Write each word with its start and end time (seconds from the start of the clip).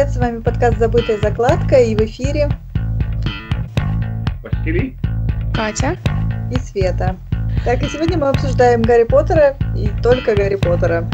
привет! 0.00 0.14
С 0.14 0.16
вами 0.16 0.40
подкаст 0.40 0.78
«Забытая 0.78 1.18
закладка» 1.18 1.76
и 1.76 1.94
в 1.94 2.00
эфире 2.00 2.48
Василий, 4.42 4.96
Катя 5.54 5.98
и 6.50 6.58
Света. 6.58 7.16
Так, 7.64 7.82
и 7.82 7.88
сегодня 7.88 8.16
мы 8.16 8.28
обсуждаем 8.28 8.80
Гарри 8.80 9.04
Поттера 9.04 9.58
и 9.76 9.90
только 10.02 10.34
Гарри 10.34 10.56
Поттера. 10.56 11.10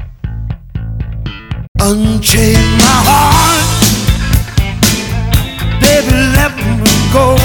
Unchain 1.80 2.56
my 2.78 3.02
heart, 3.06 3.66
baby, 5.80 6.14
let 6.36 6.52
me 6.56 6.86
go. 7.12 7.36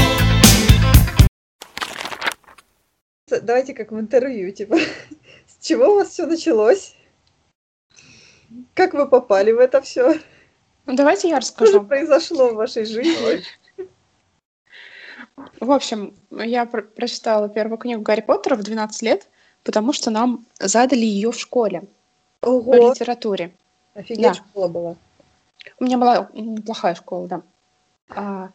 Давайте 3.41 3.73
как 3.73 3.91
в 3.91 3.99
интервью, 3.99 4.51
типа, 4.51 4.77
с 5.47 5.65
чего 5.65 5.93
у 5.93 5.95
вас 5.95 6.09
все 6.09 6.27
началось? 6.27 6.95
Как 8.75 8.93
вы 8.93 9.07
попали 9.07 9.51
в 9.51 9.59
это 9.59 9.81
все? 9.81 10.19
Ну, 10.85 10.95
давайте 10.95 11.29
я 11.29 11.39
расскажу. 11.39 11.71
Что 11.71 11.79
же 11.81 11.85
произошло 11.87 12.49
в 12.49 12.55
вашей 12.55 12.85
жизни? 12.85 13.43
В 15.59 15.71
общем, 15.71 16.13
я 16.31 16.65
про- 16.65 16.81
прочитала 16.83 17.49
первую 17.49 17.77
книгу 17.77 18.01
Гарри 18.01 18.21
Поттера 18.21 18.55
в 18.55 18.63
12 18.63 19.01
лет, 19.01 19.27
потому 19.63 19.93
что 19.93 20.09
нам 20.11 20.45
задали 20.59 21.05
ее 21.05 21.31
в 21.31 21.39
школе 21.39 21.83
Ого! 22.41 22.63
по 22.71 22.75
литературе. 22.75 23.53
Офигеть, 23.93 24.21
Да. 24.21 24.33
школа 24.33 24.67
была. 24.67 24.95
У 25.79 25.83
меня 25.83 25.97
была 25.97 26.29
неплохая 26.33 26.95
школа, 26.95 27.27
да. 27.27 27.41
А, 28.09 28.49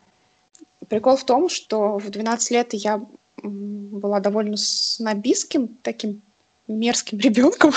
прикол 0.88 1.16
в 1.16 1.24
том, 1.24 1.48
что 1.48 1.98
в 1.98 2.10
12 2.10 2.50
лет 2.50 2.74
я 2.74 3.00
была 3.42 4.20
довольно 4.20 4.56
снобистским, 4.56 5.68
таким 5.82 6.22
мерзким 6.66 7.18
ребенком. 7.20 7.72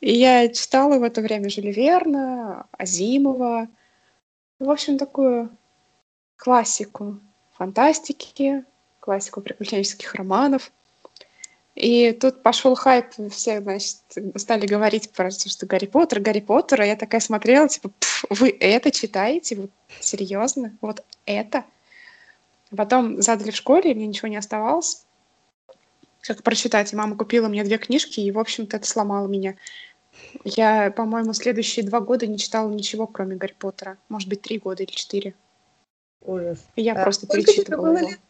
И 0.00 0.12
я 0.12 0.48
читала 0.48 0.98
в 0.98 1.02
это 1.02 1.20
время 1.20 1.48
Жюля 1.50 1.72
Верна, 1.72 2.66
Азимова. 2.72 3.68
В 4.58 4.70
общем, 4.70 4.98
такую 4.98 5.50
классику 6.36 7.18
фантастики, 7.56 8.64
классику 9.00 9.40
приключенческих 9.40 10.14
романов. 10.14 10.70
И 11.74 12.12
тут 12.12 12.42
пошел 12.42 12.74
хайп, 12.74 13.06
все, 13.30 13.60
значит, 13.60 13.98
стали 14.36 14.66
говорить 14.66 15.10
про 15.12 15.30
то, 15.30 15.48
что 15.48 15.64
Гарри 15.66 15.86
Поттер, 15.86 16.20
Гарри 16.20 16.40
Поттер, 16.40 16.80
а 16.80 16.86
я 16.86 16.96
такая 16.96 17.20
смотрела, 17.20 17.68
типа, 17.68 17.90
«Пф, 18.00 18.24
вы 18.30 18.56
это 18.58 18.90
читаете? 18.90 19.54
Вот 19.54 19.70
серьезно? 20.00 20.76
Вот 20.80 21.04
это? 21.24 21.64
Потом 22.76 23.22
задали 23.22 23.52
в 23.52 23.56
школе, 23.56 23.92
и 23.92 23.94
мне 23.94 24.08
ничего 24.08 24.26
не 24.26 24.36
оставалось, 24.36 25.04
как 26.20 26.42
прочитать. 26.42 26.92
И 26.92 26.96
мама 26.96 27.16
купила 27.16 27.48
мне 27.48 27.62
две 27.62 27.78
книжки, 27.78 28.20
и, 28.20 28.32
в 28.32 28.38
общем-то, 28.40 28.76
это 28.76 28.86
сломало 28.86 29.28
меня. 29.28 29.54
Я, 30.44 30.90
по-моему, 30.90 31.32
следующие 31.32 31.84
два 31.86 32.00
года 32.00 32.26
не 32.26 32.38
читала 32.38 32.70
ничего, 32.70 33.06
кроме 33.06 33.36
Гарри 33.36 33.54
Поттера. 33.58 33.98
Может 34.08 34.28
быть, 34.28 34.42
три 34.42 34.58
года 34.58 34.82
или 34.82 34.90
четыре. 34.90 35.34
Ужас. 36.20 36.64
И 36.76 36.82
я 36.82 36.94
А 36.94 37.02
просто 37.02 37.26
перечитывала 37.26 37.86
было 37.86 37.98
его. 37.98 38.08
лет? 38.10 38.20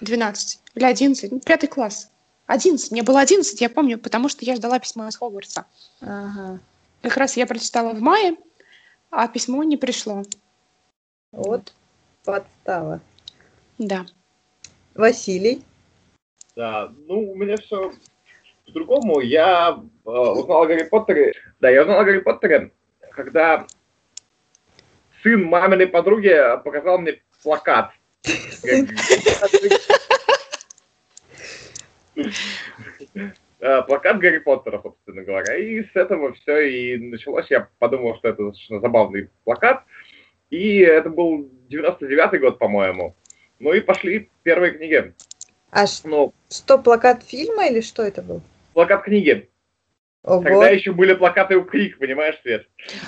12 0.00 0.60
или 0.74 0.84
11, 0.84 1.30
ну, 1.32 1.40
пятый 1.40 1.68
класс. 1.68 2.10
11, 2.46 2.90
мне 2.92 3.02
было 3.02 3.20
11, 3.20 3.60
я 3.60 3.68
помню, 3.70 3.98
потому 3.98 4.28
что 4.28 4.44
я 4.44 4.56
ждала 4.56 4.78
письмо 4.78 5.06
из 5.08 5.16
Хогвартса. 5.16 5.64
Ага. 6.00 6.60
Как 7.02 7.16
раз 7.16 7.36
я 7.36 7.46
прочитала 7.46 7.92
в 7.92 8.00
мае, 8.00 8.36
а 9.10 9.28
письмо 9.28 9.62
не 9.64 9.76
пришло. 9.76 10.22
Вот 11.32 11.72
подстава. 12.24 13.00
Да. 13.78 14.06
Василий. 14.94 15.62
да, 16.56 16.92
ну, 17.06 17.30
у 17.32 17.34
меня 17.34 17.56
все 17.58 17.92
по-другому. 18.64 19.20
Я 19.20 19.82
узнал 20.06 20.62
о 20.62 20.66
Гарри 20.66 20.84
Поттере, 20.84 21.34
да, 21.60 21.70
я 21.70 21.82
узнал 21.82 22.00
о 22.00 22.04
Гарри 22.04 22.18
Поттере, 22.20 22.70
когда 23.10 23.66
сын 25.22 25.44
маминой 25.44 25.86
подруги 25.88 26.34
показал 26.64 26.98
мне 26.98 27.20
плакат. 27.42 27.90
Э, 33.58 33.82
Плакат 33.82 34.18
Гарри 34.18 34.38
Поттера, 34.38 34.80
собственно 34.82 35.22
говоря. 35.22 35.56
И 35.56 35.82
с 35.82 35.90
этого 35.94 36.32
все 36.34 36.58
и 36.60 36.98
началось. 36.98 37.46
Я 37.50 37.68
подумал, 37.78 38.16
что 38.16 38.28
это 38.28 38.44
достаточно 38.44 38.80
забавный 38.80 39.30
плакат. 39.44 39.82
И 40.50 40.78
это 40.80 41.08
был 41.10 41.50
99-й 41.70 42.38
год, 42.38 42.58
по-моему. 42.58 43.16
Ну 43.58 43.72
и 43.72 43.80
пошли 43.80 44.30
первые 44.42 44.72
книги. 44.72 45.14
А 45.70 45.84
Ну, 46.04 46.32
что, 46.50 46.78
плакат 46.78 47.22
фильма 47.24 47.66
или 47.66 47.80
что 47.80 48.02
это 48.02 48.22
был? 48.22 48.42
плакат 48.74 49.04
книги. 49.04 49.48
Ого. 50.26 50.42
Когда 50.42 50.68
еще 50.70 50.92
были 50.92 51.14
плакаты 51.14 51.56
у 51.56 51.62
Крик, 51.64 51.98
понимаешь, 51.98 52.38
Свет? 52.42 52.66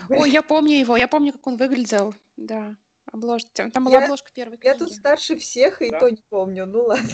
Ой, 0.09 0.31
я 0.31 0.41
помню 0.43 0.77
его, 0.77 0.97
я 0.97 1.09
помню, 1.09 1.33
как 1.33 1.47
он 1.49 1.57
выглядел. 1.57 2.15
Да. 2.37 2.77
Обложка. 3.11 3.71
Там 3.71 3.85
была 3.85 3.99
Я- 3.99 4.05
обложка 4.05 4.31
первой 4.33 4.59
Я 4.63 4.75
книги. 4.75 4.79
тут 4.85 4.93
старше 4.93 5.37
всех, 5.37 5.83
и 5.83 5.91
Да. 5.91 5.99
то 5.99 6.09
не 6.11 6.23
помню. 6.29 6.65
Ну 6.67 6.83
ладно. 6.85 7.09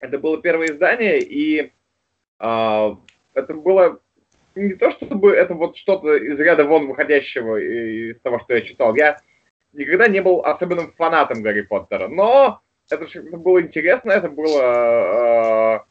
Это 0.00 0.18
было 0.18 0.40
первое 0.40 0.68
издание, 0.68 1.20
и 1.20 1.72
а, 2.38 2.96
это 3.34 3.54
было 3.54 4.00
не 4.54 4.74
то, 4.74 4.90
чтобы 4.92 5.32
это 5.32 5.54
вот 5.54 5.76
что-то 5.76 6.16
из 6.16 6.38
ряда 6.38 6.64
вон 6.64 6.88
выходящего 6.88 7.56
из 7.58 8.18
того, 8.22 8.40
что 8.40 8.54
я 8.54 8.62
читал. 8.62 8.94
Я 8.96 9.18
никогда 9.72 10.08
не 10.08 10.20
был 10.20 10.40
особенным 10.44 10.92
фанатом 10.96 11.42
Гарри 11.42 11.60
Поттера, 11.60 12.08
но 12.08 12.60
это, 12.90 13.04
это 13.04 13.36
было 13.36 13.60
интересно, 13.62 14.10
это 14.12 14.28
было, 14.30 14.60
а, 15.76 15.84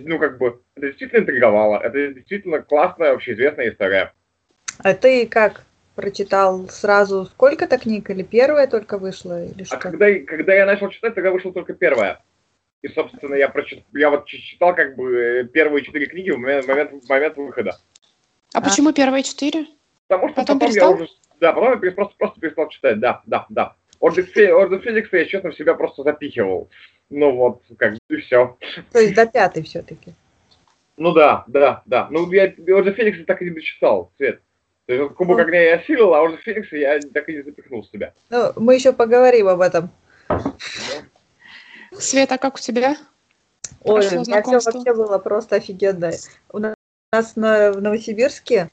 ну, 0.00 0.18
как 0.18 0.38
бы, 0.38 0.60
это 0.76 0.86
действительно 0.88 1.20
интриговало, 1.20 1.80
это 1.82 2.14
действительно 2.14 2.60
классная, 2.60 3.12
общеизвестная 3.12 3.70
история. 3.70 4.12
А 4.78 4.94
ты 4.94 5.26
как? 5.26 5.64
Прочитал 5.94 6.68
сразу 6.68 7.26
сколько-то 7.26 7.78
книг? 7.78 8.08
Или 8.08 8.22
первая 8.22 8.66
только 8.66 8.96
вышла? 8.96 9.44
Или 9.44 9.62
А 9.62 9.66
что? 9.66 9.76
когда, 9.78 10.06
когда 10.20 10.54
я 10.54 10.64
начал 10.64 10.88
читать, 10.88 11.14
тогда 11.14 11.30
вышла 11.30 11.52
только 11.52 11.74
первая. 11.74 12.22
И, 12.80 12.88
собственно, 12.88 13.34
я, 13.34 13.48
прочит... 13.48 13.84
я 13.92 14.10
вот 14.10 14.26
читал 14.26 14.74
как 14.74 14.96
бы 14.96 15.14
э, 15.14 15.44
первые 15.44 15.84
четыре 15.84 16.06
книги 16.06 16.30
в 16.30 16.38
момент, 16.38 16.64
в 16.64 16.68
момент, 16.68 17.04
в 17.04 17.08
момент 17.08 17.36
выхода. 17.36 17.76
А 18.54 18.60
почему 18.60 18.92
первые 18.92 19.22
четыре? 19.22 19.66
Потому 20.08 20.28
что 20.28 20.36
Потом 20.36 20.58
потом, 20.58 20.72
перестал? 20.72 20.96
я 20.96 21.02
уже... 21.02 21.10
Да, 21.40 21.52
потом 21.52 21.82
я 21.82 21.92
просто, 21.92 22.14
просто 22.16 22.40
перестал 22.40 22.68
читать, 22.70 22.98
да, 22.98 23.22
да, 23.26 23.46
да. 23.50 23.76
Орден 24.00 24.80
Феникса 24.80 25.16
я, 25.16 25.24
честно, 25.26 25.50
в 25.50 25.56
себя 25.56 25.74
просто 25.74 26.02
запихивал. 26.02 26.70
Ну 27.12 27.36
вот, 27.36 27.62
как 27.78 27.92
бы, 27.92 27.98
и 28.08 28.16
все. 28.22 28.56
То 28.90 28.98
есть 28.98 29.14
до 29.14 29.26
пятой 29.26 29.62
все-таки. 29.62 30.14
Ну 30.96 31.12
да, 31.12 31.44
да, 31.46 31.82
да. 31.84 32.08
Ну, 32.10 32.30
я 32.32 32.44
Орден 32.44 32.94
Феникса 32.94 33.24
так 33.24 33.42
и 33.42 33.44
не 33.46 33.50
дочитал, 33.50 34.10
Свет. 34.16 34.40
То 34.86 34.94
есть, 34.94 35.14
Кубок 35.14 35.36
Ну. 35.38 35.42
огня 35.44 35.60
я 35.62 35.74
осилил, 35.76 36.14
а 36.14 36.22
Орден 36.22 36.38
Феникса 36.38 36.76
я 36.76 36.98
так 37.12 37.28
и 37.28 37.34
не 37.34 37.42
запихнул 37.42 37.84
себя. 37.84 38.14
Ну, 38.30 38.52
мы 38.56 38.74
еще 38.74 38.92
поговорим 38.92 39.48
об 39.48 39.60
этом. 39.60 39.90
Света, 41.92 42.38
как 42.38 42.54
у 42.54 42.58
тебя? 42.58 42.96
Ой, 43.84 44.00
Прошло 44.00 44.22
у 44.22 44.24
меня 44.24 44.42
все 44.42 44.58
вообще 44.70 44.94
было 44.94 45.18
просто 45.18 45.56
офигенно. 45.56 46.12
У 46.50 46.58
на- 46.58 46.74
у 46.74 46.81
нас 47.12 47.36
на- 47.36 47.72
в 47.72 47.82
Новосибирске 47.82 48.70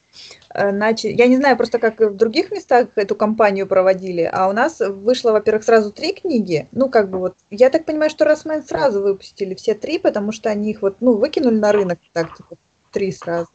э, 0.53 0.71
начали... 0.71 1.11
Я 1.11 1.27
не 1.27 1.35
знаю 1.35 1.57
просто, 1.57 1.77
как 1.77 1.99
в 1.99 2.15
других 2.15 2.51
местах 2.51 2.87
эту 2.95 3.13
кампанию 3.15 3.67
проводили, 3.67 4.29
а 4.31 4.47
у 4.47 4.53
нас 4.53 4.79
вышло, 4.79 5.33
во-первых, 5.33 5.65
сразу 5.65 5.91
три 5.91 6.13
книги. 6.13 6.69
Ну, 6.71 6.87
как 6.87 7.09
бы 7.09 7.19
вот... 7.19 7.35
Я 7.49 7.69
так 7.69 7.83
понимаю, 7.83 8.09
что 8.09 8.23
Росмен 8.23 8.63
сразу 8.63 9.01
выпустили 9.01 9.55
все 9.55 9.73
три, 9.73 9.99
потому 9.99 10.31
что 10.31 10.49
они 10.49 10.71
их 10.71 10.81
вот, 10.81 10.95
ну, 11.01 11.17
выкинули 11.17 11.57
на 11.57 11.73
рынок 11.73 11.99
так, 12.13 12.37
типа, 12.37 12.55
три 12.93 13.11
сразу. 13.11 13.49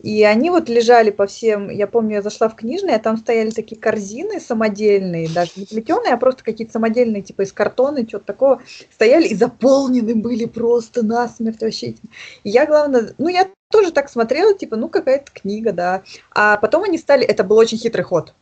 И 0.00 0.22
они 0.22 0.50
вот 0.50 0.68
лежали 0.68 1.10
по 1.10 1.26
всем, 1.26 1.68
я 1.68 1.88
помню, 1.88 2.14
я 2.14 2.22
зашла 2.22 2.48
в 2.48 2.54
книжные, 2.54 2.94
а 2.94 3.00
там 3.00 3.16
стояли 3.16 3.50
такие 3.50 3.78
корзины 3.78 4.38
самодельные, 4.40 5.28
даже 5.28 5.50
не 5.56 5.66
плетеные, 5.66 6.14
а 6.14 6.16
просто 6.16 6.44
какие-то 6.44 6.72
самодельные, 6.72 7.22
типа 7.22 7.42
из 7.42 7.52
картона, 7.52 8.06
что-то 8.08 8.26
такого, 8.26 8.62
стояли 8.94 9.26
и 9.26 9.34
заполнены 9.34 10.14
были 10.14 10.46
просто 10.46 11.04
насмерть 11.04 11.60
вообще. 11.60 11.88
И 11.88 11.96
я, 12.44 12.66
главное, 12.66 13.14
ну, 13.18 13.28
я 13.28 13.46
тоже 13.70 13.92
так 13.92 14.10
смотрела, 14.10 14.52
типа, 14.54 14.76
ну, 14.76 14.88
какая-то 14.88 15.30
книга, 15.32 15.72
да. 15.72 16.02
А 16.32 16.56
потом 16.56 16.82
они 16.84 16.98
стали, 16.98 17.24
это 17.24 17.44
был 17.44 17.56
очень 17.56 17.78
хитрый 17.78 18.04
ход. 18.04 18.34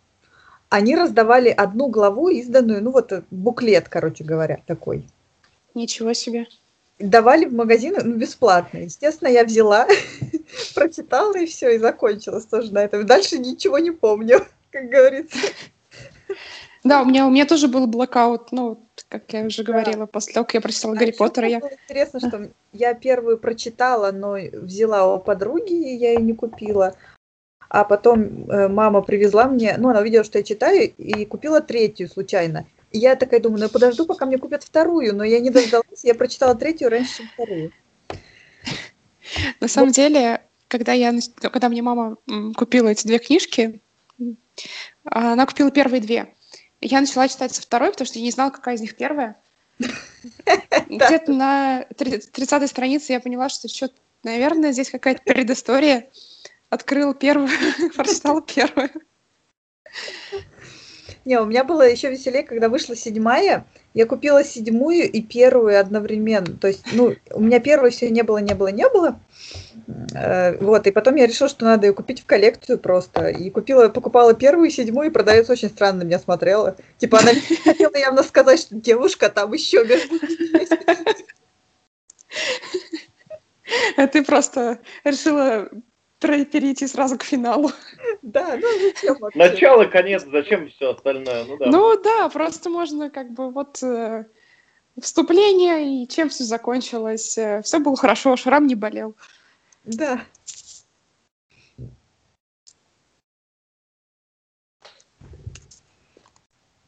Они 0.70 0.97
раздавали 0.97 1.49
одну 1.49 1.88
главу, 1.88 2.29
изданную, 2.29 2.82
ну, 2.82 2.91
вот 2.91 3.12
э, 3.12 3.23
буклет, 3.31 3.88
короче 3.88 4.25
говоря, 4.25 4.61
такой. 4.67 5.06
Ничего 5.75 6.12
себе. 6.12 6.47
Давали 6.99 7.44
в 7.44 7.55
магазины, 7.55 8.00
ну, 8.02 8.17
бесплатно. 8.17 8.79
Естественно, 8.79 9.29
я 9.29 9.44
взяла, 9.44 9.87
прочитала 10.75 11.37
и 11.38 11.47
все, 11.47 11.75
и 11.75 11.79
закончилось 11.79 12.47
тоже 12.47 12.73
на 12.73 12.82
этом. 12.82 13.06
Дальше 13.06 13.38
ничего 13.38 13.79
не 13.79 13.93
помню, 13.93 14.47
как 14.70 14.88
говорится. 14.88 15.38
Да, 16.84 17.02
у 17.02 17.04
меня, 17.04 17.26
у 17.26 17.30
меня 17.30 17.44
тоже 17.44 17.69
был 17.69 17.86
блокаут, 17.86 18.52
ну, 18.52 18.86
как 19.08 19.32
я 19.32 19.44
уже 19.44 19.64
Да. 19.64 19.72
говорила, 19.72 20.06
после 20.06 20.34
того, 20.34 20.44
как 20.44 20.54
я 20.54 20.60
прочитала 20.60 20.94
А 20.94 20.96
Гарри 20.96 21.10
Поттера, 21.10 21.48
я... 21.48 21.58
интересно, 21.58 22.20
что 22.20 22.50
я 22.72 22.94
первую 22.94 23.38
прочитала, 23.38 24.12
но 24.12 24.34
взяла 24.52 25.14
у 25.14 25.19
подруги, 25.19 25.72
и 25.72 25.96
я 25.96 26.12
ее 26.12 26.22
не 26.22 26.34
купила. 26.34 26.94
А 27.69 27.84
потом 27.84 28.48
э, 28.50 28.69
мама 28.69 29.02
привезла 29.02 29.46
мне, 29.46 29.76
ну, 29.76 29.90
она 29.90 30.00
увидела, 30.00 30.25
что 30.25 30.38
я 30.38 30.44
читаю, 30.44 30.90
и 30.96 31.25
купила 31.26 31.60
третью 31.60 32.08
случайно. 32.08 32.66
И 32.92 32.98
я 32.98 33.14
такая 33.16 33.40
думаю, 33.40 33.62
ну, 33.62 33.69
подожду, 33.69 34.06
пока 34.06 34.25
мне 34.25 34.38
купят 34.38 34.64
вторую, 34.64 35.14
но 35.14 35.25
я 35.25 35.40
не 35.40 35.50
дождалась, 35.50 36.04
я 36.04 36.14
прочитала 36.14 36.54
третью 36.54 36.88
раньше, 36.88 37.19
чем 37.19 37.28
вторую. 37.34 37.72
На 39.60 39.69
самом 39.69 39.92
деле, 39.92 40.40
когда 40.69 40.92
я, 40.92 41.12
когда 41.40 41.69
мне 41.69 41.82
мама 41.82 42.16
купила 42.56 42.88
эти 42.88 43.06
две 43.06 43.19
книжки, 43.19 43.82
Она 45.04 45.46
купила 45.46 45.70
первые 45.70 46.00
две. 46.00 46.34
Я 46.80 47.00
начала 47.00 47.28
читать 47.28 47.54
со 47.54 47.62
второй, 47.62 47.90
потому 47.90 48.06
что 48.06 48.19
я 48.19 48.25
не 48.25 48.30
знала, 48.30 48.50
какая 48.50 48.76
из 48.76 48.80
них 48.80 48.96
первая. 48.96 49.36
Где-то 49.78 51.32
на 51.32 51.86
30-й 51.90 52.69
странице 52.69 53.12
я 53.12 53.20
поняла, 53.20 53.48
что 53.48 53.69
что 53.69 53.90
наверное, 54.22 54.72
здесь 54.72 54.90
какая-то 54.90 55.22
предыстория. 55.25 56.08
Открыла 56.70 57.14
первую, 57.14 57.48
прочитала 57.96 58.42
первую. 58.42 58.90
Не, 61.25 61.40
у 61.40 61.46
меня 61.46 61.64
было 61.64 61.82
еще 61.82 62.10
веселее, 62.10 62.42
когда 62.42 62.69
вышла 62.69 62.94
седьмая. 62.94 63.66
Я 63.94 64.06
купила 64.06 64.44
седьмую 64.44 65.10
и 65.10 65.22
первую 65.22 65.80
одновременно. 65.80 66.56
То 66.56 66.69
есть, 66.69 66.84
ну, 66.92 67.14
у 67.30 67.40
меня 67.40 67.60
первой 67.60 67.90
все 67.90 68.10
не 68.10 68.22
было, 68.22 68.38
не 68.38 68.54
было, 68.54 68.69
не 68.69 68.88
было. 68.88 69.20
Э, 70.14 70.56
вот, 70.58 70.87
и 70.87 70.90
потом 70.90 71.17
я 71.17 71.26
решила, 71.26 71.49
что 71.49 71.64
надо 71.64 71.87
ее 71.87 71.94
купить 71.94 72.20
в 72.20 72.26
коллекцию 72.26 72.79
просто. 72.79 73.29
И 73.29 73.50
купила, 73.50 73.88
покупала 73.88 74.35
первую 74.35 74.69
и 74.69 74.73
седьмую, 74.73 75.08
и 75.08 75.12
продавец 75.12 75.49
очень 75.49 75.70
странно 75.70 76.02
меня 76.02 76.19
смотрела. 76.19 76.76
Типа, 76.99 77.20
она 77.20 77.32
хотела 77.64 77.96
явно 77.96 78.23
сказать, 78.23 78.61
что 78.61 78.75
девушка 78.75 79.31
там 79.31 79.52
еще 79.52 79.87
А 83.96 84.06
ты 84.06 84.25
просто 84.25 84.79
решила 85.05 85.69
перейти 86.19 86.87
сразу 86.87 87.17
к 87.17 87.23
финалу. 87.23 87.70
Да, 88.23 88.56
ну 88.56 88.67
зачем 88.81 89.17
вообще? 89.20 89.38
Начало, 89.38 89.85
конец, 89.85 90.25
зачем 90.31 90.69
все 90.70 90.90
остальное? 90.93 91.44
Ну 91.44 91.56
да. 91.58 91.67
Ну 91.67 92.02
да, 92.02 92.29
просто 92.29 92.70
можно 92.70 93.11
как 93.11 93.31
бы 93.31 93.50
вот 93.50 93.82
э, 93.82 94.25
вступление 95.00 96.02
и 96.02 96.08
чем 96.08 96.29
все 96.29 96.44
закончилось. 96.44 97.38
Э, 97.38 97.62
все 97.62 97.79
было 97.79 97.96
хорошо, 97.96 98.37
шрам 98.37 98.67
не 98.67 98.75
болел. 98.75 99.14
Да. 99.84 100.25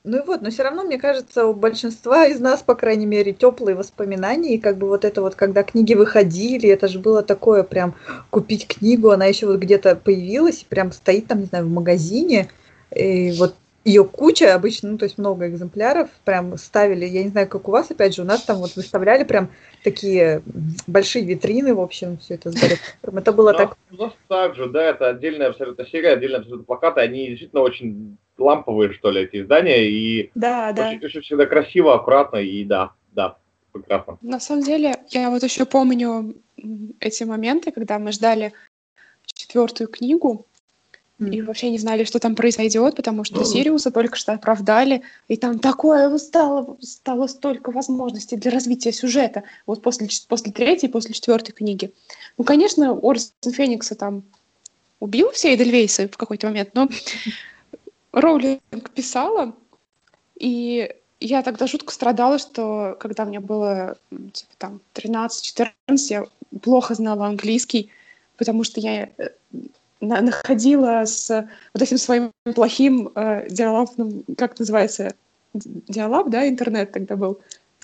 Ну 0.03 0.19
и 0.19 0.27
вот, 0.27 0.41
но 0.41 0.51
все 0.51 0.63
равно, 0.63 0.83
мне 0.83 0.99
кажется, 0.99 1.47
у 1.47 1.53
большинства 1.53 2.25
из 2.27 2.41
нас, 2.41 2.63
по 2.63 2.75
крайней 2.75 3.05
мере, 3.05 3.33
теплые 3.35 3.77
воспоминания. 3.77 4.55
И 4.55 4.59
как 4.59 4.79
бы 4.79 4.89
вот 4.89 5.05
это 5.05 5.21
вот, 5.21 5.35
когда 5.35 5.63
книги 5.63 5.93
выходили, 5.95 6.71
это 6.71 6.89
же 6.89 6.99
было 6.99 7.23
такое 7.23 7.65
прям 7.65 7.95
купить 8.31 8.67
книгу, 8.67 9.11
она 9.11 9.27
еще 9.27 9.47
вот 9.47 9.59
где-то 9.59 9.97
появилась, 9.97 10.65
прям 10.69 10.93
стоит 10.93 11.27
там, 11.27 11.41
не 11.41 11.45
знаю, 11.47 11.67
в 11.67 11.71
магазине. 11.71 12.49
И 12.97 13.33
вот 13.39 13.55
ее 13.85 14.05
куча 14.05 14.55
обычно, 14.55 14.91
ну, 14.91 14.99
то 14.99 15.05
есть 15.05 15.17
много 15.17 15.49
экземпляров, 15.49 16.11
прям 16.25 16.57
ставили, 16.59 17.07
я 17.07 17.23
не 17.23 17.31
знаю, 17.31 17.49
как 17.49 17.67
у 17.67 17.71
вас, 17.71 17.91
опять 17.91 18.15
же, 18.15 18.23
у 18.23 18.27
нас 18.27 18.43
там 18.43 18.59
вот 18.59 18.77
выставляли 18.77 19.25
прям 19.25 19.51
такие 19.83 20.43
большие 20.87 21.25
витрины, 21.25 21.75
в 21.75 21.81
общем, 21.81 22.19
все 22.19 22.35
это 22.35 22.53
с 22.53 22.63
Это 23.03 23.33
было 23.33 23.55
так... 23.55 23.77
У 23.91 23.97
нас 23.97 24.13
так 24.29 24.55
же, 24.55 24.69
да, 24.69 24.83
это 24.83 25.09
отдельная 25.09 25.49
абсолютно 25.49 25.87
серия, 25.87 26.13
отдельные 26.13 26.39
абсолютно 26.39 26.65
плакаты, 26.65 27.01
они 27.01 27.29
действительно 27.29 27.63
очень 27.63 28.19
ламповые, 28.37 28.93
что 28.93 29.11
ли, 29.11 29.23
эти 29.23 29.43
издания, 29.43 29.89
и 29.89 30.31
да, 30.35 30.73
да. 30.73 30.89
Очень, 30.91 31.07
очень 31.07 31.21
всегда 31.23 31.47
красиво, 31.47 31.95
аккуратно, 31.95 32.37
и 32.37 32.65
да, 32.65 32.93
да, 33.13 33.39
прекрасно. 33.73 34.19
На 34.21 34.41
самом 34.41 34.63
деле, 34.63 34.97
я 35.09 35.31
вот 35.31 35.43
еще 35.43 35.65
помню 35.65 36.35
эти 37.01 37.25
моменты, 37.25 37.73
когда 37.73 37.99
мы 37.99 38.13
ждали 38.13 38.53
четвертую 39.25 39.89
книгу, 39.89 40.47
и 41.21 41.43
вообще 41.43 41.71
не 41.71 41.79
знали, 41.79 42.05
что 42.05 42.19
там 42.19 42.35
произойдет, 42.35 42.97
потому 42.97 43.25
что 43.25 43.45
Сириуса 43.45 43.91
только 43.91 44.17
что 44.17 44.33
оправдали, 44.33 45.03
и 45.29 45.37
там 45.37 45.59
такое 45.59 46.17
стало, 46.19 46.77
стало 46.81 47.27
столько 47.27 47.71
возможностей 47.71 48.37
для 48.37 48.51
развития 48.51 48.93
сюжета, 48.93 49.43
вот 49.67 49.83
после, 49.83 50.09
после 50.29 50.51
третьей, 50.51 50.89
после 50.89 51.13
четвертой 51.13 51.55
книги. 51.55 51.93
Ну, 52.39 52.45
конечно, 52.45 52.93
Орден 52.93 53.53
Феникса 53.53 53.95
там 53.95 54.23
убил 54.99 55.31
все 55.33 55.55
Эдельвейсы 55.55 56.09
в 56.09 56.17
какой-то 56.17 56.47
момент, 56.47 56.71
но 56.75 56.89
Роулинг 58.13 58.91
писала, 58.95 59.55
и 60.39 60.95
я 61.21 61.43
тогда 61.43 61.67
жутко 61.67 61.93
страдала, 61.93 62.39
что 62.39 62.97
когда 62.99 63.27
мне 63.27 63.41
было 63.41 63.99
типа, 64.11 64.53
там 64.57 64.81
13-14, 64.95 65.69
я 66.09 66.25
плохо 66.63 66.95
знала 66.95 67.27
английский, 67.27 67.91
потому 68.39 68.65
что 68.65 68.81
я 68.81 69.11
э, 69.19 69.31
находила 70.01 71.05
с 71.05 71.31
вот 71.75 71.83
этим 71.83 71.99
своим 71.99 72.33
плохим 72.55 73.11
э, 73.15 73.49
диалабным, 73.49 74.25
как 74.37 74.59
называется, 74.59 75.15
диалаб, 75.53 76.31
да, 76.31 76.49
интернет 76.49 76.93
тогда 76.93 77.17
был. 77.17 77.41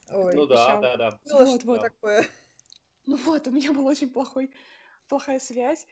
Ой, 0.09 0.35
ну 0.35 0.47
да, 0.47 0.81
да, 0.81 0.97
да. 0.97 1.21
Ну, 1.25 1.45
вот, 1.45 1.65
вот. 1.65 1.81
такое. 1.81 2.27
Ну 3.05 3.17
вот, 3.17 3.47
у 3.47 3.51
меня 3.51 3.73
была 3.73 3.91
очень 3.91 4.11
плохой, 4.11 4.53
плохая 5.09 5.39
связь, 5.39 5.87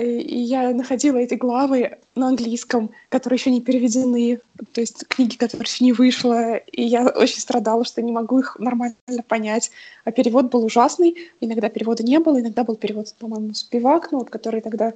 и 0.00 0.38
я 0.38 0.70
находила 0.72 1.18
эти 1.18 1.34
главы 1.34 1.98
на 2.14 2.28
английском, 2.28 2.90
которые 3.10 3.36
еще 3.36 3.50
не 3.50 3.60
переведены, 3.60 4.40
то 4.72 4.80
есть 4.80 5.06
книги, 5.06 5.36
которые 5.36 5.66
еще 5.66 5.84
не 5.84 5.92
вышло, 5.92 6.56
и 6.56 6.82
я 6.82 7.06
очень 7.08 7.40
страдала, 7.40 7.84
что 7.84 8.00
не 8.00 8.10
могу 8.10 8.38
их 8.38 8.58
нормально 8.58 8.96
понять. 9.28 9.70
А 10.04 10.10
перевод 10.10 10.50
был 10.50 10.64
ужасный, 10.64 11.16
иногда 11.40 11.68
перевода 11.68 12.02
не 12.02 12.18
было, 12.20 12.40
иногда 12.40 12.64
был 12.64 12.76
перевод, 12.76 13.14
по-моему, 13.18 13.52
Спивак, 13.52 14.12
ну, 14.12 14.20
вот, 14.20 14.30
который 14.30 14.62
тогда 14.62 14.94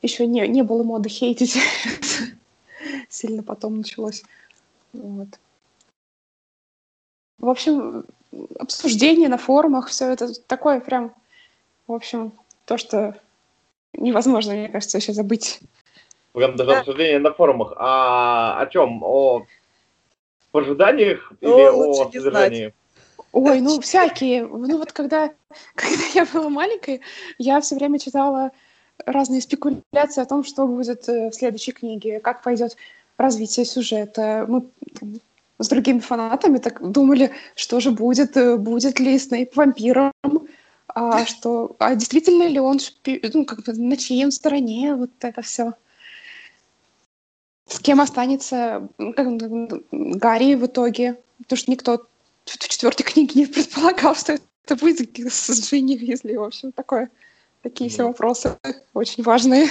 еще 0.00 0.26
не, 0.26 0.48
не 0.48 0.62
было 0.62 0.82
моды 0.82 1.10
хейтить. 1.10 1.58
Сильно 3.10 3.42
потом 3.42 3.76
началось. 3.76 4.22
Вот. 4.94 5.28
В 7.38 7.50
общем, 7.50 8.06
обсуждение 8.58 9.28
на 9.28 9.36
форумах, 9.36 9.88
все 9.88 10.10
это 10.10 10.32
такое 10.44 10.80
прям, 10.80 11.12
в 11.86 11.92
общем, 11.92 12.32
то, 12.64 12.78
что 12.78 13.20
невозможно, 13.94 14.54
мне 14.54 14.68
кажется, 14.68 14.98
еще 14.98 15.12
забыть. 15.12 15.60
Прям 16.32 16.56
даже 16.56 16.76
обсуждение 16.76 17.18
на 17.18 17.32
форумах. 17.32 17.74
А 17.76 18.60
о 18.60 18.66
чем? 18.66 19.02
О 19.02 19.46
ожиданиях 20.52 21.32
или 21.40 21.50
о 21.50 21.94
содержании? 21.94 22.72
Ой, 23.32 23.60
ну 23.60 23.80
всякие. 23.80 24.46
Ну 24.46 24.78
вот 24.78 24.92
когда, 24.92 25.32
когда 25.74 26.04
я 26.14 26.26
была 26.26 26.48
маленькой, 26.48 27.00
я 27.38 27.60
все 27.60 27.76
время 27.76 27.98
читала 27.98 28.50
разные 29.06 29.40
спекуляции 29.40 30.22
о 30.22 30.26
том, 30.26 30.44
что 30.44 30.66
будет 30.66 31.08
э, 31.08 31.30
в 31.30 31.34
следующей 31.34 31.72
книге, 31.72 32.20
как 32.20 32.42
пойдет 32.42 32.76
развитие 33.16 33.66
сюжета. 33.66 34.44
Мы 34.48 34.64
с 35.58 35.68
другими 35.68 35.98
фанатами 35.98 36.58
так 36.58 36.90
думали, 36.90 37.32
что 37.54 37.80
же 37.80 37.90
будет, 37.90 38.36
э, 38.36 38.56
будет 38.56 39.00
ли 39.00 39.18
Снейп 39.18 39.56
вампиром, 39.56 40.12
а 40.94 41.26
что, 41.26 41.76
а 41.78 41.94
действительно 41.94 42.46
ли 42.46 42.60
он, 42.60 42.78
шпи... 42.78 43.20
ну, 43.32 43.44
как 43.44 43.64
бы, 43.64 43.72
на 43.72 43.96
чьей 43.96 44.24
он 44.24 44.32
стороне, 44.32 44.94
вот 44.94 45.10
это 45.20 45.42
все. 45.42 45.74
С 47.66 47.78
кем 47.78 48.00
останется 48.00 48.88
как, 48.98 49.36
Гарри 49.90 50.54
в 50.54 50.66
итоге? 50.66 51.18
Потому 51.38 51.56
что 51.56 51.70
никто 51.70 52.06
в 52.44 52.58
четвертой 52.58 53.06
книге 53.06 53.40
не 53.40 53.46
предполагал, 53.46 54.14
что 54.14 54.38
это 54.64 54.76
будет 54.76 55.16
с 55.16 55.50
Джинни 55.50 55.94
Визли. 55.94 56.36
В 56.36 56.42
общем, 56.42 56.72
такое, 56.72 57.10
такие 57.62 57.88
все 57.88 58.06
вопросы 58.06 58.58
очень 58.94 59.22
важные. 59.22 59.70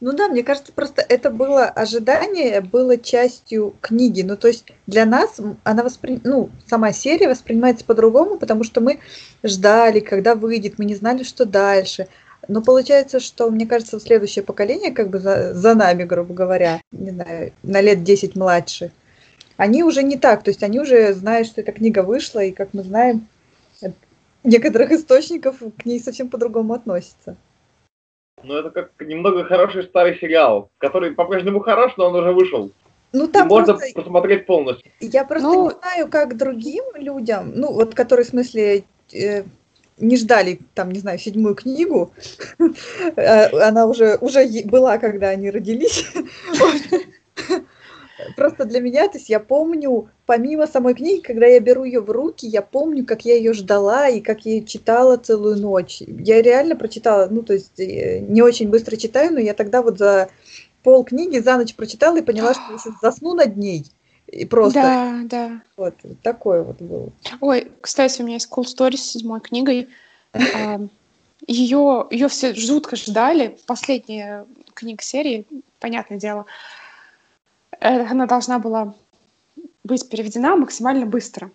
Ну 0.00 0.12
да, 0.12 0.28
мне 0.28 0.42
кажется, 0.42 0.72
просто 0.72 1.04
это 1.06 1.30
было 1.30 1.66
ожидание, 1.66 2.62
было 2.62 2.96
частью 2.96 3.74
книги. 3.82 4.22
Ну, 4.22 4.36
то 4.36 4.48
есть 4.48 4.64
для 4.86 5.04
нас 5.04 5.38
она 5.62 5.82
воспри... 5.82 6.20
ну, 6.24 6.48
сама 6.66 6.92
серия 6.92 7.28
воспринимается 7.28 7.84
по-другому, 7.84 8.38
потому 8.38 8.64
что 8.64 8.80
мы 8.80 9.00
ждали, 9.42 10.00
когда 10.00 10.34
выйдет, 10.34 10.78
мы 10.78 10.86
не 10.86 10.94
знали, 10.94 11.22
что 11.22 11.44
дальше. 11.44 12.08
Но 12.48 12.62
получается, 12.62 13.20
что, 13.20 13.50
мне 13.50 13.66
кажется, 13.66 14.00
следующее 14.00 14.42
поколение, 14.42 14.90
как 14.90 15.10
бы 15.10 15.18
за, 15.18 15.52
за 15.52 15.74
нами, 15.74 16.04
грубо 16.04 16.32
говоря, 16.32 16.80
не 16.92 17.10
знаю, 17.10 17.52
на 17.62 17.82
лет 17.82 18.02
10 18.02 18.36
младше, 18.36 18.92
они 19.58 19.84
уже 19.84 20.02
не 20.02 20.16
так, 20.16 20.42
то 20.42 20.48
есть 20.48 20.62
они 20.62 20.80
уже 20.80 21.12
знают, 21.12 21.46
что 21.46 21.60
эта 21.60 21.72
книга 21.72 22.02
вышла, 22.02 22.40
и, 22.40 22.52
как 22.52 22.72
мы 22.72 22.82
знаем, 22.82 23.28
некоторых 24.42 24.92
источников 24.92 25.58
к 25.58 25.84
ней 25.84 26.00
совсем 26.00 26.30
по-другому 26.30 26.72
относятся. 26.72 27.36
Ну, 28.42 28.54
это 28.54 28.70
как 28.70 28.92
немного 29.00 29.44
хороший 29.44 29.84
старый 29.84 30.18
сериал, 30.18 30.70
который 30.78 31.12
по-прежнему 31.12 31.60
хорош, 31.60 31.92
но 31.96 32.08
он 32.08 32.14
уже 32.16 32.32
вышел. 32.32 32.70
Ну, 33.12 33.26
там 33.26 33.46
и 33.46 33.50
можно 33.50 33.74
просто... 33.74 33.94
посмотреть 33.94 34.46
полностью. 34.46 34.90
Я 35.00 35.24
просто 35.24 35.48
ну... 35.48 35.64
не 35.64 35.76
знаю, 35.76 36.08
как 36.08 36.36
другим 36.36 36.84
людям, 36.94 37.52
ну, 37.54 37.72
вот 37.72 37.94
которые, 37.94 38.24
в 38.24 38.28
смысле, 38.28 38.84
э, 39.12 39.42
не 39.98 40.16
ждали, 40.16 40.60
там, 40.74 40.90
не 40.90 41.00
знаю, 41.00 41.18
седьмую 41.18 41.54
книгу, 41.54 42.12
э, 43.16 43.46
она 43.60 43.86
уже, 43.86 44.16
уже 44.20 44.46
была, 44.64 44.98
когда 44.98 45.28
они 45.28 45.50
родились. 45.50 46.06
Просто 48.36 48.64
для 48.64 48.80
меня, 48.80 49.08
то 49.08 49.18
есть 49.18 49.28
я 49.28 49.40
помню, 49.40 50.08
помимо 50.26 50.66
самой 50.66 50.94
книги, 50.94 51.20
когда 51.20 51.46
я 51.46 51.60
беру 51.60 51.84
ее 51.84 52.00
в 52.00 52.10
руки, 52.10 52.46
я 52.46 52.62
помню, 52.62 53.04
как 53.04 53.24
я 53.24 53.36
ее 53.36 53.52
ждала 53.52 54.08
и 54.08 54.20
как 54.20 54.46
я 54.46 54.54
ее 54.54 54.64
читала 54.64 55.16
целую 55.16 55.56
ночь. 55.56 56.00
Я 56.00 56.42
реально 56.42 56.76
прочитала, 56.76 57.28
ну, 57.30 57.42
то 57.42 57.54
есть 57.54 57.78
э, 57.78 58.20
не 58.20 58.42
очень 58.42 58.68
быстро 58.68 58.96
читаю, 58.96 59.32
но 59.32 59.40
я 59.40 59.54
тогда 59.54 59.82
вот 59.82 59.98
за 59.98 60.30
пол 60.82 61.04
книги 61.04 61.38
за 61.38 61.56
ночь 61.56 61.74
прочитала 61.74 62.18
и 62.18 62.22
поняла, 62.22 62.54
что 62.54 62.72
если 62.72 62.92
засну 63.02 63.34
над 63.34 63.56
ней, 63.56 63.84
и 64.30 64.44
просто... 64.44 64.80
Да, 64.80 65.20
да. 65.24 65.62
Вот, 65.76 65.94
такое 66.22 66.62
вот 66.62 66.80
было. 66.80 67.10
Ой, 67.40 67.70
кстати, 67.80 68.22
у 68.22 68.24
меня 68.24 68.34
есть 68.34 68.48
cool 68.50 68.64
story 68.64 68.96
с 68.96 69.10
седьмой 69.10 69.40
книгой. 69.40 69.88
Ее, 71.46 72.06
ее 72.10 72.28
все 72.28 72.54
жутко 72.54 72.96
ждали. 72.96 73.58
Последняя 73.66 74.46
книга 74.74 75.02
серии, 75.02 75.46
понятное 75.80 76.18
дело, 76.18 76.46
она 77.80 78.26
должна 78.26 78.58
была 78.58 78.94
быть 79.84 80.08
переведена 80.08 80.56
максимально 80.56 81.06
быстро. 81.06 81.50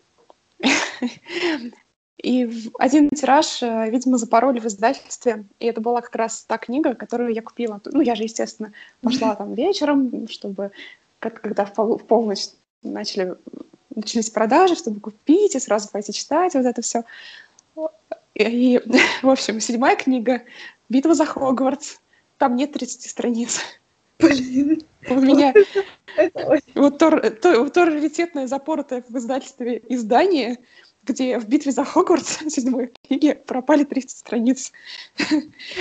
И 2.18 2.72
один 2.80 3.10
тираж, 3.10 3.62
э, 3.62 3.90
видимо, 3.92 4.18
запороли 4.18 4.60
в 4.60 4.66
издательстве, 4.66 5.46
и 5.60 5.68
это 5.68 5.80
была 5.80 6.02
как 6.02 6.16
раз 6.16 6.44
та 6.44 6.58
книга, 6.58 6.96
которую 6.96 7.32
я 7.34 7.44
купила. 7.44 7.80
Ну, 7.86 8.02
я 8.02 8.16
же, 8.16 8.24
естественно, 8.24 8.72
пошла 9.02 9.36
там 9.36 9.54
вечером, 9.54 10.28
чтобы 10.28 10.72
когда 11.20 11.66
в 11.66 11.98
полночь 11.98 12.48
начали, 12.82 13.36
начались 13.94 14.32
продажи, 14.32 14.76
чтобы 14.76 15.02
купить 15.02 15.56
и 15.56 15.60
сразу 15.60 15.90
пойти 15.90 16.14
читать 16.14 16.56
вот 16.56 16.66
это 16.66 16.82
все. 16.82 17.04
И, 18.34 18.82
в 19.22 19.30
общем, 19.30 19.60
седьмая 19.60 19.96
книга 19.96 20.42
«Битва 20.90 21.14
за 21.14 21.26
Хогвартс». 21.26 21.98
Там 22.38 22.56
нет 22.56 22.74
30 22.74 23.10
страниц. 23.10 23.60
Блин. 24.20 24.82
У 25.10 25.16
меня 25.16 25.54
вот 26.74 26.98
то, 26.98 27.20
то, 27.30 27.70
то 27.70 27.86
раритетное 27.86 28.48
запоротое 28.48 29.04
в 29.08 29.18
издательстве 29.18 29.82
издание, 29.90 30.58
где 31.04 31.38
в 31.40 31.48
битве 31.48 31.72
за 31.72 31.84
Хогвартс 31.84 32.42
в 32.42 32.50
седьмой 32.50 32.92
книге 33.08 33.36
пропали 33.36 33.84
30 33.84 34.10
страниц. 34.12 34.72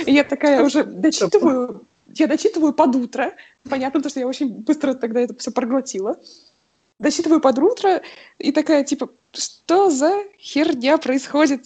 И 0.05 0.11
я 0.11 0.23
такая 0.23 0.63
уже 0.63 0.83
дочитываю, 0.83 1.85
я 2.13 2.27
дочитываю 2.27 2.73
под 2.73 2.95
утро. 2.95 3.33
Понятно, 3.69 3.99
потому 3.99 4.09
что 4.09 4.19
я 4.19 4.27
очень 4.27 4.49
быстро 4.49 4.93
тогда 4.93 5.21
это 5.21 5.35
все 5.37 5.51
проглотила. 5.51 6.17
Дочитываю 6.99 7.41
под 7.41 7.59
утро 7.59 8.01
и 8.37 8.51
такая, 8.51 8.83
типа, 8.83 9.09
что 9.33 9.89
за 9.89 10.23
херня 10.39 10.97
происходит? 10.97 11.65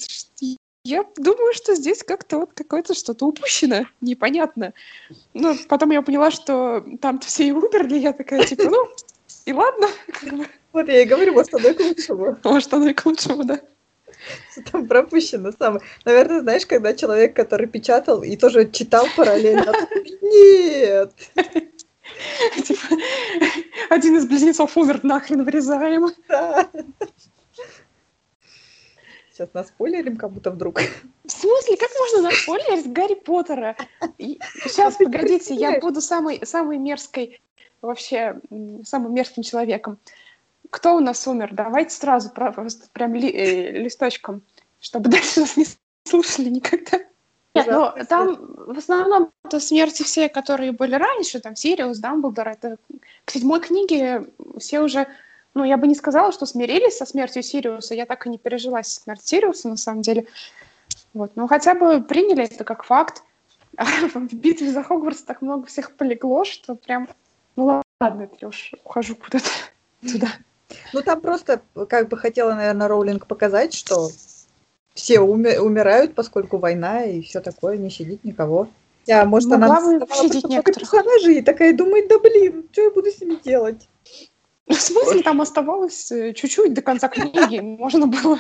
Я 0.84 1.06
думаю, 1.18 1.54
что 1.54 1.76
здесь 1.76 2.04
как-то 2.04 2.40
вот 2.40 2.54
какое-то 2.54 2.94
что-то 2.94 3.26
упущено, 3.26 3.86
непонятно. 4.00 4.74
Но 5.34 5.56
потом 5.68 5.92
я 5.92 6.02
поняла, 6.02 6.32
что 6.32 6.86
там 7.02 7.20
все 7.20 7.48
и 7.48 7.52
умерли, 7.52 7.98
я 7.98 8.14
такая, 8.14 8.46
типа, 8.46 8.64
ну, 8.64 8.88
и 9.46 9.54
ладно. 9.54 9.88
Вот 10.72 10.88
я 10.88 11.02
и 11.02 11.06
говорю, 11.06 11.34
может, 11.34 11.54
оно 11.54 11.70
и 11.70 11.74
к 11.74 11.80
лучшему. 11.80 12.38
Может, 12.44 12.74
оно 12.74 12.90
и 12.90 12.94
к 12.94 13.06
лучшему, 13.06 13.44
да. 13.44 13.60
Там 14.72 14.88
пропущено 14.88 15.52
самое. 15.58 15.82
Наверное, 16.06 16.42
знаешь, 16.42 16.66
когда 16.66 16.94
человек, 16.94 17.36
который 17.36 17.68
печатал 17.68 18.24
и 18.24 18.38
тоже 18.38 18.70
читал 18.70 19.06
параллельно, 19.16 19.74
нет. 20.22 21.14
Типа, 22.64 22.96
один 23.90 24.18
из 24.18 24.26
близнецов 24.26 24.76
умер, 24.78 25.02
нахрен 25.04 25.44
вырезаем. 25.44 26.10
Да. 26.28 26.70
Сейчас 29.40 29.54
наспойлерим 29.54 30.18
кому-то 30.18 30.52
вдруг. 30.52 30.82
В 31.24 31.32
смысле? 31.32 31.78
Как 31.78 31.90
можно 31.98 32.30
наспойлерить 32.30 32.92
Гарри 32.92 33.14
Поттера? 33.14 33.78
Сейчас, 34.18 34.98
погодите, 34.98 35.56
я 35.56 35.80
буду 35.80 36.02
самой, 36.02 36.46
самой 36.46 36.78
мерзкой, 36.78 37.40
вообще, 37.82 38.42
самым 38.84 39.14
мерзким 39.14 39.44
человеком. 39.44 39.98
Кто 40.70 40.98
у 40.98 41.00
нас 41.00 41.26
умер? 41.26 41.52
Давайте 41.54 41.96
сразу, 41.96 42.32
просто 42.32 42.90
прям 42.92 43.16
ли, 43.16 43.30
э, 43.32 43.72
листочком, 43.82 44.42
чтобы 44.82 45.10
дальше 45.10 45.40
нас 45.40 45.56
не 45.56 45.66
слушали 46.04 46.50
никогда. 46.50 47.00
Нет, 47.56 47.68
ну 47.68 47.94
там 48.10 48.36
в 48.58 48.78
основном 48.78 49.32
это 49.46 49.62
смерти 49.62 50.04
все, 50.04 50.28
которые 50.28 50.74
были 50.74 50.96
раньше, 50.96 51.40
там 51.40 51.56
Сириус, 51.56 52.00
Дамблдор, 52.00 52.50
это 52.50 52.76
к 53.24 53.32
седьмой 53.32 53.62
книге 53.62 54.28
все 54.58 54.82
уже 54.82 55.08
ну, 55.54 55.64
я 55.64 55.78
бы 55.78 55.88
не 55.88 55.96
сказала, 55.96 56.32
что 56.32 56.46
смирились 56.46 56.98
со 56.98 57.06
смертью 57.06 57.44
Сириуса. 57.44 57.96
Я 57.96 58.06
так 58.06 58.26
и 58.26 58.30
не 58.30 58.38
пережила 58.38 58.84
смерть 58.84 59.26
Сириуса, 59.26 59.70
на 59.70 59.78
самом 59.78 60.02
деле. 60.02 60.28
Вот. 61.14 61.32
Но 61.36 61.48
хотя 61.48 61.74
бы 61.74 62.02
приняли 62.02 62.44
это 62.44 62.64
как 62.64 62.84
факт. 62.84 63.24
А 63.78 63.86
в 64.14 64.34
битве 64.34 64.72
за 64.72 64.84
Хогвартс 64.84 65.24
так 65.24 65.42
много 65.42 65.66
всех 65.68 65.96
полегло, 65.96 66.46
что 66.46 66.76
прям... 66.76 67.08
Ну 67.56 67.84
ладно, 68.00 68.30
я 68.40 68.48
уж 68.48 68.74
ухожу 68.84 69.16
куда-то 69.16 69.50
туда. 70.02 70.30
Ну, 70.94 71.02
там 71.02 71.20
просто 71.20 71.62
как 71.90 72.10
бы 72.10 72.18
хотела, 72.18 72.54
наверное, 72.54 72.88
Роулинг 72.88 73.26
показать, 73.26 73.74
что 73.74 74.10
все 74.94 75.16
уми- 75.16 75.58
умирают, 75.58 76.14
поскольку 76.14 76.58
война 76.58 77.06
и 77.06 77.22
все 77.22 77.42
такое, 77.42 77.78
не 77.78 77.90
щадить 77.90 78.24
никого. 78.24 78.68
А 79.10 79.26
может, 79.26 79.50
Могла 79.50 79.78
она 79.78 80.06
щадить 80.14 80.44
некоторых. 80.46 80.92
персонажей 80.92 81.40
и 81.40 81.42
такая 81.42 81.74
думает, 81.74 82.08
да 82.08 82.20
блин, 82.20 82.66
что 82.72 82.82
я 82.82 82.92
буду 82.92 83.10
с 83.10 83.20
ними 83.20 83.40
делать? 83.44 83.88
В 84.70 84.76
смысле, 84.76 85.24
там 85.24 85.42
оставалось 85.42 86.12
э, 86.12 86.34
чуть-чуть 86.34 86.74
до 86.74 86.82
конца 86.82 87.08
книги. 87.08 87.60
Можно 87.60 88.06
было 88.06 88.38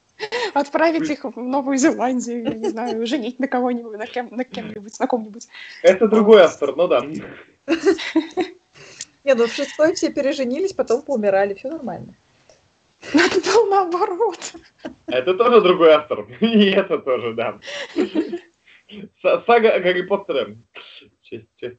отправить 0.54 1.10
их 1.10 1.24
в 1.24 1.38
Новую 1.38 1.76
Зеландию, 1.76 2.42
я 2.44 2.54
не 2.54 2.68
знаю, 2.70 3.06
женить 3.06 3.38
на 3.38 3.46
кого-нибудь, 3.46 3.98
на, 3.98 4.06
кем, 4.06 4.28
на 4.30 4.44
кем-нибудь, 4.44 4.98
на 4.98 5.06
ком-нибудь. 5.06 5.48
Это 5.82 6.08
другой 6.08 6.42
автор, 6.42 6.74
ну 6.74 6.88
да. 6.88 7.02
Не, 9.24 9.34
ну 9.34 9.46
в 9.46 9.52
шестой 9.52 9.94
все 9.94 10.10
переженились, 10.10 10.72
потом 10.72 11.02
поумирали, 11.02 11.52
все 11.54 11.68
нормально. 11.70 12.14
Это 13.12 13.40
было 13.40 13.68
наоборот. 13.68 14.54
Это 15.06 15.34
тоже 15.34 15.60
другой 15.60 15.90
автор. 15.90 16.26
И 16.40 16.70
это 16.70 16.98
тоже, 16.98 17.34
да. 17.34 17.58
Сага 19.20 19.78
Гарри 19.80 20.02
Поттера. 20.02 20.56
Часть, 21.22 21.48
часть 21.56 21.76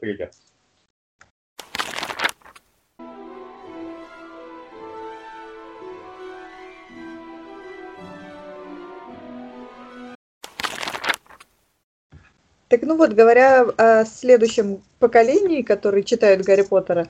Так 12.69 12.81
ну 12.83 12.97
вот, 12.97 13.13
говоря 13.13 13.61
о 13.63 14.05
следующем 14.05 14.81
поколении, 14.99 15.61
которые 15.61 16.03
читают 16.03 16.45
Гарри 16.45 16.63
Поттера, 16.63 17.07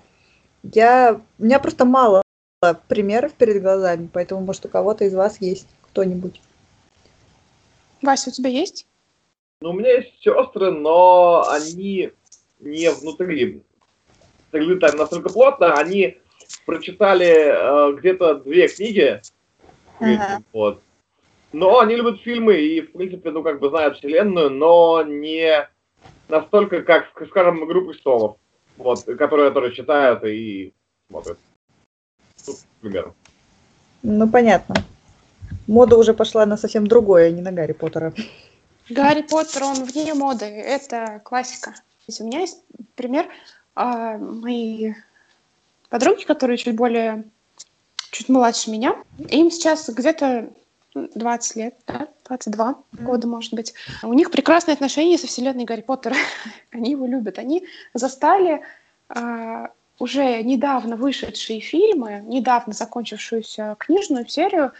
я... 0.63 1.19
у 1.39 1.43
меня 1.43 1.59
просто 1.59 1.85
мало 1.85 2.21
примеров 2.87 3.33
перед 3.33 3.61
глазами, 3.61 4.09
поэтому, 4.11 4.41
может, 4.41 4.65
у 4.65 4.69
кого-то 4.69 5.05
из 5.05 5.13
вас 5.13 5.41
есть 5.41 5.67
кто-нибудь. 5.83 6.41
Вася, 8.01 8.29
у 8.29 8.33
тебя 8.33 8.49
есть? 8.49 8.87
Ну, 9.61 9.71
у 9.71 9.73
меня 9.73 9.97
есть 9.97 10.21
сестры, 10.21 10.71
но 10.71 11.47
они 11.49 12.11
не 12.59 12.91
внутри 12.91 13.63
так 14.51 14.95
настолько 14.95 15.29
плотно, 15.29 15.75
они 15.75 16.17
прочитали 16.65 17.27
э, 17.27 17.97
где-то 17.97 18.35
две 18.35 18.67
книги, 18.67 19.21
ага. 19.99 20.41
вот, 20.53 20.81
но 21.53 21.79
они 21.79 21.95
любят 21.95 22.21
фильмы 22.21 22.55
и, 22.55 22.81
в 22.81 22.91
принципе, 22.93 23.31
ну, 23.31 23.43
как 23.43 23.59
бы 23.59 23.69
знают 23.69 23.97
вселенную, 23.97 24.49
но 24.49 25.03
не 25.03 25.67
настолько, 26.27 26.81
как, 26.81 27.11
скажем, 27.29 27.63
«Игру 27.65 27.87
престолов», 27.87 28.37
вот, 28.77 29.03
которые, 29.03 29.49
которые 29.49 29.73
читают 29.73 30.23
и 30.23 30.73
смотрят. 31.09 31.37
Ну, 32.45 32.53
примерно. 32.81 33.13
Ну, 34.03 34.29
понятно. 34.29 34.75
Мода 35.67 35.97
уже 35.97 36.13
пошла 36.13 36.45
на 36.45 36.57
совсем 36.57 36.87
другое, 36.87 37.27
а 37.27 37.31
не 37.31 37.41
на 37.41 37.51
Гарри 37.51 37.73
Поттера. 37.73 38.13
Гарри 38.89 39.21
Поттер, 39.21 39.63
он 39.63 39.83
вне 39.83 40.13
моды, 40.13 40.45
это 40.45 41.21
классика. 41.23 41.73
У 42.19 42.23
меня 42.23 42.39
есть 42.39 42.63
пример 42.95 43.27
а, 43.75 44.17
мои 44.17 44.93
подруги, 45.89 46.23
которые 46.23 46.57
чуть 46.57 46.75
более, 46.75 47.25
чуть 48.11 48.29
младше 48.29 48.71
меня. 48.71 48.95
Им 49.29 49.51
сейчас 49.51 49.89
где-то 49.89 50.49
20 51.15 51.55
лет, 51.55 51.75
да, 51.85 52.07
22 52.27 52.69
mm-hmm. 52.71 53.03
года, 53.03 53.27
может 53.27 53.53
быть. 53.53 53.73
У 54.03 54.13
них 54.13 54.31
прекрасные 54.31 54.73
отношения 54.73 55.17
со 55.17 55.27
вселенной 55.27 55.65
Гарри 55.65 55.81
Поттера. 55.81 56.15
они 56.71 56.91
его 56.91 57.05
любят. 57.05 57.39
Они 57.39 57.65
застали 57.93 58.61
э, 59.09 59.67
уже 59.99 60.43
недавно 60.43 60.95
вышедшие 60.95 61.59
фильмы, 61.59 62.23
недавно 62.25 62.73
закончившуюся 62.73 63.75
книжную 63.79 64.27
серию, 64.27 64.73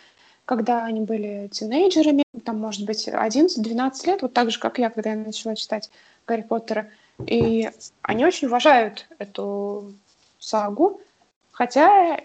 когда 0.45 0.85
они 0.85 1.01
были 1.01 1.49
тинейджерами, 1.51 2.23
там, 2.45 2.59
может 2.59 2.85
быть, 2.85 3.07
11-12 3.07 4.07
лет, 4.07 4.21
вот 4.21 4.33
так 4.33 4.51
же, 4.51 4.59
как 4.59 4.79
я, 4.79 4.89
когда 4.89 5.11
я 5.11 5.15
начала 5.17 5.55
читать 5.55 5.89
Гарри 6.25 6.43
Поттера. 6.43 6.89
И 7.25 7.69
они 8.03 8.25
очень 8.25 8.47
уважают 8.47 9.07
эту 9.17 9.93
сагу, 10.39 11.01
хотя 11.51 12.21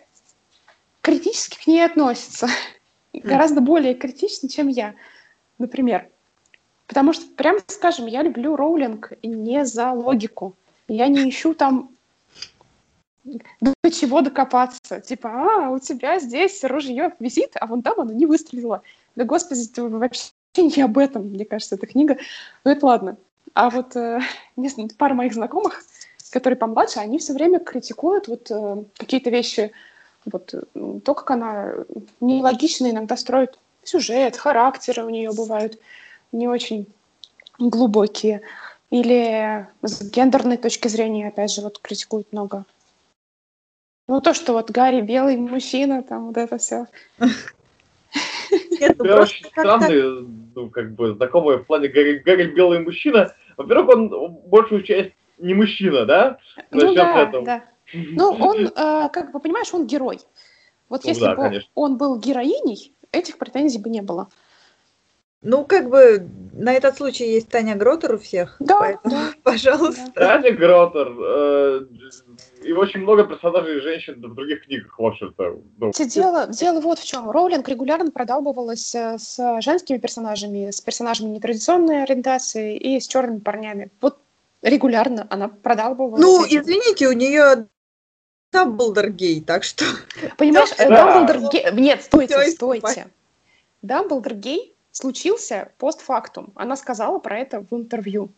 критически 1.01 1.63
к 1.63 1.67
ней 1.67 1.85
относятся 1.85 2.49
гораздо 3.13 3.61
более 3.61 3.95
критичны, 3.95 4.49
чем 4.49 4.69
я, 4.69 4.95
например. 5.59 6.09
Потому 6.87 7.13
что, 7.13 7.27
прямо 7.37 7.61
скажем, 7.67 8.07
я 8.07 8.23
люблю 8.23 8.57
роулинг 8.57 9.13
не 9.23 9.65
за 9.65 9.93
логику. 9.93 10.55
Я 10.89 11.09
не 11.09 11.29
ищу 11.29 11.55
там 11.55 11.91
до 13.25 13.91
чего 13.91 14.21
докопаться. 14.21 15.01
Типа, 15.01 15.31
а, 15.31 15.71
у 15.71 15.79
тебя 15.79 16.19
здесь 16.19 16.63
ружье 16.65 17.13
висит, 17.19 17.53
а 17.61 17.67
вон 17.67 17.83
там 17.83 18.01
оно 18.01 18.13
не 18.13 18.27
выстрелило. 18.27 18.83
Да, 19.17 19.25
господи, 19.25 19.71
это 19.71 19.85
вообще 19.89 20.33
не 20.57 20.83
об 20.83 20.99
этом, 20.99 21.29
мне 21.29 21.45
кажется, 21.45 21.77
эта 21.77 21.87
книга. 21.87 22.19
Ну, 22.65 22.71
это 22.71 22.85
ладно. 22.85 23.17
А 23.55 23.71
вот 23.71 23.97
э, 23.97 24.21
пара 24.99 25.15
моих 25.15 25.35
знакомых, 25.35 25.83
которые 26.31 26.57
помладше, 26.57 27.01
они 27.01 27.19
все 27.19 27.33
время 27.33 27.59
критикуют 27.59 28.29
вот 28.29 28.51
э, 28.51 28.85
какие-то 28.97 29.31
вещи 29.31 29.73
вот 30.31 30.55
то, 31.05 31.15
как 31.15 31.31
она 31.31 31.73
нелогично 32.21 32.91
иногда 32.91 33.17
строит 33.17 33.59
сюжет, 33.83 34.37
характеры 34.37 35.05
у 35.05 35.11
нее 35.11 35.31
бывают 35.33 35.79
не 36.31 36.49
очень 36.49 36.87
глубокие. 37.59 38.43
Или 38.91 39.67
с 39.83 40.03
гендерной 40.11 40.59
точки 40.59 40.89
зрения, 40.89 41.29
опять 41.29 41.53
же, 41.53 41.63
вот 41.63 41.79
критикуют 41.79 42.31
много. 42.33 42.65
Ну, 44.07 44.21
то, 44.21 44.35
что 44.35 44.53
вот 44.53 44.71
Гарри 44.71 45.01
белый 45.01 45.37
мужчина, 45.37 46.03
там 46.03 46.27
вот 46.27 46.37
это 46.37 46.59
все. 46.59 46.87
Нет, 48.71 48.99
ну, 48.99 49.05
Я 49.07 49.23
очень 49.23 49.47
странный, 49.47 50.27
ну, 50.55 50.69
как 50.69 50.93
бы, 50.95 51.15
знакомый 51.15 51.57
в 51.57 51.65
плане 51.65 51.89
Гарри, 51.89 52.19
Гарри 52.19 52.53
белый 52.53 52.81
мужчина. 52.81 53.35
Во-первых, 53.57 53.97
он 53.97 54.39
большую 54.47 54.83
часть 54.83 55.13
не 55.39 55.55
мужчина, 55.55 56.05
да? 56.05 56.39
Ну 56.71 56.95
да, 56.95 57.23
этого. 57.23 57.45
да. 57.47 57.65
Ну, 57.93 58.31
он, 58.31 58.67
э, 58.67 59.09
как 59.13 59.33
бы, 59.33 59.41
понимаешь, 59.41 59.73
он 59.73 59.87
герой. 59.87 60.21
Вот 60.89 61.05
ну, 61.05 61.09
если 61.09 61.23
да, 61.25 61.35
бы 61.35 61.43
конечно. 61.43 61.71
он 61.75 61.97
был 61.97 62.19
героиней, 62.19 62.95
этих 63.13 63.39
претензий 63.39 63.79
бы 63.79 63.91
не 63.91 64.03
было. 64.03 64.29
Ну, 65.43 65.65
как 65.65 65.91
бы 65.91 66.29
на 66.53 66.73
этот 66.73 66.97
случай 66.97 67.25
есть 67.25 67.49
Таня 67.49 67.75
Гротер 67.75 68.15
у 68.15 68.19
всех. 68.19 68.57
Да, 68.61 68.79
поэтому, 68.79 69.15
да. 69.15 69.33
пожалуйста. 69.43 70.13
Таня 70.15 70.53
Гротер. 70.53 71.13
Э, 71.19 71.81
и 72.63 72.73
очень 72.73 73.01
много 73.01 73.25
персонажей 73.25 73.81
женщин 73.81 74.23
в 74.23 74.35
других 74.35 74.65
книгах, 74.65 74.97
в 74.97 75.05
общем-то. 75.05 75.57
Ну. 75.79 75.93
Дело, 75.93 76.47
дело 76.47 76.81
вот 76.81 77.01
в 77.01 77.05
чем. 77.05 77.29
Роулинг 77.29 77.69
регулярно 77.69 78.13
продалбывалась 78.13 78.95
э, 78.95 79.19
с 79.19 79.61
женскими 79.63 79.99
персонажами, 79.99 80.71
с 80.71 80.81
персонажами 80.81 81.31
нетрадиционной 81.31 82.05
ориентации 82.05 82.77
и 82.77 83.01
с 83.01 83.09
черными 83.09 83.41
парнями. 83.41 83.91
Вот 84.01 84.19
регулярно 84.63 85.27
она 85.29 85.49
продалбывалась. 85.49 86.23
Ну, 86.23 86.45
этим. 86.45 86.61
извините, 86.61 87.09
у 87.09 87.13
нее 87.13 87.67
Дамблдор 88.53 89.11
гей, 89.11 89.41
так 89.41 89.65
что... 89.65 89.85
Понимаешь, 90.39 90.71
да. 90.77 90.89
Дамблдор 90.89 91.51
гей... 91.51 91.73
Нет, 91.73 92.03
стойте, 92.05 92.47
стойте. 92.49 93.09
Дамблдор 93.81 94.35
гей 94.35 94.77
случился 94.91 95.73
постфактум. 95.79 96.53
Она 96.55 96.77
сказала 96.77 97.19
про 97.19 97.39
это 97.39 97.61
в 97.61 97.75
интервью. 97.75 98.31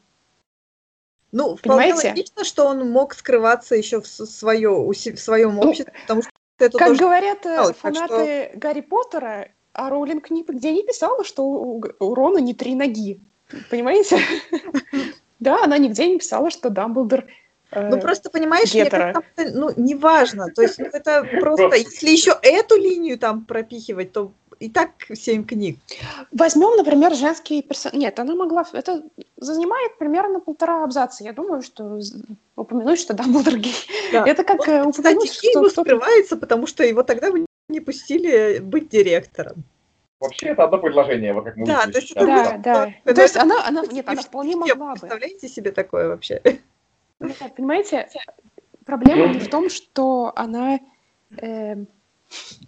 Ну, 1.32 1.56
Понимаете? 1.56 1.94
вполне 1.94 2.10
логично, 2.10 2.44
что 2.44 2.66
он 2.66 2.90
мог 2.90 3.12
скрываться 3.12 3.74
еще 3.74 4.00
в, 4.00 4.06
свое, 4.06 4.70
в 4.70 4.94
своем 4.94 5.56
ну, 5.56 5.62
обществе, 5.62 5.92
ну, 5.92 6.00
потому 6.02 6.22
что 6.22 6.30
это 6.58 6.78
Как 6.78 6.88
тоже 6.88 7.00
говорят 7.00 7.38
сказал, 7.40 7.70
э, 7.70 7.74
фанаты 7.74 8.48
что... 8.50 8.58
Гарри 8.58 8.80
Поттера, 8.82 9.48
а 9.72 9.90
Роулинг 9.90 10.30
нигде 10.30 10.72
не 10.72 10.84
писала, 10.84 11.24
что 11.24 11.42
у, 11.42 11.84
у 11.98 12.14
Рона 12.14 12.38
не 12.38 12.54
три 12.54 12.74
ноги. 12.74 13.20
Понимаете? 13.70 14.20
Да, 15.40 15.64
она 15.64 15.76
нигде 15.76 16.06
не 16.06 16.16
писала, 16.18 16.50
что 16.50 16.70
Дамблдор 16.70 17.26
ну, 17.74 18.00
просто, 18.00 18.30
понимаешь, 18.30 18.72
мне 18.74 18.90
ну, 19.52 19.70
неважно. 19.76 20.48
То 20.54 20.62
есть, 20.62 20.78
это 20.78 21.26
просто, 21.40 21.76
если 21.76 22.10
еще 22.10 22.36
эту 22.42 22.76
линию 22.76 23.18
там 23.18 23.44
пропихивать, 23.44 24.12
то 24.12 24.32
и 24.60 24.68
так 24.70 24.90
семь 25.14 25.44
книг. 25.44 25.78
Возьмем, 26.32 26.76
например, 26.76 27.14
женский 27.14 27.62
персонаж. 27.62 27.98
Нет, 27.98 28.18
она 28.18 28.34
могла... 28.34 28.64
Это 28.72 29.02
занимает 29.36 29.98
примерно 29.98 30.40
полтора 30.40 30.84
абзаца. 30.84 31.24
Я 31.24 31.32
думаю, 31.32 31.62
что 31.62 32.00
упомянуть, 32.56 33.00
что 33.00 33.14
Дамблдор 33.14 33.56
гей. 33.58 33.74
Да. 34.12 34.24
Это 34.26 34.44
как 34.44 34.60
Он, 34.60 34.88
упомянуть, 34.88 34.96
кстати, 34.96 35.26
что... 35.26 35.64
Кстати, 35.64 35.86
скрывается, 35.86 36.36
потому 36.36 36.66
что 36.66 36.84
его 36.84 37.02
тогда 37.02 37.30
не 37.68 37.80
пустили 37.80 38.58
быть 38.58 38.88
директором. 38.88 39.64
Вообще 40.20 40.48
это 40.48 40.64
одно 40.64 40.78
предложение, 40.78 41.34
вот 41.34 41.44
как 41.44 41.56
мы 41.56 41.66
Да, 41.66 41.82
то 41.82 41.98
есть, 41.98 42.12
это, 42.12 42.26
да, 42.26 42.56
да. 42.58 42.94
Это, 43.04 43.14
то 43.14 43.22
есть 43.22 43.36
она, 43.36 43.66
она, 43.66 43.84
нет, 43.84 44.08
она 44.08 44.22
вполне 44.22 44.56
могла 44.56 44.94
бы. 44.94 45.00
Представляете 45.00 45.48
себе 45.48 45.70
такое 45.70 46.08
вообще? 46.08 46.40
Нет, 47.20 47.54
понимаете, 47.56 48.08
проблема 48.84 49.28
не 49.32 49.38
в 49.38 49.48
том, 49.48 49.70
что 49.70 50.32
она 50.36 50.78
э, 51.38 51.76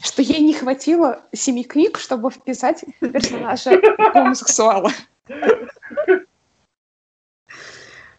что 0.01 0.23
ей 0.23 0.41
не 0.41 0.55
хватило 0.55 1.23
семи 1.33 1.65
книг, 1.65 1.99
чтобы 1.99 2.31
вписать 2.31 2.85
персонажа 3.01 3.81
гомосексуала. 4.15 4.91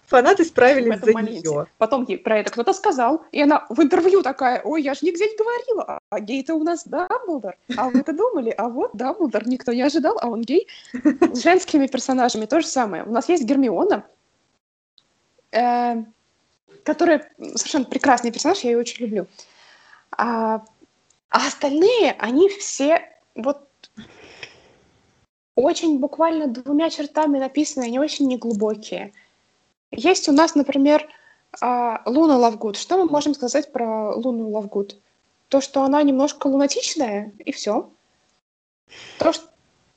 Фанаты 0.08 0.46
справились 0.46 1.02
за 1.02 1.14
нее. 1.14 1.68
Потом 1.78 2.06
ей 2.06 2.18
про 2.18 2.40
это 2.40 2.50
кто-то 2.50 2.72
сказал, 2.72 3.26
и 3.34 3.42
она 3.42 3.66
в 3.68 3.82
интервью 3.82 4.22
такая, 4.22 4.62
ой, 4.64 4.82
я 4.82 4.94
же 4.94 5.02
нигде 5.02 5.26
не 5.26 5.36
говорила, 5.36 6.00
а 6.10 6.20
гей-то 6.22 6.56
у 6.56 6.64
нас 6.64 6.86
Дамблдор. 6.86 7.58
А 7.76 7.90
вы 7.90 8.00
это 8.00 8.14
думали? 8.14 8.50
А 8.58 8.70
вот 8.70 8.92
Дамблдор 8.94 9.46
никто 9.46 9.74
не 9.74 9.82
ожидал, 9.82 10.18
а 10.22 10.30
он 10.30 10.44
гей. 10.44 10.68
С 10.94 11.44
женскими 11.44 11.88
персонажами 11.88 12.46
то 12.46 12.62
же 12.62 12.68
самое. 12.68 13.04
У 13.04 13.12
нас 13.12 13.28
есть 13.28 13.44
Гермиона, 13.44 14.06
э, 15.52 16.06
которая 16.88 17.30
совершенно 17.56 17.84
прекрасный 17.84 18.32
персонаж, 18.32 18.60
я 18.62 18.72
ее 18.72 18.78
очень 18.78 19.06
люблю. 19.06 19.28
А 20.12 20.64
а 21.30 21.48
остальные, 21.48 22.16
они 22.18 22.48
все 22.48 23.02
вот 23.36 23.68
очень 25.56 26.00
буквально 26.00 26.48
двумя 26.48 26.90
чертами 26.90 27.40
написаны, 27.40 27.84
они 27.84 28.00
очень 28.00 28.28
неглубокие. 28.28 29.12
Есть 29.92 30.30
у 30.30 30.32
нас, 30.32 30.56
например, 30.56 31.06
а, 31.60 32.02
Луна 32.06 32.38
Лавгуд. 32.38 32.78
Что 32.78 32.98
мы 32.98 33.12
можем 33.12 33.34
сказать 33.34 33.74
про 33.74 34.16
Луну 34.16 34.50
Лавгуд? 34.52 34.98
То, 35.50 35.60
что 35.60 35.84
она 35.84 36.02
немножко 36.04 36.48
лунатичная, 36.48 37.34
и 37.40 37.52
все. 37.52 37.90
То, 39.20 39.34
что 39.34 39.48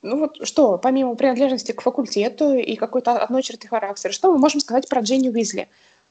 ну 0.03 0.19
вот 0.19 0.47
что, 0.47 0.79
помимо 0.79 1.15
принадлежности 1.15 1.73
к 1.73 1.83
факультету 1.83 2.55
и 2.55 2.75
какой-то 2.77 3.19
одной 3.19 3.43
черты 3.43 3.69
характера, 3.69 4.13
что 4.13 4.33
мы 4.33 4.39
можем 4.39 4.61
сказать 4.61 4.89
про 4.89 5.03
Джинни 5.03 5.29
Уизли? 5.29 5.69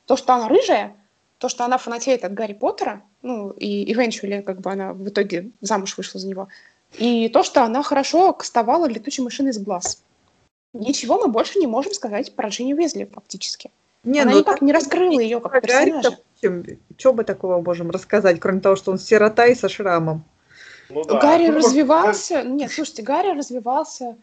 То, 0.10 0.18
что 0.18 0.34
она 0.34 0.48
рыжая, 0.48 0.96
то, 1.38 1.50
что 1.50 1.66
она 1.66 1.78
фанатеет 1.78 2.26
от 2.26 2.34
Гарри 2.34 2.54
Поттера, 2.54 3.04
ну, 3.22 3.52
и 3.52 3.94
eventually, 3.94 4.42
как 4.42 4.60
бы 4.60 4.72
она 4.72 4.92
в 4.94 5.08
итоге 5.08 5.52
замуж 5.62 5.96
вышла 5.98 6.20
за 6.20 6.28
него, 6.28 6.48
и 6.98 7.30
то, 7.30 7.44
что 7.44 7.64
она 7.64 7.84
хорошо 7.84 8.34
кастовала 8.34 8.88
летучей 8.88 9.24
машины 9.24 9.50
из 9.50 9.60
глаз. 9.60 10.02
Ничего 10.74 11.20
мы 11.20 11.28
больше 11.28 11.60
не 11.60 11.68
можем 11.68 11.94
сказать 11.94 12.36
про 12.36 12.50
Джинни 12.50 12.74
Уизли 12.74 13.08
фактически. 13.14 13.70
Не, 14.04 14.22
она 14.22 14.32
ну, 14.32 14.40
никак 14.40 14.64
не 14.64 14.74
раскрыла 14.74 15.20
ее 15.20 15.40
как 15.42 15.62
персонажа. 15.62 16.18
Что 16.98 17.14
мы 17.14 17.24
такого 17.24 17.62
можем 17.62 17.92
рассказать, 17.92 18.40
кроме 18.40 18.62
того, 18.62 18.76
что 18.76 18.92
он 18.92 18.98
сирота 18.98 19.46
и 19.46 19.54
со 19.54 19.70
шрамом? 19.70 20.24
Ну, 20.90 21.04
да. 21.04 21.20
Гарри 21.20 21.50
ну, 21.50 21.58
развивался... 21.58 22.42
Нет, 22.42 22.72
слушайте, 22.72 23.04
Гарри 23.04 23.38
развивался 23.38 24.18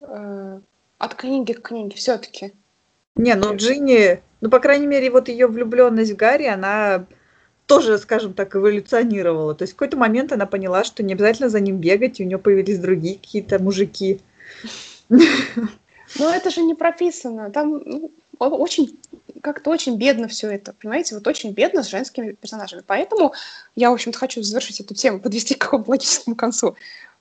э, 0.00 0.60
от 0.98 1.14
книги 1.16 1.54
к 1.54 1.62
книге 1.62 1.96
все-таки. 1.96 2.52
Не, 3.16 3.34
ну 3.34 3.56
Джинни, 3.56 4.22
ну, 4.40 4.50
по 4.50 4.58
крайней 4.58 4.86
мере, 4.86 5.10
вот 5.10 5.28
ее 5.28 5.46
влюбленность 5.46 6.12
в 6.12 6.16
Гарри, 6.16 6.46
она 6.46 7.06
тоже, 7.66 7.98
скажем 7.98 8.32
так, 8.32 8.54
эволюционировала. 8.54 9.54
То 9.54 9.62
есть 9.62 9.72
в 9.74 9.76
какой-то 9.76 9.96
момент 9.96 10.32
она 10.32 10.46
поняла, 10.46 10.84
что 10.84 11.02
не 11.02 11.14
обязательно 11.14 11.48
за 11.48 11.60
ним 11.60 11.78
бегать, 11.78 12.20
и 12.20 12.24
у 12.24 12.26
нее 12.26 12.38
появились 12.38 12.78
другие 12.78 13.16
какие-то 13.16 13.58
мужики. 13.58 14.20
Но 15.08 16.30
это 16.30 16.50
же 16.50 16.62
не 16.62 16.74
прописано. 16.74 17.50
Там 17.50 17.82
ну, 17.84 18.10
очень 18.38 18.98
как-то 19.42 19.70
очень 19.70 19.96
бедно 19.96 20.28
все 20.28 20.50
это, 20.50 20.72
понимаете, 20.72 21.14
вот 21.14 21.26
очень 21.26 21.52
бедно 21.52 21.82
с 21.82 21.88
женскими 21.88 22.32
персонажами. 22.32 22.82
Поэтому 22.86 23.32
я, 23.74 23.90
в 23.90 23.94
общем-то, 23.94 24.18
хочу 24.18 24.42
завершить 24.42 24.80
эту 24.80 24.94
тему, 24.94 25.20
подвести 25.20 25.54
к 25.54 25.58
какому 25.62 25.84
логическому 25.88 26.36
концу. 26.36 26.76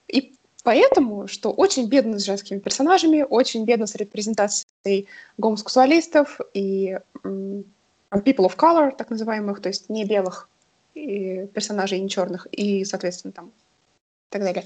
И 0.07 0.33
Поэтому, 0.65 1.27
что 1.27 1.51
очень 1.51 1.87
бедно 1.87 2.17
с 2.17 2.25
женскими 2.25 2.57
персонажами, 2.57 3.21
очень 3.21 3.65
бедно 3.65 3.85
с 3.85 3.93
репрезентацией 3.93 5.07
гомосексуалистов 5.37 6.41
и 6.55 6.97
people 7.23 8.47
of 8.47 8.57
color, 8.57 8.95
так 8.95 9.11
называемых, 9.11 9.61
то 9.61 9.69
есть 9.69 9.89
не 9.89 10.05
белых 10.05 10.49
и 10.95 11.45
персонажей, 11.53 11.99
не 11.99 12.09
черных, 12.09 12.47
и, 12.51 12.83
соответственно, 12.83 13.31
там, 13.31 13.45
и 13.49 14.31
так 14.31 14.41
далее. 14.41 14.65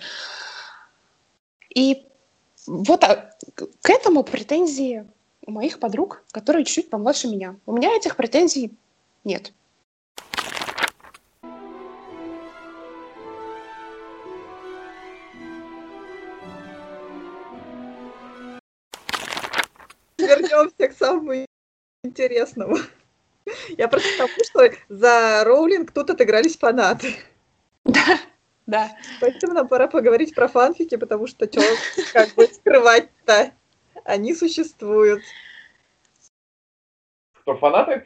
И 1.76 2.08
вот 2.66 3.04
а, 3.04 3.36
к 3.56 3.90
этому 3.90 4.24
претензии 4.24 5.06
у 5.46 5.52
моих 5.52 5.80
подруг, 5.80 6.24
которые 6.32 6.64
чуть-чуть 6.64 6.90
помладше 6.90 7.28
меня. 7.28 7.58
У 7.66 7.74
меня 7.74 7.94
этих 7.94 8.16
претензий 8.16 8.72
нет. 9.26 9.52
Вернемся 20.30 20.88
к 20.88 20.98
самому 20.98 21.46
интересному. 22.04 22.78
Я 23.78 23.88
просто 23.88 24.10
потому, 24.18 24.44
что 24.44 24.72
за 24.90 25.44
Роулинг 25.44 25.92
тут 25.92 26.10
отыгрались 26.10 26.58
фанаты. 26.58 27.16
Да, 27.84 28.20
да. 28.66 28.98
Поэтому 29.20 29.54
нам 29.54 29.68
пора 29.68 29.88
поговорить 29.88 30.36
про 30.36 30.48
фанфики, 30.48 30.98
потому 30.98 31.28
что 31.28 31.46
что 31.46 31.62
как 32.14 32.36
бы 32.36 32.48
скрывать-то? 32.48 33.52
Они 34.04 34.34
существуют. 34.34 35.24
Кто, 37.42 37.56
фанаты? 37.58 38.06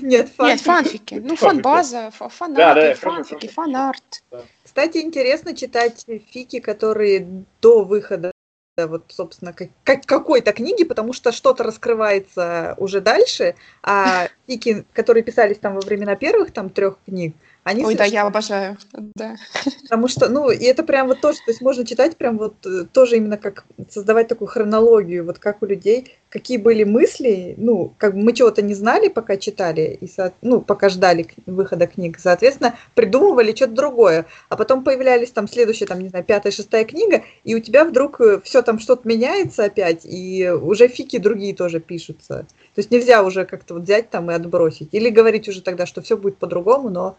Нет, 0.00 0.28
фанфики. 0.28 0.42
Нет, 0.42 0.60
фанфики. 0.60 1.14
Ну, 1.14 1.36
фанбаза, 1.36 2.10
фанаты, 2.10 2.56
да, 2.56 2.74
да, 2.74 2.94
фанфики, 2.94 3.48
фанарт. 3.48 4.22
Кстати, 4.62 4.98
интересно 4.98 5.56
читать 5.56 6.04
фики, 6.30 6.60
которые 6.60 7.44
до 7.60 7.84
выхода 7.84 8.31
вот, 8.76 9.04
собственно, 9.08 9.52
как, 9.52 9.68
как, 9.84 10.06
какой-то 10.06 10.52
книги, 10.52 10.84
потому 10.84 11.12
что 11.12 11.30
что-то 11.30 11.62
раскрывается 11.62 12.74
уже 12.78 13.00
дальше, 13.00 13.54
а 13.82 14.28
фики, 14.46 14.84
которые 14.92 15.22
писались 15.22 15.58
там 15.58 15.74
во 15.74 15.80
времена 15.80 16.16
первых 16.16 16.52
там 16.52 16.70
трех 16.70 16.96
книг, 17.04 17.36
Они 17.64 17.84
Ой, 17.84 17.94
да, 17.94 18.04
я 18.04 18.26
обожаю. 18.26 18.76
Да. 19.14 19.36
Потому 19.82 20.08
что, 20.08 20.28
ну, 20.28 20.50
и 20.50 20.64
это 20.64 20.82
прям 20.82 21.06
вот 21.06 21.20
тоже, 21.20 21.38
то 21.38 21.50
есть 21.52 21.60
можно 21.60 21.86
читать 21.86 22.16
прям 22.16 22.36
вот 22.36 22.54
э, 22.66 22.84
тоже 22.92 23.18
именно 23.18 23.36
как 23.36 23.64
создавать 23.88 24.26
такую 24.26 24.48
хронологию, 24.48 25.24
вот 25.24 25.38
как 25.38 25.62
у 25.62 25.66
людей, 25.66 26.16
какие 26.28 26.56
были 26.56 26.82
мысли, 26.82 27.54
ну, 27.56 27.94
как 27.98 28.14
бы 28.14 28.22
мы 28.22 28.32
чего-то 28.32 28.62
не 28.62 28.74
знали, 28.74 29.06
пока 29.06 29.36
читали, 29.36 29.96
и, 30.00 30.10
ну, 30.40 30.60
пока 30.60 30.88
ждали 30.88 31.28
выхода 31.46 31.86
книг, 31.86 32.18
соответственно, 32.18 32.76
придумывали 32.94 33.54
что-то 33.54 33.74
другое, 33.74 34.26
а 34.48 34.56
потом 34.56 34.82
появлялись 34.82 35.30
там 35.30 35.46
следующая, 35.46 35.86
там, 35.86 36.00
не 36.00 36.08
знаю, 36.08 36.24
пятая, 36.24 36.52
шестая 36.52 36.84
книга, 36.84 37.22
и 37.44 37.54
у 37.54 37.60
тебя 37.60 37.84
вдруг 37.84 38.20
все 38.42 38.62
там 38.62 38.80
что-то 38.80 39.06
меняется 39.06 39.64
опять, 39.64 40.00
и 40.04 40.50
уже 40.50 40.88
фики 40.88 41.18
другие 41.18 41.54
тоже 41.54 41.78
пишутся. 41.78 42.46
То 42.74 42.78
есть 42.78 42.90
нельзя 42.90 43.22
уже 43.22 43.44
как-то 43.44 43.74
вот 43.74 43.82
взять 43.82 44.08
там 44.08 44.30
и 44.30 44.34
отбросить. 44.34 44.88
Или 44.92 45.10
говорить 45.10 45.48
уже 45.48 45.60
тогда, 45.60 45.84
что 45.84 46.00
все 46.00 46.16
будет 46.16 46.38
по-другому, 46.38 46.88
но 46.88 47.18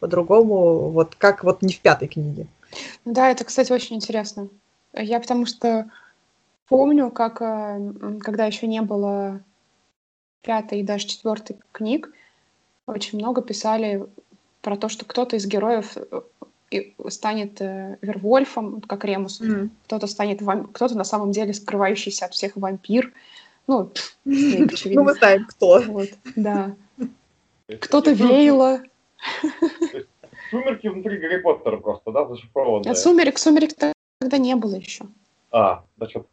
по-другому, 0.00 0.90
вот 0.90 1.14
как 1.16 1.44
вот 1.44 1.62
не 1.62 1.72
в 1.72 1.80
пятой 1.80 2.08
книге. 2.08 2.46
Да, 3.04 3.30
это, 3.30 3.44
кстати, 3.44 3.72
очень 3.72 3.96
интересно. 3.96 4.48
Я 4.92 5.20
потому 5.20 5.46
что 5.46 5.90
помню, 6.68 7.10
как, 7.10 7.40
э, 7.40 7.92
когда 8.20 8.46
еще 8.46 8.66
не 8.66 8.82
было 8.82 9.40
пятой 10.42 10.80
и 10.80 10.84
даже 10.84 11.06
четвертой 11.06 11.56
книг, 11.72 12.12
очень 12.86 13.18
много 13.18 13.42
писали 13.42 14.06
про 14.62 14.76
то, 14.76 14.88
что 14.88 15.04
кто-то 15.04 15.36
из 15.36 15.46
героев 15.46 15.96
э, 16.70 16.80
станет 17.08 17.60
э, 17.60 17.98
Вервольфом, 18.02 18.76
вот 18.76 18.86
как 18.86 19.04
Ремус, 19.04 19.42
кто-то 19.86 20.06
станет 20.06 20.42
вам... 20.42 20.66
кто-то 20.68 20.96
на 20.96 21.04
самом 21.04 21.32
деле 21.32 21.54
скрывающийся 21.54 22.26
от 22.26 22.34
всех 22.34 22.56
вампир. 22.56 23.12
Ну, 23.66 23.86
пф, 23.86 24.16
Снейп, 24.24 24.60
Ну, 24.60 24.66
очевидно. 24.66 25.02
мы 25.02 25.14
знаем, 25.14 25.46
кто. 25.46 25.82
Вот, 25.82 26.08
да. 26.36 26.74
Кто-то 27.80 28.12
Вейла. 28.12 28.80
Сумерки 30.50 30.86
внутри 30.86 31.18
Гарри 31.18 31.40
Поттера 31.40 31.76
просто, 31.76 32.10
да, 32.10 32.26
зашифрованные. 32.26 32.92
А 32.92 32.94
сумерек, 32.94 33.38
сумерек 33.38 33.72
тогда 34.18 34.38
не 34.38 34.54
было 34.56 34.76
еще. 34.76 35.04
А, 35.50 35.84
значит, 35.96 36.26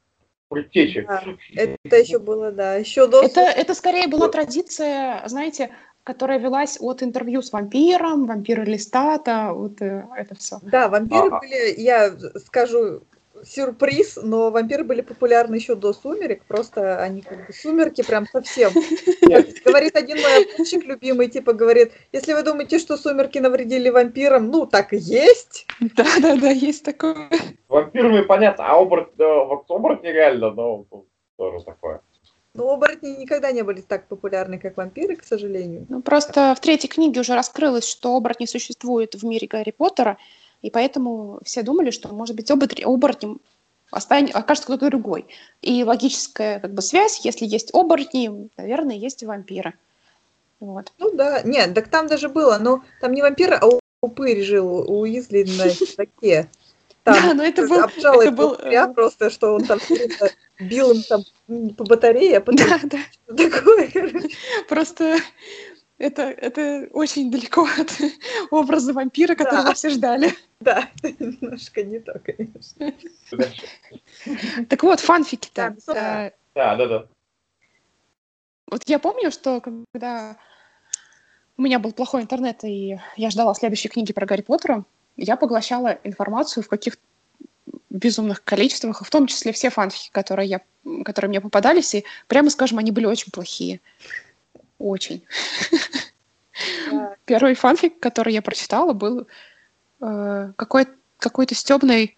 предтечи. 0.49 1.05
Да, 1.07 1.23
Это 1.55 1.97
еще 1.97 2.19
было, 2.19 2.51
да, 2.51 2.75
еще 2.75 3.07
до... 3.07 3.23
Это, 3.23 3.41
это 3.41 3.73
скорее 3.73 4.07
была 4.07 4.29
традиция, 4.29 5.21
знаете, 5.25 5.71
которая 6.03 6.39
велась 6.39 6.77
от 6.79 7.01
интервью 7.03 7.41
с 7.41 7.51
вампиром, 7.51 8.25
вампира 8.27 8.61
Листата, 8.61 9.51
вот 9.53 9.81
э, 9.81 10.07
это 10.15 10.35
все. 10.35 10.59
Да, 10.61 10.87
вампиры 10.87 11.27
Ага. 11.27 11.39
были, 11.39 11.79
я 11.81 12.15
скажу 12.45 13.01
сюрприз, 13.43 14.19
но 14.21 14.51
вампиры 14.51 14.83
были 14.83 15.01
популярны 15.01 15.55
еще 15.55 15.75
до 15.75 15.93
«Сумерек», 15.93 16.43
просто 16.45 17.01
они 17.01 17.21
как 17.21 17.47
бы 17.47 17.53
«Сумерки» 17.53 18.03
прям 18.03 18.25
совсем. 18.27 18.71
Говорит 19.65 19.95
один 19.95 20.21
мой 20.21 20.45
обучик 20.53 20.85
любимый, 20.85 21.27
типа 21.27 21.53
говорит, 21.53 21.91
если 22.11 22.33
вы 22.33 22.43
думаете, 22.43 22.79
что 22.79 22.97
«Сумерки» 22.97 23.39
навредили 23.39 23.89
вампирам, 23.89 24.49
ну, 24.49 24.65
так 24.65 24.93
и 24.93 24.97
есть. 24.97 25.67
Да, 25.79 26.05
да, 26.21 26.35
да, 26.35 26.49
есть 26.49 26.83
такое. 26.83 27.29
Вампирами 27.67 28.21
понятно, 28.21 28.65
а 28.67 28.79
оборот, 28.79 29.13
вот 29.17 29.65
оборотни 29.69 30.07
реально, 30.07 30.51
но 30.51 30.85
тоже 31.37 31.63
такое. 31.65 32.01
Но 32.53 32.71
оборотни 32.71 33.09
никогда 33.09 33.51
не 33.51 33.63
были 33.63 33.81
так 33.81 34.07
популярны, 34.07 34.57
как 34.57 34.77
вампиры, 34.77 35.17
к 35.17 35.25
сожалению. 35.25 35.85
Ну, 35.89 36.01
просто 36.01 36.55
в 36.55 36.61
третьей 36.61 36.87
книге 36.87 37.19
уже 37.19 37.35
раскрылось, 37.35 37.85
что 37.85 38.15
оборотни 38.15 38.45
существуют 38.45 39.13
в 39.13 39.25
мире 39.25 39.45
Гарри 39.45 39.71
Поттера, 39.71 40.17
и 40.61 40.69
поэтому 40.69 41.39
все 41.43 41.61
думали, 41.63 41.91
что, 41.91 42.09
может 42.09 42.35
быть, 42.35 42.49
оборотнем 42.51 43.39
остань- 43.91 44.31
окажется 44.31 44.67
кто-то 44.67 44.89
другой. 44.89 45.25
И 45.61 45.83
логическая 45.83 46.59
как 46.59 46.73
бы 46.73 46.81
связь, 46.81 47.21
если 47.23 47.45
есть 47.45 47.73
оборотни, 47.73 48.49
наверное, 48.57 48.95
есть 48.95 49.23
и 49.23 49.25
вампиры. 49.25 49.73
Вот. 50.59 50.91
Ну 50.97 51.11
да, 51.11 51.41
нет, 51.43 51.73
так 51.73 51.89
там 51.89 52.07
даже 52.07 52.29
было, 52.29 52.57
но 52.59 52.83
там 53.01 53.13
не 53.13 53.21
вампир, 53.21 53.53
а 53.61 53.69
упырь 54.01 54.43
жил 54.43 54.67
у 54.89 55.01
Уизли 55.01 55.43
на 55.57 55.69
чердаке. 55.69 56.49
Там 57.03 57.13
Да, 57.15 57.33
но 57.35 57.43
это 57.43 57.67
был- 57.67 57.81
обжалует 57.83 58.27
это 58.29 58.35
был, 58.35 58.51
упыря 58.53 58.87
э, 58.89 58.93
просто, 58.93 59.29
что 59.29 59.53
он 59.53 59.63
там 59.65 59.79
бил 60.59 60.91
им 60.91 61.03
там 61.03 61.23
по 61.75 61.83
батарее, 61.83 62.37
а 62.37 62.41
потом 62.41 62.67
Да, 62.83 62.97
да. 63.27 63.37
такое. 63.49 63.91
Просто 64.67 65.17
это, 65.97 66.23
это 66.23 66.89
очень 66.91 67.31
далеко 67.31 67.67
от 67.79 67.97
образа 68.51 68.93
вампира, 68.93 69.35
которого 69.35 69.65
Да. 69.65 69.73
все 69.73 69.89
ждали. 69.89 70.33
Да, 70.59 70.89
немножко 71.03 71.83
не 71.83 71.99
то, 71.99 72.19
конечно. 72.19 72.93
Так 74.69 74.83
вот, 74.83 74.99
фанфики-то. 74.99 75.75
Да, 75.87 76.27
Э, 76.27 76.31
Да, 76.55 76.75
да, 76.75 76.87
да. 76.87 77.07
Вот 78.67 78.81
я 78.87 78.99
помню, 78.99 79.31
что 79.31 79.61
когда 79.61 80.37
у 81.57 81.61
меня 81.61 81.79
был 81.79 81.91
плохой 81.91 82.23
интернет, 82.23 82.63
и 82.63 82.99
я 83.15 83.29
ждала 83.29 83.53
следующей 83.53 83.89
книги 83.89 84.11
про 84.11 84.25
Гарри 84.25 84.41
Поттера, 84.41 84.85
я 85.17 85.37
поглощала 85.37 85.99
информацию 86.03 86.63
в 86.63 86.67
каких 86.67 86.97
безумных 87.89 88.43
количествах, 88.43 89.01
в 89.05 89.09
том 89.09 89.27
числе 89.27 89.53
все 89.53 89.69
фанфики, 89.69 90.09
которые, 90.11 90.49
я, 90.49 90.61
которые 91.05 91.29
мне 91.29 91.39
попадались, 91.39 91.95
и, 91.95 92.03
прямо 92.27 92.49
скажем, 92.49 92.79
они 92.79 92.91
были 92.91 93.05
очень 93.05 93.31
плохие. 93.31 93.79
Очень. 94.77 95.25
Да. 96.91 97.15
Первый 97.25 97.55
фанфик, 97.55 97.99
который 97.99 98.33
я 98.33 98.41
прочитала, 98.41 98.93
был 98.93 99.27
э, 100.01 100.53
какой- 100.55 100.87
какой-то 101.17 101.55
стебный 101.55 102.17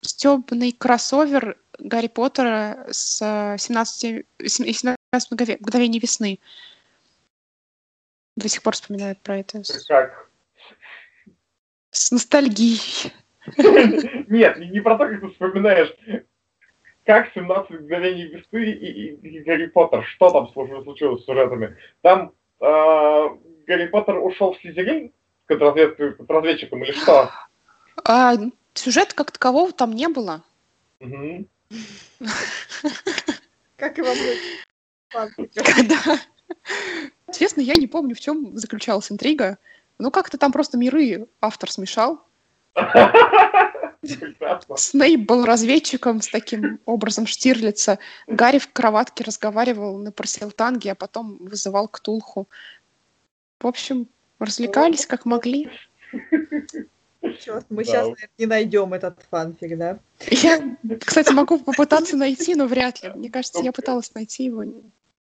стебный 0.00 0.72
кроссовер 0.72 1.58
Гарри 1.78 2.08
Поттера 2.08 2.86
с 2.90 3.20
э, 3.22 3.56
17, 3.58 4.26
сем- 4.46 4.66
17 4.66 5.32
мгнове- 5.32 5.56
мгновений 5.60 5.98
весны. 5.98 6.38
До 8.36 8.48
сих 8.48 8.62
пор 8.62 8.74
вспоминают 8.74 9.20
про 9.20 9.38
это 9.38 9.62
Как? 9.88 10.30
с 11.90 12.10
ностальгией. 12.10 13.12
Нет, 14.28 14.58
не 14.58 14.80
про 14.80 14.98
то, 14.98 15.06
как 15.08 15.20
ты 15.20 15.28
вспоминаешь, 15.28 15.94
как 17.04 17.30
17 17.34 17.70
мгновений 17.70 18.24
весны 18.26 18.64
и, 18.64 18.70
и- 18.72 19.28
и 19.28 19.40
Гарри 19.44 19.66
Поттер, 19.66 20.04
что 20.04 20.30
там 20.30 20.48
случилось, 20.52 21.22
с 21.22 21.26
сюжетами. 21.26 21.76
Там 22.02 22.32
э, 22.60 23.28
Гарри 23.66 23.86
Поттер 23.88 24.18
ушел 24.18 24.54
в 24.54 24.58
Слизерин 24.60 25.12
контрразвед- 25.48 26.14
контрразведчиком 26.14 26.82
или 26.84 26.92
что? 26.92 27.30
А 28.04 28.34
сюжета 28.74 29.14
как 29.14 29.30
такового 29.30 29.72
там 29.72 29.92
не 29.92 30.08
было. 30.08 30.42
Как 33.76 33.98
и 33.98 34.02
во. 34.02 34.08
Когда... 35.54 35.96
Честно, 37.36 37.60
я 37.60 37.74
не 37.74 37.86
помню, 37.86 38.14
в 38.14 38.20
чем 38.20 38.56
заключалась 38.56 39.10
интрига. 39.10 39.58
Ну, 39.98 40.10
как-то 40.10 40.38
там 40.38 40.52
просто 40.52 40.76
миры 40.78 41.26
автор 41.40 41.70
смешал. 41.70 42.24
Снейп 44.76 45.20
был 45.26 45.44
разведчиком 45.44 46.20
с 46.20 46.28
таким 46.28 46.80
образом 46.84 47.26
Штирлица. 47.26 47.98
Гарри 48.26 48.58
в 48.58 48.72
кроватке 48.72 49.24
разговаривал 49.24 49.98
на 49.98 50.12
парселтанге, 50.12 50.92
а 50.92 50.94
потом 50.94 51.36
вызывал 51.38 51.88
Ктулху. 51.88 52.48
В 53.60 53.66
общем, 53.66 54.08
развлекались 54.38 55.06
как 55.06 55.24
могли. 55.24 55.70
Чёрт, 57.40 57.66
мы 57.70 57.84
Да. 57.84 57.90
сейчас, 57.90 58.08
наверное, 58.08 58.30
не 58.38 58.46
найдем 58.46 58.92
этот 58.92 59.18
фанфик, 59.30 59.78
да? 59.78 59.98
Я, 60.30 60.76
кстати, 61.00 61.32
могу 61.32 61.58
попытаться 61.58 62.16
найти, 62.16 62.54
но 62.54 62.66
вряд 62.66 63.02
ли. 63.02 63.10
Мне 63.10 63.30
кажется, 63.30 63.62
я 63.62 63.72
пыталась 63.72 64.14
найти 64.14 64.44
его, 64.44 64.62
не 64.62 64.82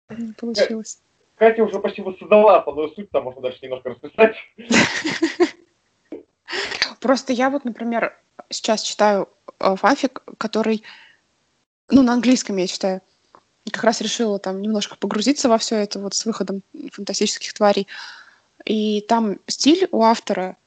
не 0.10 0.34
получилось. 0.34 1.00
Катя 1.36 1.64
уже 1.64 1.80
почти 1.80 2.02
воссоздала 2.02 2.60
основную 2.60 2.90
суть, 2.94 3.10
там 3.10 3.24
можно 3.24 3.42
дальше 3.42 3.60
немножко 3.62 3.90
расписать. 3.90 4.36
Просто 7.00 7.34
я 7.34 7.50
вот, 7.50 7.66
например, 7.66 8.18
сейчас 8.50 8.82
читаю 8.82 9.30
э, 9.60 9.76
фанфик, 9.76 10.24
который, 10.38 10.84
ну, 11.90 12.02
на 12.04 12.14
английском 12.14 12.58
я 12.58 12.68
читаю. 12.68 13.02
Как 13.72 13.84
раз 13.84 14.02
решила 14.02 14.40
там 14.40 14.62
немножко 14.62 14.98
погрузиться 14.98 15.50
во 15.50 15.58
все 15.58 15.78
это 15.78 16.00
вот 16.00 16.14
с 16.16 16.26
выходом 16.26 16.64
фантастических 16.92 17.54
тварей. 17.54 17.88
И 18.66 19.02
там 19.02 19.40
стиль 19.48 19.88
у 19.92 20.04
автора 20.04 20.58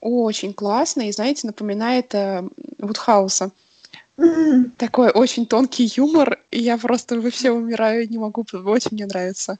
очень 0.00 0.54
классный, 0.54 1.08
и, 1.08 1.12
знаете, 1.12 1.46
напоминает 1.46 2.14
э, 2.14 2.48
Вудхауса. 2.78 3.52
Такой 4.76 5.10
очень 5.10 5.46
тонкий 5.46 5.90
юмор, 5.96 6.40
и 6.50 6.60
я 6.60 6.76
просто 6.78 7.20
вообще 7.20 7.50
умираю, 7.50 8.08
не 8.08 8.18
могу, 8.18 8.44
очень 8.52 8.90
мне 8.92 9.06
нравится. 9.06 9.58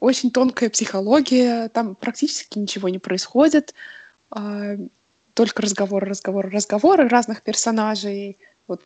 Очень 0.00 0.30
тонкая 0.30 0.70
психология, 0.70 1.68
там 1.70 1.94
практически 1.94 2.58
ничего 2.58 2.88
не 2.88 2.98
происходит, 2.98 3.74
а, 3.74 3.74
только 4.30 5.62
разговоры, 5.62 6.08
разговоры, 6.08 6.50
разговоры 6.50 7.08
разных 7.08 7.42
персонажей. 7.42 8.38
Вот 8.66 8.82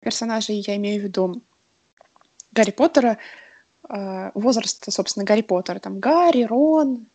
персонажей 0.00 0.62
я 0.66 0.76
имею 0.76 1.00
в 1.00 1.04
виду 1.04 1.42
Гарри 2.52 2.70
Поттера, 2.70 3.18
а, 3.82 4.30
возраста, 4.34 4.90
собственно, 4.90 5.24
Гарри 5.24 5.42
Поттера. 5.42 5.78
Там 5.78 5.98
Гарри, 5.98 6.44
Рон, 6.44 7.06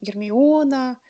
Гермиона, 0.00 1.00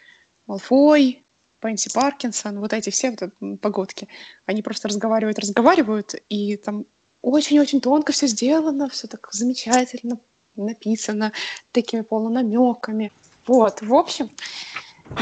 Малфой, 0.46 1.22
Пенси 1.60 1.90
Паркинсон, 1.92 2.58
вот 2.58 2.72
эти 2.72 2.90
все 2.90 3.14
вот, 3.18 3.58
погодки. 3.60 4.08
Они 4.46 4.62
просто 4.62 4.88
разговаривают, 4.88 5.38
разговаривают, 5.38 6.14
и 6.28 6.56
там 6.56 6.86
очень-очень 7.22 7.80
тонко 7.80 8.12
все 8.12 8.26
сделано, 8.26 8.88
все 8.88 9.06
так 9.06 9.28
замечательно, 9.32 10.18
написано 10.56 11.32
такими 11.70 12.00
полунамеками. 12.00 13.12
Вот, 13.46 13.80
в 13.80 13.94
общем, 13.94 14.30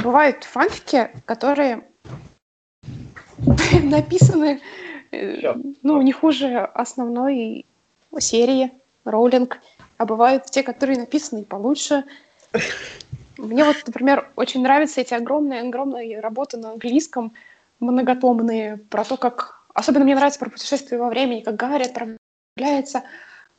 бывают 0.02 0.44
фанфики, 0.44 1.10
которые 1.24 1.82
написаны 3.82 4.60
э, 5.12 5.54
ну, 5.82 6.02
не 6.02 6.12
хуже 6.12 6.58
основной 6.58 7.66
серии 8.18 8.72
Роулинг, 9.04 9.58
а 9.98 10.06
бывают 10.06 10.46
те, 10.46 10.62
которые 10.62 10.98
написаны 10.98 11.44
получше. 11.44 12.04
Мне 13.38 13.64
вот, 13.64 13.76
например, 13.86 14.30
очень 14.36 14.62
нравятся 14.62 15.00
эти 15.00 15.14
огромные-огромные 15.14 16.20
работы 16.20 16.56
на 16.56 16.72
английском, 16.72 17.32
многотомные, 17.78 18.76
про 18.76 19.04
то, 19.04 19.16
как... 19.16 19.60
Особенно 19.72 20.04
мне 20.04 20.14
нравится 20.14 20.40
про 20.40 20.50
путешествие 20.50 21.00
во 21.00 21.08
времени, 21.08 21.40
как 21.40 21.56
Гарри 21.56 21.84
отправляется 21.84 23.04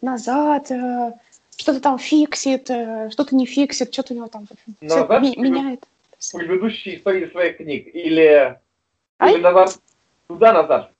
назад, 0.01 0.69
э, 0.69 1.13
что-то 1.55 1.79
там 1.79 1.97
фиксит, 1.97 2.69
э, 2.69 3.09
что-то 3.11 3.35
не 3.35 3.45
фиксит, 3.45 3.93
что-то 3.93 4.13
у 4.13 4.17
него 4.17 4.27
там 4.27 4.45
назад 4.81 5.21
ми- 5.21 5.37
меняет. 5.37 5.87
Предыдущие 6.33 6.97
истории 6.97 7.29
своих 7.31 7.57
книг 7.57 7.87
или, 7.93 8.59
или 9.21 9.41
назад, 9.41 9.79
туда-назад? 10.27 10.91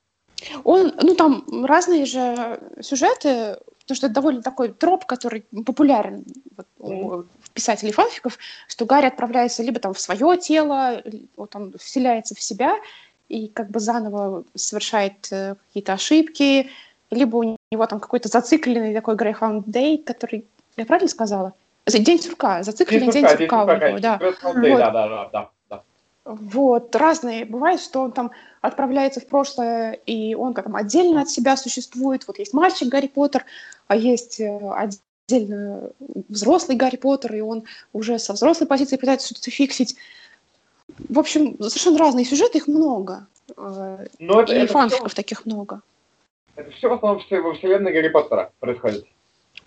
Он, 0.64 0.92
ну 1.00 1.14
там 1.14 1.64
разные 1.64 2.04
же 2.04 2.58
сюжеты, 2.80 3.58
потому 3.80 3.96
что 3.96 4.06
это 4.06 4.14
довольно 4.14 4.42
такой 4.42 4.68
троп, 4.70 5.06
который 5.06 5.42
популярен 5.64 6.24
вот, 6.56 6.66
у 6.78 7.24
писателей 7.54 7.92
фанфиков, 7.92 8.38
что 8.66 8.84
Гарри 8.84 9.06
отправляется 9.06 9.62
либо 9.62 9.78
там 9.78 9.94
в 9.94 10.00
свое 10.00 10.36
тело, 10.38 11.02
вот 11.36 11.54
он 11.54 11.74
вселяется 11.78 12.34
в 12.34 12.42
себя 12.42 12.76
и 13.28 13.48
как 13.48 13.70
бы 13.70 13.80
заново 13.80 14.44
совершает 14.54 15.28
э, 15.30 15.54
какие-то 15.68 15.94
ошибки, 15.94 16.70
либо 17.10 17.36
у 17.36 17.56
него 17.70 17.86
там 17.86 18.00
какой-то 18.00 18.28
зацикленный 18.28 18.94
такой 18.94 19.16
Greyhound 19.16 19.64
Day, 19.64 20.02
который... 20.02 20.44
Я 20.76 20.84
правильно 20.84 21.08
сказала? 21.08 21.54
День 21.86 22.20
сурка, 22.20 22.62
зацикленный 22.62 23.10
день, 23.10 23.26
день 23.26 23.28
сурка, 23.28 23.38
день 23.38 23.48
сурка 23.48 23.64
у 23.64 23.88
него, 23.88 23.98
да. 23.98 24.18
Вот. 24.20 24.38
да, 24.40 24.90
да, 24.90 25.08
да, 25.08 25.28
да. 25.32 25.50
Вот, 26.24 26.94
разные. 26.94 27.44
Бывает, 27.44 27.80
что 27.80 28.02
он 28.02 28.12
там 28.12 28.30
отправляется 28.60 29.20
в 29.20 29.26
прошлое, 29.26 29.92
и 30.06 30.36
он 30.36 30.54
как 30.54 30.66
там 30.66 30.76
отдельно 30.76 31.22
от 31.22 31.28
себя 31.28 31.56
существует. 31.56 32.26
Вот 32.28 32.38
есть 32.38 32.54
мальчик 32.54 32.88
Гарри 32.88 33.08
Поттер, 33.08 33.44
а 33.88 33.96
есть 33.96 34.38
э, 34.38 34.58
отдельно 35.28 35.90
взрослый 36.28 36.76
Гарри 36.76 36.96
Поттер, 36.96 37.34
и 37.34 37.40
он 37.40 37.64
уже 37.92 38.20
со 38.20 38.34
взрослой 38.34 38.68
позиции 38.68 38.96
пытается 38.96 39.34
что-то 39.34 39.50
фиксить. 39.50 39.96
В 41.08 41.18
общем, 41.18 41.56
совершенно 41.60 41.98
разные 41.98 42.24
сюжеты, 42.24 42.58
их 42.58 42.68
много. 42.68 43.26
Э, 43.56 44.06
Но 44.20 44.42
это, 44.42 44.54
и 44.54 44.58
это 44.58 44.72
фанфиков 44.72 45.08
все... 45.08 45.16
таких 45.16 45.44
много. 45.44 45.80
Это 46.54 46.70
все 46.70 46.88
в 46.88 46.92
основном 46.92 47.20
во 47.42 47.54
вселенной 47.54 47.92
Гарри 47.92 48.08
Поттера 48.08 48.52
происходит. 48.60 49.06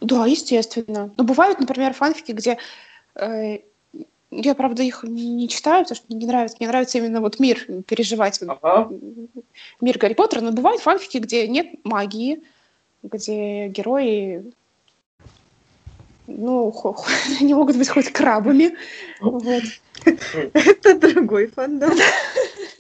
Да, 0.02 0.26
естественно. 0.26 1.12
Но 1.18 1.24
бывают, 1.24 1.60
например, 1.60 1.94
фанфики, 1.94 2.32
где 2.32 2.58
э, 3.16 3.60
я, 4.32 4.56
правда, 4.56 4.84
их 4.84 5.04
не 5.04 5.48
читаю, 5.48 5.84
потому 5.84 5.96
что 5.96 6.06
мне 6.10 6.18
не 6.20 6.28
нравится. 6.28 6.58
Мне 6.60 6.68
нравится 6.68 6.98
именно 6.98 7.22
вот 7.22 7.40
мир 7.40 7.66
переживать, 7.88 8.40
ага. 8.48 8.90
мир 9.82 9.98
Гарри 9.98 10.14
Поттера. 10.14 10.42
Но 10.42 10.52
бывают 10.52 10.82
фанфики, 10.82 11.18
где 11.18 11.48
нет 11.48 11.68
магии, 11.84 12.44
где 13.04 13.68
герои 13.68 14.52
ну, 16.28 16.74
они 17.40 17.54
могут 17.54 17.78
быть 17.78 17.90
хоть 17.90 18.12
крабами. 18.12 18.76
Вот. 19.22 19.44
Это 20.54 21.00
другой 21.00 21.48
фандом. 21.48 21.92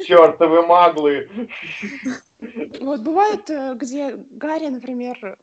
Чертовы 0.03 0.65
маглы. 0.65 1.29
Вот 2.81 3.01
бывает, 3.01 3.49
э, 3.49 3.75
где 3.75 4.15
Гарри, 4.15 4.67
например, 4.67 5.39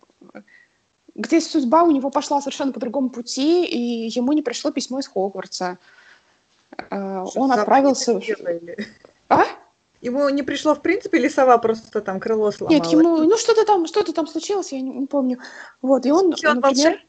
где 1.14 1.40
судьба 1.40 1.82
у 1.82 1.90
него 1.90 2.10
пошла 2.10 2.40
совершенно 2.40 2.72
по 2.72 2.80
другому 2.80 3.10
пути, 3.10 3.64
и 3.64 4.08
ему 4.08 4.32
не 4.32 4.42
пришло 4.42 4.70
письмо 4.70 5.00
из 5.00 5.08
Хогвартса. 5.08 5.78
Э, 6.90 7.24
он 7.34 7.52
отправился... 7.52 8.20
А? 9.28 9.44
Ему 10.00 10.28
не 10.30 10.42
пришло 10.42 10.74
в 10.74 10.82
принципе, 10.82 11.18
или 11.18 11.28
сова 11.28 11.58
просто 11.58 12.00
там 12.00 12.18
крыло 12.18 12.50
сломала? 12.50 12.74
Нет, 12.74 12.86
ему, 12.86 13.18
ну 13.18 13.36
что-то 13.36 13.64
там, 13.64 13.86
что-то 13.86 14.12
там 14.12 14.26
случилось, 14.26 14.72
я 14.72 14.80
не, 14.80 14.90
не 14.90 15.06
помню. 15.06 15.38
Вот, 15.80 16.04
и 16.06 16.10
он, 16.10 16.34
Что, 16.36 16.54
например... 16.54 17.00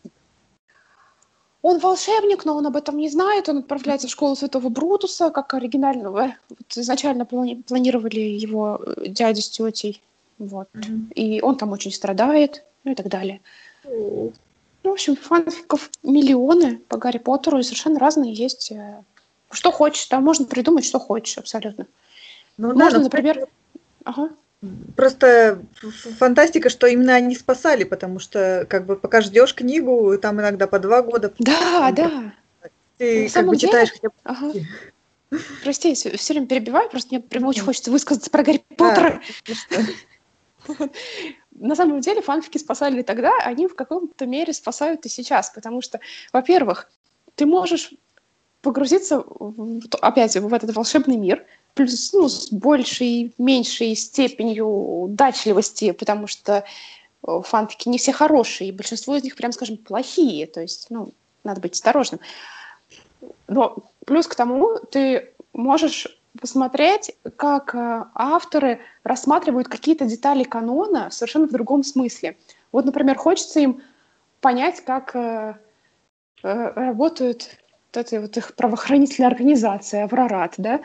Он 1.63 1.79
волшебник, 1.79 2.43
но 2.43 2.57
он 2.57 2.67
об 2.67 2.75
этом 2.75 2.97
не 2.97 3.09
знает. 3.09 3.47
Он 3.47 3.59
отправляется 3.59 4.07
в 4.07 4.11
школу 4.11 4.35
Святого 4.35 4.67
Брутуса, 4.67 5.29
как 5.29 5.53
оригинального. 5.53 6.35
Вот 6.49 6.59
изначально 6.75 7.23
плани- 7.23 7.63
планировали 7.63 8.19
его 8.19 8.81
э, 8.85 9.07
дядя 9.07 9.41
с 9.41 9.49
тетей. 9.49 10.03
Вот. 10.39 10.67
Mm-hmm. 10.73 11.13
И 11.13 11.41
он 11.41 11.55
там 11.55 11.71
очень 11.71 11.93
страдает, 11.93 12.65
ну 12.83 12.91
и 12.91 12.95
так 12.95 13.07
далее. 13.07 13.39
Ну, 13.86 14.32
в 14.84 14.88
общем, 14.88 15.15
фанфиков 15.15 15.89
миллионы 16.04 16.78
по 16.88 16.98
Гарри 16.98 17.17
Поттеру, 17.17 17.60
и 17.60 17.63
совершенно 17.63 18.00
разные 18.00 18.34
есть. 18.34 18.72
Э, 18.72 19.02
что 19.52 19.72
хочешь, 19.72 20.06
там 20.06 20.24
можно 20.24 20.46
придумать, 20.46 20.86
что 20.86 21.00
хочешь, 21.00 21.38
абсолютно. 21.38 21.88
Ну, 22.58 22.74
можно, 22.74 23.00
да, 23.00 23.04
например... 23.06 23.48
Ага. 24.04 24.30
Просто 24.96 25.62
фантастика, 26.19 26.69
что 26.69 26.88
именно 26.88 27.15
они 27.15 27.36
спасали, 27.36 27.84
потому 27.84 28.19
что 28.19 28.65
как 28.69 28.86
бы 28.86 28.96
пока 28.96 29.22
ждешь 29.22 29.54
книгу, 29.54 30.17
там 30.17 30.39
иногда 30.39 30.67
по 30.67 30.80
два 30.80 31.02
года. 31.02 31.34
Да, 31.39 31.91
да. 31.91 32.34
Ты 32.98 33.30
как 33.30 33.46
бы 33.46 33.58
деле... 33.58 33.72
читаешь 33.72 33.91
хотя 33.91 34.10
бы. 34.10 34.13
Ага. 34.24 34.54
Прости, 35.63 35.89
я 35.89 35.96
все 35.96 36.34
время 36.34 36.48
перебиваю, 36.48 36.89
просто 36.89 37.10
мне 37.15 37.19
прямо 37.19 37.48
очень 37.48 37.63
хочется 37.63 37.91
высказаться 37.91 38.30
про 38.30 38.43
Гарри 38.43 38.63
Поттера. 38.78 39.22
На 41.55 41.75
самом 41.75 42.01
деле 42.01 42.21
фанфики 42.21 42.57
спасали 42.57 43.01
тогда, 43.01 43.31
они 43.43 43.67
в 43.67 43.75
каком-то 43.75 44.25
мере 44.25 44.53
спасают 44.53 45.05
и 45.05 45.09
сейчас, 45.09 45.49
потому 45.49 45.81
что, 45.81 45.99
во-первых, 46.31 46.89
ты 47.35 47.45
можешь 47.45 47.93
погрузиться 48.61 49.23
опять 50.01 50.35
в 50.35 50.53
этот 50.53 50.75
волшебный 50.75 51.17
мир, 51.17 51.45
плюс 51.73 52.13
ну, 52.13 52.29
с 52.29 52.51
большей, 52.51 53.33
меньшей 53.37 53.95
степенью 53.95 54.67
удачливости, 54.67 55.91
потому 55.91 56.27
что 56.27 56.63
э, 57.27 57.41
фанфики 57.43 57.89
не 57.89 57.97
все 57.97 58.13
хорошие, 58.13 58.69
и 58.69 58.73
большинство 58.73 59.15
из 59.15 59.23
них, 59.23 59.35
прям 59.35 59.51
скажем, 59.51 59.77
плохие, 59.77 60.47
то 60.47 60.61
есть, 60.61 60.87
ну, 60.89 61.11
надо 61.43 61.61
быть 61.61 61.73
осторожным. 61.73 62.21
Но 63.47 63.77
плюс 64.05 64.27
к 64.27 64.35
тому 64.35 64.79
ты 64.91 65.33
можешь 65.51 66.07
посмотреть, 66.39 67.15
как 67.38 67.76
э, 67.76 68.06
авторы 68.15 68.80
рассматривают 69.04 69.67
какие-то 69.67 70.06
детали 70.06 70.43
канона 70.43 71.12
совершенно 71.12 71.48
в 71.48 71.52
другом 71.52 71.84
смысле. 71.84 72.38
Вот, 72.72 72.86
например, 72.86 73.17
хочется 73.17 73.60
им 73.60 73.82
понять, 74.41 74.82
как 74.84 75.15
э, 75.15 75.56
работают 76.41 77.58
вот 77.93 78.06
эти 78.06 78.15
вот 78.15 78.36
их 78.38 78.56
правоохранительные 78.56 79.28
организации, 79.28 80.02
Аврорат, 80.02 80.56
да, 80.58 80.82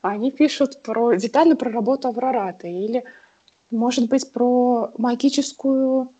они 0.00 0.30
пишут 0.30 0.82
про 0.82 1.14
детально 1.14 1.56
про 1.56 1.70
работу 1.70 2.08
Аврората 2.08 2.68
или, 2.68 3.04
может 3.70 4.08
быть, 4.08 4.32
про 4.32 4.92
магическую 4.98 6.12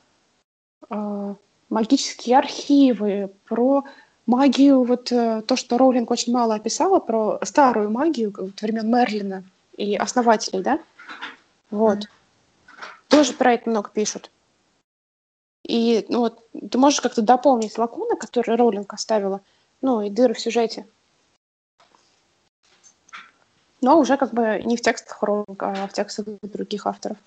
э, 0.90 1.34
магические 1.68 2.38
архивы, 2.38 3.32
про 3.48 3.84
магию, 4.26 4.82
вот 4.84 5.10
э, 5.12 5.42
то, 5.42 5.56
что 5.56 5.78
Роулинг 5.78 6.10
очень 6.10 6.32
мало 6.32 6.54
описала, 6.54 7.00
про 7.00 7.38
старую 7.42 7.90
магию 7.90 8.32
вот, 8.36 8.60
времен 8.60 8.90
Мерлина 8.90 9.44
и 9.76 9.96
основателей, 9.96 10.62
да? 10.62 10.80
Вот. 11.70 11.98
Mm. 11.98 12.08
Тоже 13.08 13.32
про 13.34 13.54
это 13.54 13.70
много 13.70 13.90
пишут. 13.90 14.30
И 15.64 16.06
ну, 16.08 16.20
вот, 16.20 16.40
ты 16.70 16.78
можешь 16.78 17.00
как-то 17.00 17.22
дополнить 17.22 17.78
лакуны, 17.78 18.16
которые 18.16 18.56
Роулинг 18.56 18.92
оставила, 18.92 19.40
ну, 19.80 20.02
и 20.02 20.10
дыры 20.10 20.34
в 20.34 20.40
сюжете 20.40 20.86
но 23.82 23.98
уже 23.98 24.16
как 24.16 24.32
бы 24.32 24.62
не 24.64 24.76
в 24.76 24.80
текстах 24.80 25.22
Роулинга, 25.22 25.74
а 25.76 25.86
в 25.88 25.92
текстах 25.92 26.26
других 26.40 26.86
авторов. 26.86 27.18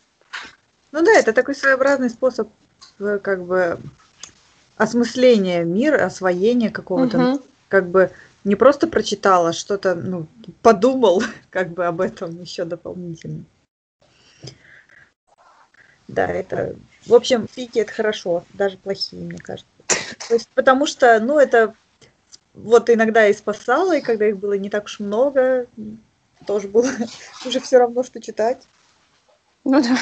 Ну 0.91 1.03
да, 1.03 1.11
это 1.11 1.33
такой 1.33 1.53
своеобразный 1.53 2.09
способ 2.09 2.49
э, 2.99 3.19
как 3.21 3.43
бы 3.43 3.77
осмысления 4.77 5.63
мира, 5.63 6.05
освоения 6.05 6.69
какого-то, 6.69 7.17
угу. 7.17 7.41
как 7.69 7.87
бы 7.87 8.11
не 8.43 8.55
просто 8.55 8.87
прочитала, 8.87 9.53
что-то, 9.53 9.95
ну, 9.95 10.27
подумал 10.61 11.23
как 11.49 11.69
бы 11.69 11.85
об 11.85 12.01
этом 12.01 12.41
еще 12.41 12.65
дополнительно. 12.65 13.43
Да, 16.07 16.27
это, 16.27 16.75
в 17.07 17.13
общем, 17.13 17.47
фики 17.47 17.79
это 17.79 17.91
хорошо, 17.91 18.43
даже 18.53 18.77
плохие, 18.77 19.23
мне 19.23 19.39
кажется. 19.39 19.67
То 20.27 20.35
есть, 20.35 20.49
потому 20.53 20.85
что, 20.85 21.19
ну, 21.19 21.39
это 21.39 21.73
вот 22.53 22.89
иногда 22.89 23.27
и 23.27 23.33
спасало, 23.33 23.97
и 23.97 24.01
когда 24.01 24.27
их 24.27 24.37
было 24.37 24.53
не 24.53 24.69
так 24.69 24.85
уж 24.85 24.99
много, 24.99 25.65
тоже 26.45 26.67
было 26.67 26.89
уже 27.45 27.59
все 27.59 27.79
равно, 27.79 28.03
что 28.03 28.21
читать. 28.21 28.61
Ну 29.63 29.81
да. 29.81 29.97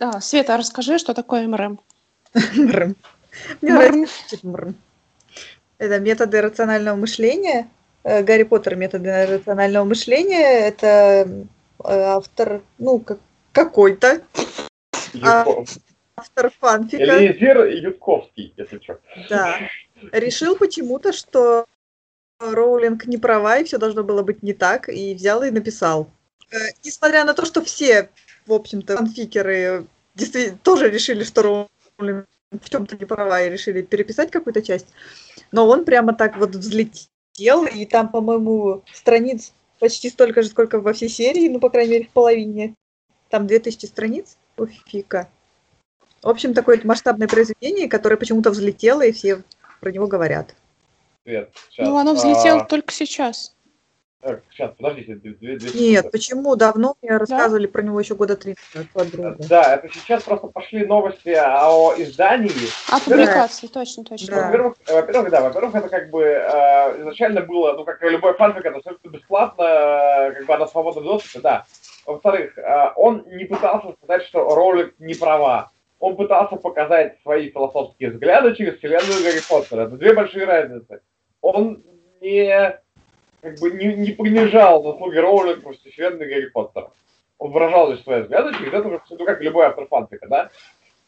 Да, 0.00 0.18
Света, 0.22 0.56
расскажи, 0.56 0.98
что 0.98 1.12
такое 1.12 1.46
МРМ. 1.46 1.78
МРМ. 2.54 2.96
Мне 3.60 3.72
нравится 3.72 4.38
МРМ. 4.42 4.74
Это 5.76 6.00
методы 6.00 6.40
рационального 6.40 6.96
мышления. 6.96 7.68
э, 8.02 8.22
Гарри 8.22 8.44
Поттер. 8.44 8.76
Методы 8.76 9.26
рационального 9.26 9.84
мышления. 9.84 10.68
Это 10.68 11.28
э, 11.28 11.44
автор, 11.84 12.62
ну, 12.78 13.00
как, 13.00 13.18
какой-то. 13.52 14.22
А, 15.22 15.44
автор 16.16 16.50
фанфика. 16.58 17.02
Элизер 17.02 17.66
Ютковский, 17.66 18.54
если 18.56 18.78
что. 18.78 19.00
Да. 19.28 19.58
Решил 20.12 20.56
почему-то, 20.56 21.12
что 21.12 21.66
Роулинг 22.38 23.04
не 23.04 23.18
права, 23.18 23.58
и 23.58 23.64
все 23.64 23.76
должно 23.76 24.02
было 24.02 24.22
быть 24.22 24.42
не 24.42 24.54
так, 24.54 24.88
и 24.88 25.14
взял 25.14 25.42
и 25.42 25.50
написал. 25.50 26.08
Э, 26.50 26.56
несмотря 26.82 27.26
на 27.26 27.34
то, 27.34 27.44
что 27.44 27.62
все, 27.62 28.08
в 28.46 28.52
общем-то, 28.52 28.96
фанфикеры 28.96 29.86
действительно 30.14 30.58
тоже 30.62 30.90
решили, 30.90 31.24
что 31.24 31.68
Роулинг 31.98 32.26
в 32.50 32.68
чем-то 32.68 32.96
не 32.96 33.04
права 33.04 33.42
и 33.42 33.50
решили 33.50 33.82
переписать 33.82 34.30
какую-то 34.30 34.62
часть, 34.62 34.88
но 35.52 35.68
он 35.68 35.84
прямо 35.84 36.14
так 36.14 36.36
вот 36.36 36.50
взлетел, 36.50 37.64
и 37.64 37.86
там, 37.86 38.08
по-моему, 38.08 38.82
страниц 38.92 39.52
почти 39.78 40.10
столько 40.10 40.42
же, 40.42 40.48
сколько 40.48 40.80
во 40.80 40.92
всей 40.92 41.08
серии, 41.08 41.48
ну, 41.48 41.60
по 41.60 41.70
крайней 41.70 41.92
мере, 41.92 42.04
в 42.04 42.10
половине. 42.10 42.74
Там 43.28 43.46
2000 43.46 43.86
страниц 43.86 44.36
у 44.56 44.66
Фика. 44.66 45.28
В 46.22 46.28
общем, 46.28 46.52
такое 46.52 46.80
масштабное 46.84 47.28
произведение, 47.28 47.88
которое 47.88 48.16
почему-то 48.16 48.50
взлетело, 48.50 49.02
и 49.02 49.12
все 49.12 49.42
про 49.80 49.90
него 49.90 50.06
говорят. 50.06 50.54
Свет, 51.22 51.50
сейчас. 51.70 51.88
Ну, 51.88 51.96
оно 51.96 52.14
взлетело 52.14 52.60
а... 52.60 52.64
только 52.64 52.92
сейчас. 52.92 53.54
Так, 54.22 54.42
сейчас, 54.50 54.72
подождите. 54.76 55.14
Две, 55.14 55.56
две, 55.56 55.80
Нет, 55.92 56.10
почему? 56.12 56.54
Давно 56.54 56.94
мне 57.00 57.16
рассказывали 57.16 57.66
да? 57.66 57.72
про 57.72 57.82
него 57.82 57.98
еще 57.98 58.14
года 58.14 58.36
три 58.36 58.54
назад. 58.74 59.48
Да, 59.48 59.74
это 59.76 59.88
сейчас 59.88 60.24
просто 60.24 60.48
пошли 60.48 60.84
новости 60.84 61.30
о 61.30 61.94
издании. 61.96 62.50
О 62.90 63.00
публикации, 63.00 63.66
да. 63.68 63.80
точно, 63.80 64.04
точно. 64.04 64.36
Да. 64.36 64.46
Во-первых, 64.46 64.76
во-первых, 64.86 65.30
да, 65.30 65.40
во-первых, 65.40 65.74
это 65.74 65.88
как 65.88 66.10
бы 66.10 66.22
э, 66.22 67.00
изначально 67.00 67.40
было, 67.40 67.72
ну, 67.72 67.84
как 67.84 68.02
и 68.02 68.10
любой 68.10 68.34
фанфик, 68.34 68.66
это 68.66 68.76
абсолютно 68.76 69.08
бесплатно, 69.08 69.62
э, 69.62 70.32
как 70.34 70.46
бы 70.46 70.56
на 70.58 70.66
свободном 70.66 71.04
доступе, 71.04 71.40
да. 71.40 71.64
Во-вторых, 72.04 72.58
э, 72.58 72.92
он 72.96 73.24
не 73.26 73.46
пытался 73.46 73.94
сказать, 74.02 74.24
что 74.24 74.54
Роулинг 74.54 74.92
не 74.98 75.14
права. 75.14 75.70
Он 75.98 76.16
пытался 76.16 76.56
показать 76.56 77.16
свои 77.22 77.50
философские 77.50 78.10
взгляды 78.10 78.54
через 78.54 78.76
вселенную 78.76 79.22
Гарри 79.22 79.40
Поттера. 79.48 79.86
Это 79.86 79.96
две 79.96 80.12
большие 80.12 80.44
разницы. 80.44 81.00
Он 81.40 81.82
не 82.20 82.78
как 83.42 83.58
бы 83.58 83.70
не, 83.72 83.94
не 83.94 84.12
принижал 84.12 84.82
заслуги 84.82 85.16
Роулинг 85.16 85.64
во 85.64 85.72
вселенной 85.72 86.28
Гарри 86.28 86.46
Поттера. 86.46 86.90
Он 87.38 87.52
выражал 87.52 87.90
лишь 87.90 88.02
свои 88.02 88.22
взгляды 88.22 88.52
через 88.58 88.72
это, 88.72 88.88
ну, 88.88 89.24
как 89.24 89.40
любой 89.40 89.66
автор 89.66 89.86
фанфика, 89.86 90.28
да? 90.28 90.50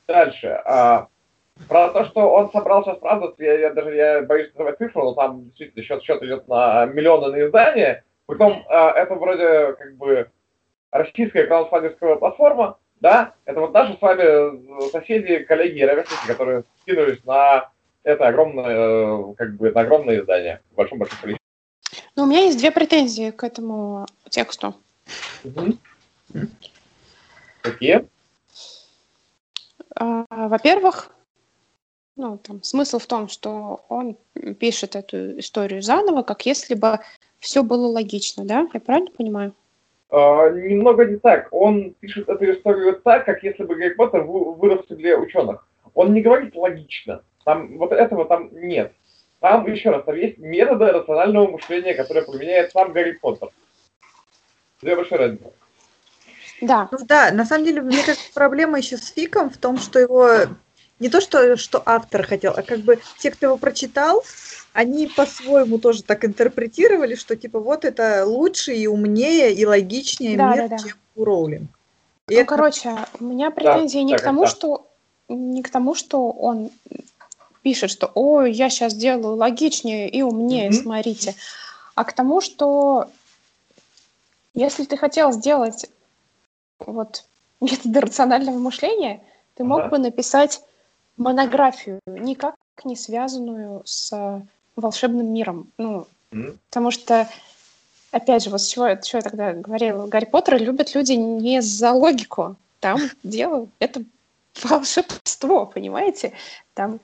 Дальше. 0.07 0.49
А, 0.64 1.09
про 1.68 1.88
то, 1.88 2.05
что 2.07 2.33
он 2.33 2.51
собрал 2.51 2.85
сейчас 2.85 2.99
правду, 2.99 3.35
я, 3.38 3.59
я 3.59 3.71
даже 3.73 3.95
я 3.95 4.23
боюсь 4.23 4.51
называть 4.55 4.79
цифру, 4.79 5.05
но 5.05 5.14
там 5.14 5.45
действительно 5.45 5.85
счет, 5.85 6.03
счет 6.03 6.23
идет 6.23 6.49
на 6.49 6.87
миллионы 6.87 7.29
на 7.29 7.47
издание. 7.47 8.05
Потом 8.27 8.64
а, 8.68 8.92
это 8.92 9.14
вроде 9.14 9.75
как 9.75 9.97
бы 9.97 10.31
российская 10.90 11.47
краудфандинговая 11.47 12.16
платформа, 12.16 12.79
да, 13.01 13.35
это 13.45 13.61
вот 13.61 13.75
наши 13.75 13.97
с 13.97 14.01
вами 14.01 14.90
соседи, 14.90 15.40
коллеги 15.40 15.81
и 15.81 15.85
ровесники, 15.85 16.27
которые 16.27 16.64
скинулись 16.83 17.23
на 17.25 17.68
это 18.05 18.29
огромное, 18.29 19.35
как 19.35 19.57
бы, 19.57 19.71
на 19.71 19.81
огромное 19.81 20.21
издание, 20.21 20.61
в 20.71 20.77
большом-большом 20.77 21.18
количестве. 21.21 21.41
Но 22.16 22.25
у 22.25 22.27
меня 22.27 22.40
есть 22.44 22.59
две 22.59 22.70
претензии 22.70 23.31
к 23.31 23.42
этому 23.42 24.07
тексту. 24.29 24.75
Какие? 27.62 28.07
А, 29.94 30.25
во-первых, 30.29 31.11
ну, 32.16 32.38
там, 32.38 32.62
смысл 32.62 32.98
в 32.98 33.07
том, 33.07 33.29
что 33.29 33.85
он 33.88 34.16
пишет 34.59 34.96
эту 34.96 35.38
историю 35.38 35.83
заново, 35.83 36.22
как 36.22 36.44
если 36.44 36.75
бы 36.75 37.01
все 37.38 37.62
было 37.62 37.87
логично, 37.87 38.44
да? 38.44 38.68
Я 38.72 38.81
правильно 38.81 39.11
понимаю? 39.11 39.55
Uh, 40.11 40.53
немного 40.53 41.07
не 41.07 41.16
так. 41.16 41.48
Он 41.53 41.94
пишет 41.94 42.29
эту 42.29 42.53
историю 42.53 43.01
так, 43.03 43.25
как 43.25 43.42
если 43.42 43.64
бы 43.64 43.77
Гарри 43.77 43.94
Поттер 43.94 44.25
вырос 44.25 44.87
для 44.88 45.18
ученых. 45.18 45.66
Он 45.94 46.12
не 46.12 46.20
говорит 46.20 46.55
логично. 46.55 47.22
Там 47.44 47.79
вот 47.79 47.92
этого 47.92 48.27
там 48.27 48.51
нет. 48.53 48.92
Там, 49.42 49.66
еще 49.66 49.90
раз, 49.90 50.05
там 50.05 50.14
есть 50.14 50.38
методы 50.38 50.87
рационального 50.87 51.48
мышления, 51.48 51.94
которые 51.94 52.24
применяет 52.24 52.70
сам 52.70 52.92
Гарри 52.92 53.18
Поттер. 53.20 53.50
Две 54.81 54.94
большие 54.94 55.18
разницы. 55.18 55.50
Да. 56.61 56.88
Ну 56.92 56.98
да, 57.05 57.33
на 57.33 57.44
самом 57.44 57.64
деле, 57.64 57.83
мне 57.83 58.05
кажется, 58.05 58.31
проблема 58.33 58.78
еще 58.78 58.96
с 58.96 59.09
Фиком 59.09 59.50
в 59.50 59.57
том, 59.57 59.78
что 59.78 59.98
его 59.98 60.28
не 61.00 61.09
то, 61.09 61.20
что, 61.20 61.57
что 61.57 61.83
автор 61.85 62.24
хотел, 62.24 62.55
а 62.57 62.62
как 62.62 62.81
бы 62.83 63.00
те, 63.18 63.33
кто 63.33 63.46
его 63.46 63.57
прочитал, 63.57 64.22
они 64.72 65.09
по-своему 65.09 65.78
тоже 65.78 66.05
так 66.05 66.24
интерпретировали, 66.24 67.16
что 67.16 67.35
типа 67.35 67.59
вот 67.59 67.85
это 67.85 68.24
лучше 68.24 68.72
и 68.74 68.87
умнее 68.87 69.52
и 69.52 69.66
логичнее 69.66 70.37
да, 70.37 70.50
мир, 70.50 70.68
да, 70.68 70.68
да. 70.68 70.78
чем 70.78 70.96
у 71.16 71.24
Роулинг. 71.24 71.68
И 72.28 72.35
ну, 72.35 72.40
это... 72.40 72.48
короче, 72.48 72.94
у 73.18 73.24
меня 73.24 73.50
претензии 73.50 73.98
да, 73.98 74.05
не 74.05 74.16
к 74.16 74.20
тому, 74.22 74.42
да. 74.42 74.46
что 74.46 74.87
не 75.28 75.64
к 75.64 75.70
тому, 75.70 75.96
что 75.96 76.31
он 76.31 76.70
пишет, 77.62 77.90
что 77.90 78.11
«Ой, 78.14 78.53
я 78.53 78.70
сейчас 78.70 78.94
делаю 78.94 79.37
логичнее 79.37 80.09
и 80.09 80.22
умнее, 80.22 80.68
mm-hmm. 80.68 80.83
смотрите», 80.83 81.35
а 81.94 82.05
к 82.05 82.12
тому, 82.12 82.40
что 82.40 83.09
если 84.55 84.85
ты 84.85 84.96
хотел 84.96 85.33
сделать 85.33 85.90
вот 86.79 87.25
методы 87.61 88.01
рационального 88.01 88.59
мышления, 88.59 89.22
ты 89.55 89.64
мог 89.64 89.81
ага. 89.81 89.90
бы 89.90 89.98
написать 89.98 90.62
монографию, 91.16 92.01
никак 92.07 92.55
не 92.85 92.96
связанную 92.96 93.83
с 93.85 94.42
волшебным 94.77 95.33
миром. 95.33 95.68
Ну, 95.79 96.07
mm-hmm. 96.33 96.59
потому 96.68 96.90
что, 96.90 97.29
опять 98.11 98.44
же, 98.44 98.51
вот 98.51 98.61
с 98.61 98.66
чего, 98.66 98.94
чего 98.96 99.18
я 99.18 99.22
тогда 99.22 99.53
говорила, 99.53 100.07
Гарри 100.07 100.25
Поттера 100.25 100.57
любят 100.57 100.94
люди 100.94 101.12
не 101.12 101.61
за 101.61 101.92
логику. 101.92 102.57
Там 102.81 102.98
дело 103.22 103.68
это 103.79 104.03
волшебство, 104.62 105.66
понимаете? 105.66 106.33
Там 106.75 107.01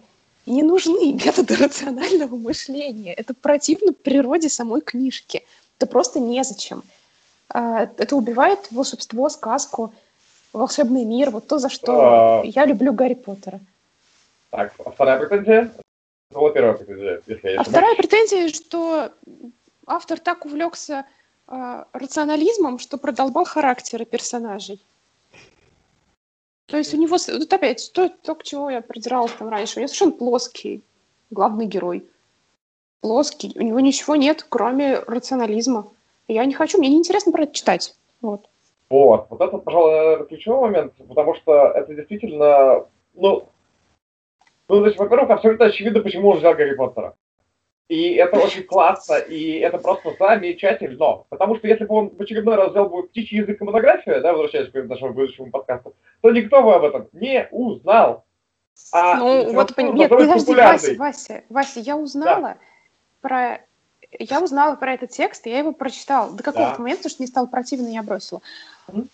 не 0.49 0.63
нужны 0.63 1.13
методы 1.13 1.57
рационального 1.57 2.37
мышления. 2.37 3.13
Это 3.13 3.35
противно 3.35 3.93
природе 3.93 4.49
самой 4.49 4.81
книжки. 4.81 5.45
Это 5.77 5.87
просто 5.87 6.21
незачем. 6.21 6.83
А, 7.51 7.89
это 7.97 8.17
убивает 8.17 8.71
волшебство, 8.71 9.29
сказку, 9.29 9.93
волшебный 10.53 11.05
мир, 11.05 11.31
вот 11.31 11.47
то, 11.47 11.59
за 11.59 11.69
что 11.69 12.41
а... 12.41 12.43
я 12.45 12.67
люблю 12.67 12.93
Гарри 12.93 13.15
Поттера. 13.15 13.61
Так, 14.51 14.73
а 14.85 14.91
вторая 14.91 15.19
претензия? 15.19 15.73
Это 16.31 16.41
была 16.41 16.51
первая 16.51 16.75
претензия, 16.75 17.23
если 17.27 17.49
я 17.51 17.61
А 17.61 17.65
вторая 17.65 17.95
претензия, 17.97 18.49
что 18.49 19.13
автор 19.87 20.19
так 20.19 20.45
увлекся 20.45 21.05
э, 21.47 21.85
рационализмом, 21.93 22.79
что 22.79 22.99
продолбал 22.99 23.45
характеры 23.45 24.05
персонажей. 24.05 24.81
То 26.69 26.77
есть 26.77 26.93
у 26.93 26.99
него, 26.99 27.17
вот 27.17 27.53
опять, 27.53 27.91
то, 27.95 28.11
то, 28.11 28.35
к 28.35 28.43
чему 28.43 28.69
я 28.69 28.83
придиралась 28.83 29.33
там 29.33 29.49
раньше, 29.49 29.77
у 29.77 29.81
него 29.81 29.89
совершенно 29.89 30.13
плоский 30.13 30.85
главный 31.31 31.65
герой. 31.65 32.07
Плоский. 33.01 33.53
У 33.57 33.63
него 33.63 33.81
ничего 33.81 34.17
нет, 34.17 34.45
кроме 34.47 34.99
рационализма. 34.99 35.89
Я 36.29 36.45
не 36.45 36.53
хочу, 36.53 36.79
мне 36.79 36.91
неинтересно 36.91 37.33
про 37.33 37.45
это 37.45 37.55
читать. 37.55 37.97
Вот. 38.21 38.51
Вот, 38.91 39.27
вот 39.31 39.41
это, 39.41 39.57
пожалуй, 39.57 40.27
ключевой 40.27 40.61
момент, 40.61 40.93
потому 41.09 41.35
что 41.37 41.69
это 41.69 41.95
действительно, 41.95 42.87
ну, 43.15 43.49
ну, 44.69 44.81
значит, 44.81 44.99
во-первых, 44.99 45.31
абсолютно 45.31 45.67
очевидно, 45.67 46.01
почему 46.01 46.31
он 46.31 46.39
взял 46.39 46.55
Гарри 46.55 46.75
Поттера. 46.75 47.15
И 47.89 48.15
это 48.15 48.39
очень 48.39 48.65
классно, 48.65 49.15
и 49.15 49.53
это 49.61 49.79
просто 49.79 50.15
замечательно. 50.19 51.25
Потому 51.31 51.57
что 51.57 51.67
если 51.67 51.87
бы 51.87 51.95
он 51.95 52.11
в 52.11 52.21
очередной 52.21 52.57
раз 52.57 52.71
взял 52.71 52.89
бы 52.89 53.05
птичий 53.05 53.39
язык 53.39 53.61
и 53.61 53.65
монографию, 53.65 54.21
да, 54.21 54.33
возвращаясь 54.33 54.71
к 54.71 54.75
нашему 54.75 55.15
будущему 55.15 55.51
подкасту, 55.51 55.95
то 56.21 56.31
никто 56.31 56.63
бы 56.63 56.75
об 56.75 56.85
этом 56.85 57.09
не 57.13 57.49
узнал. 57.51 58.25
А 58.93 59.17
ну, 59.17 59.53
вот, 59.55 59.75
пон... 59.75 59.95
нет, 59.95 60.11
подожди, 60.11 60.55
Вася, 60.55 60.95
Вася, 60.99 61.45
Вася, 61.49 61.81
я 61.81 61.97
узнала 61.97 62.41
да. 62.41 62.59
про... 63.23 63.61
Я 64.19 64.43
узнала 64.43 64.77
про 64.77 64.95
этот 64.95 65.11
текст, 65.11 65.47
я 65.47 65.59
его 65.59 65.73
прочитала. 65.73 66.31
До 66.31 66.43
какого-то 66.43 66.77
да. 66.77 66.79
момента, 66.79 67.09
что 67.09 67.23
не 67.23 67.27
стало 67.27 67.47
противно, 67.47 67.89
я 67.89 68.03
бросила. 68.03 68.41
Mm-hmm 68.89 69.09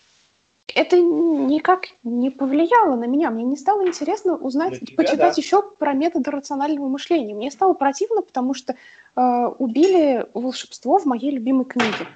это 0.75 0.99
никак 0.99 1.85
не 2.03 2.29
повлияло 2.29 2.95
на 2.97 3.05
меня. 3.05 3.31
Мне 3.31 3.43
не 3.43 3.55
стало 3.55 3.87
интересно 3.87 4.35
узнать, 4.35 4.81
тебя, 4.81 4.97
почитать 4.97 5.35
да. 5.35 5.41
еще 5.41 5.63
про 5.63 5.93
методы 5.93 6.29
рационального 6.31 6.87
мышления. 6.89 7.33
Мне 7.33 7.49
стало 7.49 7.73
противно, 7.73 8.21
потому 8.21 8.53
что 8.53 8.75
э, 9.15 9.45
убили 9.57 10.27
волшебство 10.33 10.99
в 10.99 11.05
моей 11.05 11.31
любимой 11.31 11.63
книге. 11.63 12.07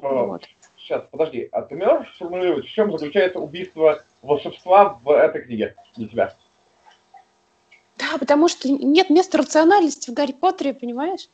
О, 0.00 0.26
вот. 0.26 0.44
Сейчас, 0.78 1.04
подожди, 1.10 1.46
а 1.52 1.60
ты 1.62 1.76
можешь 1.76 2.14
сформулировать, 2.14 2.64
в 2.64 2.72
чем 2.72 2.96
заключается 2.96 3.38
убийство 3.38 4.02
волшебства 4.22 4.98
в 5.04 5.10
этой 5.10 5.42
книге 5.42 5.76
для 5.94 6.08
тебя? 6.08 6.34
Да, 7.98 8.18
потому 8.18 8.48
что 8.48 8.70
нет 8.70 9.10
места 9.10 9.36
рациональности 9.36 10.10
в 10.10 10.14
Гарри 10.14 10.32
Поттере, 10.32 10.72
понимаешь? 10.72 11.28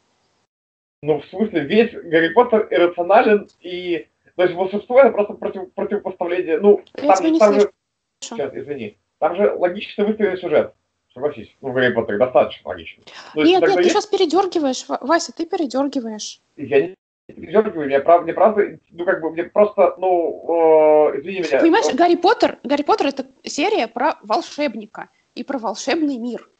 Ну, 1.03 1.21
в 1.21 1.27
смысле, 1.27 1.61
весь 1.61 1.93
Гарри 1.93 2.33
Поттер 2.33 2.67
иррационален 2.71 3.49
и 3.61 4.09
то 4.43 4.49
есть 4.49 4.57
волшебство 4.57 5.01
это 5.01 5.11
просто 5.12 5.34
против, 5.34 5.72
противопоставление. 5.72 6.59
Ну, 6.59 6.82
Я 6.97 7.14
там, 7.14 7.26
же, 7.26 7.38
там 7.38 7.55
же, 7.55 7.72
сейчас, 8.18 8.55
извини, 8.55 8.99
там 9.18 9.36
же 9.36 9.53
логически 9.55 10.01
выстроен 10.01 10.36
сюжет. 10.36 10.74
согласись. 11.14 11.55
Ну, 11.61 11.72
Гарри 11.72 11.93
Поттере 11.93 12.18
достаточно 12.18 12.68
логично. 12.68 13.05
Ну, 13.36 13.43
нет, 13.45 13.62
нет, 13.62 13.76
ты 13.76 13.84
сейчас 13.84 14.07
передергиваешь, 14.07 14.84
Вася, 14.88 15.32
ты 15.32 15.47
передергиваешь. 15.47 16.40
Я 16.57 16.88
не 16.88 16.95
передергиваю, 17.28 17.86
мне 17.86 18.01
правда, 18.01 18.24
мне 18.24 18.32
правда, 18.32 18.78
ну, 18.90 19.05
как 19.05 19.20
бы, 19.20 19.30
мне 19.30 19.45
просто, 19.45 19.95
ну, 19.99 21.11
э, 21.12 21.20
извини 21.20 21.43
меня. 21.43 21.61
Понимаешь, 21.61 21.95
Гарри 21.95 22.16
Поттер, 22.16 22.59
Гарри 22.64 22.82
Поттер 22.82 23.07
это 23.07 23.26
серия 23.45 23.86
про 23.86 24.18
волшебника 24.22 25.09
и 25.36 25.45
про 25.45 25.59
волшебный 25.59 26.18
мир. 26.18 26.51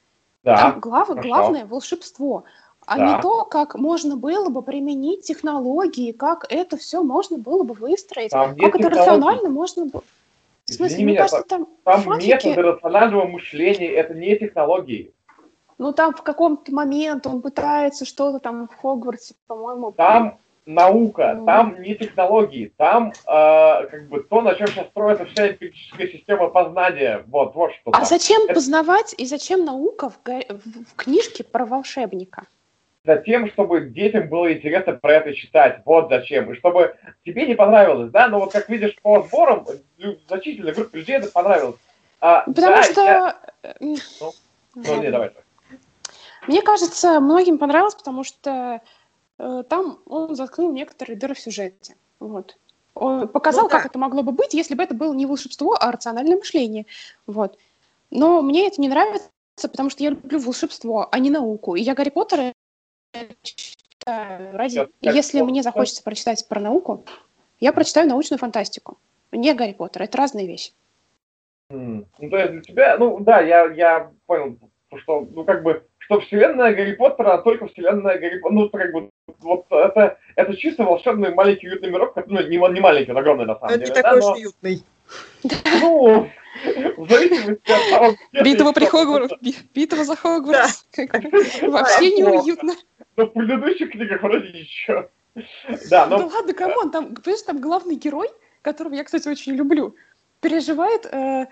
Да, 0.45 0.57
Там 0.57 0.81
глава, 0.81 1.17
главное 1.17 1.67
волшебство 1.67 2.45
а 2.87 2.99
да. 2.99 3.17
не 3.17 3.23
то, 3.23 3.45
как 3.45 3.75
можно 3.75 4.17
было 4.17 4.49
бы 4.49 4.63
применить 4.63 5.23
технологии, 5.23 6.13
как 6.13 6.47
это 6.49 6.77
все 6.77 7.03
можно 7.03 7.39
было 7.39 7.63
бы 7.63 7.75
выстроить, 7.75 8.31
там 8.31 8.57
как 8.57 8.75
это 8.77 8.91
рационально 8.91 9.49
можно 9.49 9.87
было. 9.87 10.03
В 10.67 10.75
смысле, 10.75 10.87
Извини 10.95 11.05
мне 11.05 11.13
меня, 11.13 11.23
кажется, 11.23 11.49
там, 11.49 11.69
там 11.85 12.03
фанфики... 12.03 12.29
методы 12.29 12.63
рационального 12.63 13.27
мышления, 13.27 13.91
это 13.93 14.15
не 14.15 14.37
технологии. 14.37 15.13
Ну, 15.79 15.93
там 15.93 16.15
в 16.15 16.23
каком-то 16.23 16.73
момент 16.73 17.27
он 17.27 17.43
пытается 17.43 18.05
что-то 18.05 18.39
там 18.39 18.69
в 18.69 18.75
Хогвартсе, 18.77 19.35
по-моему... 19.47 19.93
Там 19.93 20.39
наука, 20.65 21.35
ну... 21.37 21.47
там 21.47 21.83
не 21.83 21.95
технологии, 21.97 22.73
там 22.77 23.11
э, 23.11 23.87
как 23.87 24.09
бы 24.09 24.23
то, 24.23 24.43
на 24.43 24.55
чем 24.55 24.69
сейчас 24.69 24.87
строится 24.89 25.25
вся 25.27 25.51
эмпирическая 25.51 26.07
система 26.07 26.49
познания. 26.49 27.25
Вот, 27.27 27.55
вот 27.55 27.73
что. 27.73 27.91
А 27.91 27.99
там. 27.99 28.05
зачем 28.05 28.43
это... 28.45 28.55
познавать 28.55 29.15
и 29.19 29.27
зачем 29.27 29.65
наука 29.65 30.11
в, 30.11 30.19
в, 30.25 30.93
в 30.93 30.95
книжке 30.97 31.43
про 31.43 31.67
волшебника? 31.67 32.47
Затем, 33.05 33.49
чтобы 33.51 33.81
детям 33.81 34.29
было 34.29 34.53
интересно 34.53 34.93
про 34.93 35.15
это 35.15 35.35
читать. 35.35 35.83
Вот 35.85 36.09
зачем. 36.09 36.53
И 36.53 36.57
чтобы 36.57 36.97
тебе 37.25 37.47
не 37.47 37.55
понравилось, 37.55 38.11
да? 38.13 38.29
Но 38.29 38.39
вот 38.39 38.53
как 38.53 38.69
видишь 38.69 38.97
по 39.03 39.23
сборам, 39.23 39.67
значительной 40.29 40.73
группе 40.73 40.99
людей 40.99 41.17
это 41.17 41.29
понравилось. 41.31 41.77
А, 42.21 42.43
Потому 42.43 42.77
да, 42.77 42.83
что... 42.85 43.03
Я... 43.03 43.37
Ну, 43.81 43.97
ну, 44.77 45.03
не, 45.03 45.11
давай. 45.11 45.33
Мне 46.47 46.63
кажется, 46.63 47.19
многим 47.19 47.59
понравилось, 47.59 47.97
потому 47.97 48.23
что 48.23 48.81
э, 49.39 49.63
там 49.69 49.99
он 50.07 50.37
заткнул 50.37 50.73
некоторые 50.73 51.17
дыры 51.17 51.35
в 51.35 51.41
сюжете. 51.41 51.97
Вот. 52.21 52.57
Он 52.95 53.27
показал, 53.27 53.65
ну, 53.65 53.69
да. 53.69 53.77
как 53.77 53.87
это 53.87 53.99
могло 53.99 54.23
бы 54.23 54.31
быть, 54.31 54.55
если 54.55 54.75
бы 54.77 54.83
это 54.83 54.95
было 54.95 55.13
не 55.13 55.27
волшебство, 55.27 55.77
а 55.79 55.91
рациональное 55.91 56.37
мышление. 56.37 56.87
Вот. 57.27 57.59
Но 58.11 58.43
мне 58.43 58.69
это 58.69 58.81
не 58.81 58.89
нравится, 58.89 59.29
потому 59.57 59.91
что 59.91 60.05
я 60.05 60.11
люблю 60.11 60.39
волшебство, 60.39 61.09
а 61.11 61.19
не 61.19 61.31
науку. 61.31 61.75
И 61.75 61.81
я 61.81 61.95
Гарри 61.95 62.11
Поттера 62.11 62.53
читаю 63.43 64.57
ради... 64.57 64.89
Если 65.01 65.39
как... 65.39 65.49
мне 65.49 65.63
захочется 65.63 66.03
прочитать 66.03 66.47
про 66.49 66.61
науку, 66.61 67.05
я 67.61 67.73
прочитаю 67.73 68.09
научную 68.09 68.39
фантастику. 68.39 68.99
Не 69.31 69.55
Гарри 69.55 69.73
Поттер, 69.73 70.03
это 70.03 70.19
разные 70.19 70.47
вещи. 70.47 70.73
Mm. 71.71 72.07
Ну, 72.19 72.31
то 72.31 72.37
есть 72.37 72.53
для 72.53 72.61
тебя, 72.61 72.99
ну 72.99 73.19
да, 73.21 73.41
я, 73.41 73.65
я 73.73 74.11
понял, 74.27 74.59
что, 74.97 75.27
ну 75.31 75.45
как 75.45 75.63
бы, 75.63 75.85
что 75.99 76.21
вселенная 76.21 76.75
Гарри 76.75 76.93
Поттера, 76.93 77.35
а 77.35 77.43
только 77.43 77.67
вселенная 77.69 78.19
Гарри 78.19 78.41
Поттера, 78.41 78.61
ну 78.61 78.69
как 78.69 78.93
бы, 78.93 79.11
вот 79.41 79.67
это, 79.71 80.19
это 80.37 80.57
чисто 80.57 80.85
волшебный 80.85 81.35
маленький 81.35 81.69
уютный 81.69 81.91
мирок, 81.91 82.15
ну 82.27 82.43
не, 82.43 82.57
не 82.57 82.81
маленький, 82.81 83.13
он 83.13 83.19
огромный 83.19 83.47
на 83.47 83.59
самом 83.59 83.73
он 83.73 83.79
деле. 83.79 83.91
Он 83.91 83.97
не 83.97 84.03
такой 84.03 84.21
да, 84.21 84.27
но... 84.27 84.33
уютный. 84.35 84.85
Ну, 85.81 86.29
в 86.97 87.09
зависимости 87.09 87.73
от 87.73 87.91
того, 87.91 88.15
где 88.33 88.43
Битва 88.43 88.73
при 88.73 88.85
Хогвартс, 88.85 89.35
битва 89.75 90.05
за 90.05 90.17
Хогвартс. 90.17 90.85
Вообще 91.63 92.11
неуютно. 92.13 92.75
Но 93.17 93.27
в 93.27 93.31
предыдущих 93.31 93.93
книгах 93.93 94.23
вроде 94.23 94.49
ничего. 94.49 95.09
Да, 95.91 96.07
но... 96.07 96.19
Да 96.19 96.27
ладно, 96.27 96.55
come 96.55 96.75
on, 96.75 96.91
там, 96.91 97.15
понимаешь, 97.15 97.43
там 97.43 97.61
главный 97.61 97.97
герой, 97.97 98.29
которого 98.63 98.95
я, 98.95 99.05
кстати, 99.05 99.29
очень 99.29 99.53
люблю, 99.53 99.95
переживает 100.41 101.07
э, 101.07 101.47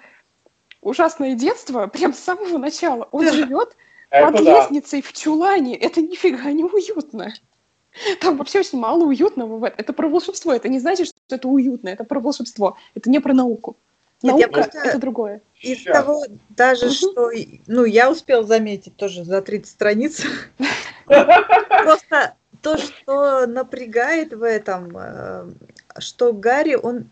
ужасное 0.83 1.35
детство 1.35 1.87
прям 1.87 2.13
с 2.13 2.19
самого 2.19 2.59
начала. 2.59 3.09
Он 3.13 3.31
живет 3.33 3.77
под 4.11 4.35
да. 4.35 4.41
лестницей 4.41 5.03
в 5.03 5.13
чулане. 5.13 5.77
Это 5.77 6.03
нифига 6.03 6.51
не 6.53 6.65
уютно. 6.65 7.33
Там 8.21 8.37
вообще 8.37 8.61
очень 8.61 8.79
мало 8.79 9.05
уютного. 9.05 9.67
Это 9.67 9.93
про 9.93 10.09
волшебство. 10.09 10.53
Это 10.53 10.69
не 10.69 10.79
значит, 10.79 11.09
что 11.09 11.37
это 11.37 11.49
уютно. 11.49 11.89
Это 11.89 12.05
про 12.05 12.21
волшебство. 12.21 12.77
Это 12.95 13.11
не 13.11 13.21
про 13.21 13.33
науку. 13.33 13.77
Нет, 14.23 14.35
Наука 14.35 14.51
просто... 14.51 14.79
это 14.81 14.99
другое. 14.99 15.41
Из 15.63 15.79
Сейчас. 15.79 15.97
того, 15.97 16.25
даже 16.51 16.87
угу. 16.87 16.93
что, 16.93 17.31
ну, 17.67 17.85
я 17.85 18.11
успел 18.11 18.45
заметить 18.45 18.95
тоже 18.97 19.25
за 19.25 19.41
30 19.41 19.71
страниц. 19.71 20.23
Просто 21.07 22.35
то, 22.63 22.77
что 22.77 23.47
напрягает 23.47 24.33
в 24.33 24.43
этом, 24.43 24.97
э, 24.97 25.51
что 25.99 26.33
Гарри, 26.33 26.75
он 26.75 27.11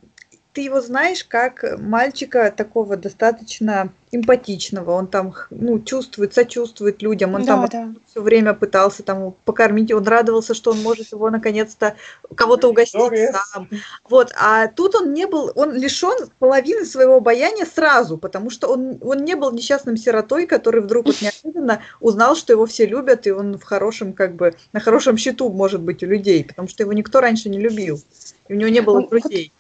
ты 0.58 0.62
его 0.62 0.80
знаешь 0.80 1.22
как 1.22 1.78
мальчика 1.78 2.50
такого 2.50 2.96
достаточно 2.96 3.92
эмпатичного, 4.10 4.90
он 4.90 5.06
там 5.06 5.32
ну, 5.50 5.78
чувствует, 5.78 6.34
сочувствует 6.34 7.00
людям, 7.00 7.34
он 7.34 7.44
да, 7.44 7.68
там 7.68 7.94
да. 7.94 8.00
все 8.10 8.22
время 8.22 8.54
пытался 8.54 9.04
там 9.04 9.36
покормить, 9.44 9.92
он 9.92 10.02
радовался, 10.02 10.54
что 10.54 10.72
он 10.72 10.82
может 10.82 11.12
его 11.12 11.30
наконец-то 11.30 11.94
кого-то 12.34 12.70
угостить 12.70 13.00
Sorry. 13.00 13.32
сам. 13.52 13.68
Вот, 14.08 14.32
а 14.36 14.66
тут 14.66 14.96
он 14.96 15.12
не 15.12 15.28
был, 15.28 15.52
он 15.54 15.74
лишен 15.74 16.28
половины 16.40 16.84
своего 16.84 17.18
обаяния 17.18 17.64
сразу, 17.64 18.18
потому 18.18 18.50
что 18.50 18.66
он, 18.66 18.98
он 19.00 19.24
не 19.24 19.36
был 19.36 19.52
несчастным 19.52 19.96
сиротой, 19.96 20.46
который 20.46 20.80
вдруг 20.80 21.06
вот 21.06 21.22
неожиданно 21.22 21.82
узнал, 22.00 22.34
что 22.34 22.52
его 22.52 22.66
все 22.66 22.84
любят, 22.84 23.28
и 23.28 23.30
он 23.30 23.58
в 23.58 23.62
хорошем, 23.62 24.12
как 24.12 24.34
бы, 24.34 24.56
на 24.72 24.80
хорошем 24.80 25.18
счету 25.18 25.52
может 25.52 25.82
быть 25.82 26.02
у 26.02 26.06
людей, 26.06 26.44
потому 26.44 26.66
что 26.66 26.82
его 26.82 26.92
никто 26.94 27.20
раньше 27.20 27.48
не 27.48 27.60
любил, 27.60 28.02
и 28.48 28.54
у 28.54 28.56
него 28.56 28.70
не 28.70 28.80
было 28.80 29.06
друзей. 29.06 29.52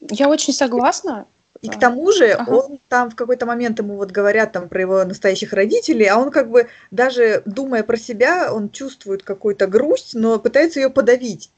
Я 0.00 0.28
очень 0.28 0.52
согласна. 0.52 1.26
И 1.62 1.68
к 1.68 1.78
тому 1.78 2.10
же 2.12 2.30
ага. 2.30 2.50
он 2.50 2.78
там 2.88 3.10
в 3.10 3.16
какой-то 3.16 3.44
момент 3.44 3.78
ему 3.78 3.96
вот 3.96 4.10
говорят 4.10 4.52
там 4.52 4.68
про 4.68 4.80
его 4.80 5.04
настоящих 5.04 5.52
родителей, 5.52 6.06
а 6.06 6.16
он 6.16 6.30
как 6.30 6.50
бы 6.50 6.68
даже 6.90 7.42
думая 7.44 7.82
про 7.82 7.98
себя, 7.98 8.52
он 8.52 8.70
чувствует 8.70 9.22
какую-то 9.22 9.66
грусть, 9.66 10.14
но 10.14 10.38
пытается 10.38 10.80
ее 10.80 10.88
подавить. 10.88 11.50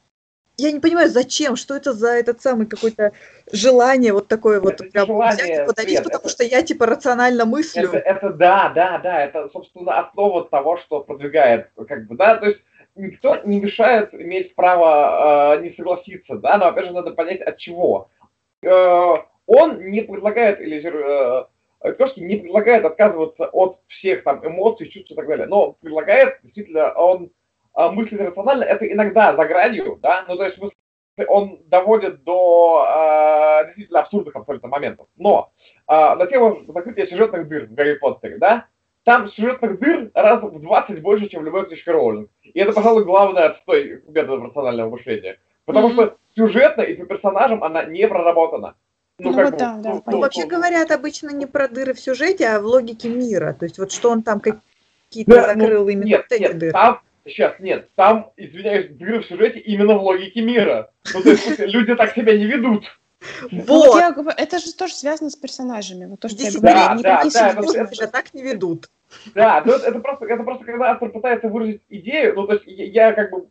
Я 0.59 0.70
не 0.72 0.80
понимаю, 0.80 1.09
зачем, 1.09 1.57
что 1.57 1.74
это 1.74 1.93
за 1.93 2.11
этот 2.11 2.43
самый 2.43 2.66
какое-то 2.66 3.12
желание 3.53 4.12
вот 4.12 4.28
такое 4.28 4.61
вот 4.61 4.78
прям 4.78 5.07
желание, 5.07 5.45
взять 5.45 5.62
и 5.62 5.66
подавить, 5.66 5.95
нет, 5.95 6.05
потому 6.05 6.24
это, 6.24 6.28
что 6.28 6.45
я 6.45 6.62
типа 6.62 6.86
рационально 6.86 7.47
мыслю. 7.47 7.88
Это, 7.88 7.99
это 7.99 8.30
да, 8.30 8.72
да, 8.74 8.99
да, 8.99 9.24
это 9.24 9.49
собственно 9.53 10.01
основа 10.01 10.45
того, 10.49 10.78
что 10.78 11.01
продвигает, 11.01 11.70
как 11.88 12.07
бы, 12.07 12.16
да, 12.16 12.36
то 12.36 12.47
есть 12.47 12.61
никто 12.97 13.36
не 13.45 13.61
мешает 13.61 14.12
иметь 14.12 14.55
право 14.55 15.57
э, 15.57 15.62
не 15.62 15.74
согласиться, 15.74 16.36
да, 16.36 16.59
но 16.59 16.66
опять 16.66 16.86
же 16.86 16.93
надо 16.93 17.12
понять 17.12 17.40
от 17.40 17.57
чего. 17.59 18.11
Э, 18.63 19.15
он 19.47 19.91
не 19.91 20.03
предлагает, 20.03 20.61
или 20.61 20.81
Кошки 21.99 22.21
э, 22.21 22.25
не 22.25 22.37
предлагает 22.37 22.85
отказываться 22.85 23.47
от 23.47 23.79
всех 23.89 24.25
там 24.25 24.47
эмоций, 24.47 24.89
чувств 24.89 25.11
и 25.11 25.15
так 25.15 25.27
далее, 25.27 25.47
но 25.47 25.73
предлагает, 25.73 26.39
действительно, 26.43 26.93
он 26.93 27.31
э, 27.77 27.91
мыслит 27.91 28.21
рационально, 28.21 28.65
это 28.65 28.91
иногда 28.91 29.35
за 29.35 29.45
гранью, 29.45 29.99
да, 30.01 30.25
ну 30.29 30.37
то 30.37 30.45
есть 30.45 30.59
он 31.29 31.61
доводит 31.67 32.25
до 32.25 32.87
э, 32.89 33.67
действительно 33.67 34.01
абсурдных 34.01 34.35
абсолютно 34.35 34.69
моментов. 34.69 35.09
Но 35.17 35.53
э, 35.89 35.93
на 35.93 36.27
тему 36.27 36.63
закрытия 36.69 37.07
сюжетных 37.07 37.49
дыр 37.49 37.67
в 37.67 37.75
Гарри 37.75 37.95
Поттере, 37.95 38.39
да, 38.39 38.67
там 39.05 39.29
сюжетных 39.29 39.79
дыр 39.79 40.11
раз 40.15 40.43
в 40.43 40.61
20 40.61 41.03
больше, 41.03 41.29
чем 41.29 41.43
в 41.43 41.45
любой 41.45 41.67
книжке 41.67 41.91
Роулинг. 41.91 42.31
И 42.43 42.59
это, 42.59 42.73
пожалуй, 42.73 43.05
главное 43.05 43.51
отстой 43.51 44.03
метода 44.07 44.45
рационального 44.45 44.91
мышления. 44.91 45.39
Потому 45.65 45.89
mm-hmm. 45.89 45.93
что 45.93 46.17
сюжетно 46.37 46.83
и 46.83 46.95
по 46.95 47.07
персонажам 47.07 47.62
она 47.64 47.85
не 47.85 48.07
проработана. 48.07 48.74
Ну, 49.18 49.30
ну 49.30 49.37
вот 49.37 49.53
бы, 49.53 49.59
да, 49.59 49.76
да. 49.78 49.91
Ну, 49.91 50.03
ну, 50.07 50.20
вообще 50.20 50.43
ну, 50.43 50.49
говорят 50.49 50.91
обычно 50.91 51.30
не 51.30 51.47
про 51.47 51.68
дыры 51.68 51.95
в 51.95 52.01
сюжете, 52.01 52.49
а 52.49 52.61
в 52.61 52.64
логике 52.64 53.09
мира. 53.09 53.53
То 53.53 53.64
есть 53.66 53.78
вот 53.78 53.93
что 53.93 54.11
он 54.11 54.22
там 54.22 54.41
какие-то 54.41 55.30
да, 55.30 55.47
закрыл 55.55 55.85
ну, 55.85 55.91
именно 55.91 56.07
нет, 56.07 56.26
вот 56.28 56.33
эти 56.33 56.43
нет, 56.43 56.59
дыры. 56.59 56.72
Там, 56.72 57.01
сейчас, 57.24 57.59
нет, 57.61 57.89
там, 57.95 58.33
извиняюсь, 58.37 58.97
дыры 58.97 59.20
в 59.20 59.26
сюжете 59.26 59.61
именно 59.61 59.99
в 59.99 60.03
логике 60.03 60.41
мира. 60.41 60.91
Ну, 61.14 61.22
то 61.22 61.30
есть 61.30 61.59
люди 61.59 61.95
так 61.95 62.14
себя 62.14 62.37
не 62.37 62.47
ведут. 62.47 62.85
Вот. 63.51 63.68
вот 63.68 63.99
я, 63.99 64.14
это 64.37 64.59
же 64.59 64.74
тоже 64.74 64.95
связано 64.95 65.30
с 65.30 65.37
персонажами. 65.37 66.07
Вот 66.07 66.20
то, 66.20 66.28
что 66.28 66.39
Здесь 66.39 66.55
я 66.55 66.61
говорю, 66.61 67.03
да, 67.03 67.22
да, 67.22 67.30
да, 67.30 67.51
это, 67.51 67.95
себя 67.95 68.07
так 68.09 68.35
не 68.35 68.43
ведут. 68.43 68.89
Да, 69.35 69.63
ну 69.65 69.73
это 69.73 69.99
просто, 70.01 70.27
это 70.27 70.43
просто 70.43 70.65
когда 70.65 70.91
автор 70.91 71.11
пытается 71.11 71.49
выразить 71.49 71.83
идею, 71.89 72.35
ну 72.35 72.47
то 72.47 72.55
есть 72.55 72.65
я, 72.67 73.09
я 73.09 73.13
как 73.13 73.31
бы, 73.31 73.47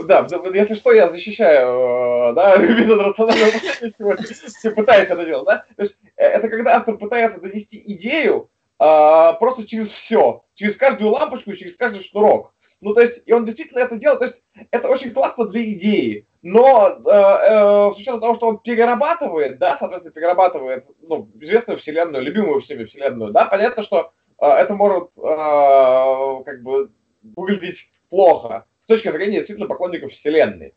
да, 0.00 0.26
если 0.54 0.74
что, 0.74 0.92
я 0.92 1.10
защищаю, 1.10 2.34
да, 2.34 2.56
метод 2.58 3.00
рационального 3.00 3.52
мышления, 3.52 4.74
пытаюсь 4.74 5.08
это 5.08 5.24
делать, 5.24 5.46
да, 5.46 5.64
то 5.76 5.82
есть 5.82 5.96
э, 6.16 6.24
это 6.24 6.48
когда 6.48 6.76
автор 6.76 6.96
пытается 6.96 7.40
донести 7.40 7.82
идею 7.94 8.48
а, 8.78 9.32
просто 9.34 9.66
через 9.66 9.90
все, 10.04 10.44
через 10.54 10.76
каждую 10.76 11.10
лампочку, 11.10 11.54
через 11.56 11.76
каждый 11.76 12.04
шнурок. 12.04 12.54
Ну, 12.80 12.94
то 12.94 13.00
есть, 13.00 13.22
и 13.26 13.32
он 13.32 13.44
действительно 13.44 13.80
это 13.80 13.96
делает, 13.96 14.20
то 14.20 14.24
есть, 14.26 14.38
это 14.70 14.88
очень 14.88 15.12
классно 15.12 15.46
для 15.46 15.64
идеи, 15.72 16.26
но 16.42 16.88
э, 16.88 17.10
э, 17.10 17.92
с 17.94 17.98
учетом 17.98 18.20
того, 18.20 18.36
что 18.36 18.46
он 18.46 18.58
перерабатывает, 18.58 19.58
да, 19.58 19.76
соответственно, 19.80 20.12
перерабатывает, 20.12 20.86
ну, 21.02 21.28
известную 21.40 21.80
вселенную, 21.80 22.22
любимую 22.22 22.60
всеми 22.60 22.84
вселенную, 22.84 23.32
да, 23.32 23.46
понятно, 23.46 23.82
что 23.82 24.12
э, 24.27 24.27
это 24.46 24.74
может, 24.74 25.10
э, 25.16 26.44
как 26.44 26.62
бы, 26.62 26.90
выглядеть 27.36 27.78
плохо 28.08 28.66
с 28.84 28.86
точки 28.86 29.10
зрения 29.10 29.38
действительно 29.38 29.68
поклонников 29.68 30.12
вселенной. 30.12 30.74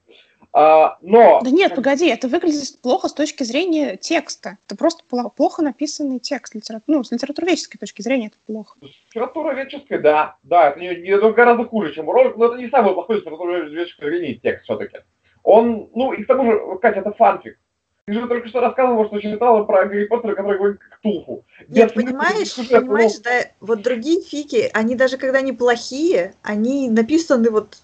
А, 0.54 0.98
но... 1.02 1.40
Да 1.42 1.50
нет, 1.50 1.76
погоди, 1.76 2.10
это 2.10 2.28
выглядит 2.28 2.82
плохо 2.82 3.08
с 3.08 3.14
точки 3.14 3.44
зрения 3.44 3.96
текста. 3.96 4.58
Это 4.66 4.76
просто 4.76 5.04
плохо 5.06 5.62
написанный 5.62 6.20
текст. 6.20 6.56
Литератур... 6.56 6.84
Ну, 6.88 7.04
с 7.04 7.12
литературоведческой 7.12 7.80
точки 7.80 8.02
зрения 8.02 8.28
это 8.28 8.38
плохо. 8.46 8.78
С 8.82 9.16
литературоведческой, 9.16 10.00
да. 10.00 10.36
Да, 10.44 10.70
это, 10.70 10.80
не, 10.80 10.88
это 10.88 11.32
гораздо 11.32 11.64
хуже, 11.64 11.94
чем 11.94 12.10
ролик, 12.10 12.36
но 12.36 12.48
это 12.48 12.58
не 12.58 12.70
самый 12.70 12.94
плохой 12.94 13.18
с 13.18 13.22
литературоведческой 13.22 14.10
зрения 14.10 14.34
текст 14.36 14.66
все-таки. 14.66 14.98
Он, 15.44 15.90
ну, 15.96 16.12
и 16.12 16.24
к 16.24 16.28
тому 16.28 16.52
же, 16.52 16.60
Катя, 16.82 17.00
это 17.00 17.14
фанфик. 17.14 17.58
Ты 18.06 18.14
же 18.14 18.28
только 18.28 18.48
что 18.48 18.62
рассказывала, 18.62 19.06
что 19.08 19.20
читала 19.20 19.64
про 19.64 19.86
Гарри 19.86 20.06
Поттера, 20.06 20.36
который 20.36 20.58
говорит 20.58 20.80
к 20.80 21.00
Тулфу. 21.02 21.44
Нет, 21.68 21.94
понимаешь, 21.94 22.56
понимаешь, 22.56 23.20
да, 23.20 23.46
вот 23.60 23.84
другие 23.84 24.22
фики, 24.22 24.70
они 24.74 24.96
даже 24.96 25.18
когда 25.18 25.42
не 25.42 25.54
плохие, 25.54 26.34
они 26.42 26.90
написаны 26.90 27.52
вот 27.52 27.78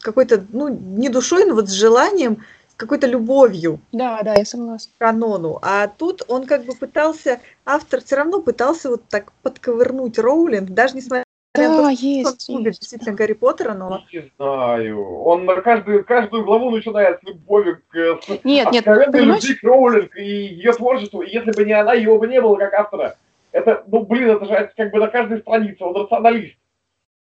какой-то, 0.00 0.44
ну, 0.52 0.68
не 0.68 1.10
душой, 1.10 1.44
но 1.44 1.54
вот 1.54 1.68
с 1.68 1.72
желанием, 1.72 2.44
с 2.68 2.74
какой-то 2.76 3.06
любовью. 3.06 3.80
Да, 3.92 4.22
да, 4.22 4.34
я 4.34 4.44
согласна. 4.46 4.90
К 4.96 5.00
канону. 5.00 5.58
А 5.60 5.86
тут 5.88 6.22
он 6.28 6.46
как 6.46 6.64
бы 6.64 6.74
пытался, 6.74 7.40
автор 7.66 8.02
все 8.02 8.16
равно 8.16 8.40
пытался 8.40 8.88
вот 8.88 9.02
так 9.08 9.32
подковырнуть 9.42 10.18
Роулинг, 10.18 10.70
даже 10.70 10.96
несмотря 10.96 11.24
да, 11.54 11.82
то, 11.82 11.88
есть, 11.88 12.50
он 12.50 12.58
любит 12.58 12.78
действительно 12.78 13.14
Гарри 13.14 13.32
Поттера, 13.32 13.74
но... 13.74 14.02
Не 14.12 14.30
знаю. 14.36 15.22
Он 15.22 15.44
на 15.44 15.60
каждую, 15.60 16.04
каждую 16.04 16.44
главу 16.44 16.70
начинает 16.70 17.20
с 17.20 17.22
любовью 17.24 17.82
к 17.88 18.20
с 18.22 18.44
нет, 18.44 18.70
нет, 18.70 18.86
любви 18.86 19.54
к 19.54 19.62
Роулинг 19.62 20.16
и 20.16 20.24
ее 20.24 20.72
творчеству. 20.72 21.22
И 21.22 21.30
если 21.30 21.52
бы 21.52 21.64
не 21.64 21.72
она, 21.72 21.94
его 21.94 22.18
бы 22.18 22.28
не 22.28 22.40
было 22.40 22.56
как 22.56 22.74
автора. 22.74 23.16
Это, 23.52 23.82
ну, 23.86 24.04
блин, 24.04 24.30
это 24.30 24.44
же 24.44 24.72
как 24.76 24.92
бы 24.92 24.98
на 24.98 25.08
каждой 25.08 25.40
странице. 25.40 25.82
Он 25.82 25.96
рационалист. 25.96 26.56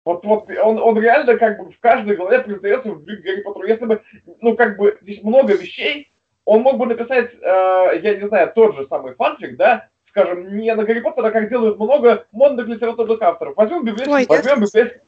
Вот, 0.05 0.25
вот 0.25 0.49
он, 0.49 0.79
он 0.79 0.99
реально 1.01 1.37
как 1.37 1.59
бы 1.59 1.71
в 1.71 1.81
каждой 1.81 2.17
главе 2.17 2.41
признается 2.41 2.91
в 2.91 3.05
Гарри 3.05 3.43
Поттеру. 3.43 3.67
Если 3.67 3.85
бы, 3.85 4.03
ну, 4.41 4.57
как 4.57 4.79
бы 4.79 4.99
здесь 5.03 5.23
много 5.23 5.55
вещей, 5.55 6.11
он 6.45 6.63
мог 6.63 6.79
бы 6.79 6.87
написать, 6.87 7.33
э, 7.35 8.01
я 8.03 8.17
не 8.17 8.29
знаю, 8.29 8.53
тот 8.55 8.77
же 8.77 8.87
самый 8.87 9.15
фанфик, 9.15 9.57
да, 9.57 9.89
скажем, 10.17 10.57
не 10.57 10.75
на 10.75 10.85
Гарри 10.85 11.01
Поттера, 11.01 11.31
как 11.31 11.51
делают 11.51 11.79
много 11.79 12.27
модных 12.33 12.67
литературных 12.67 13.21
авторов. 13.21 13.55
Возьмем 13.57 13.85
библейских, 13.85 14.15
Ой, 14.15 14.27
возьмем 14.27 14.63
библейских, 14.63 15.01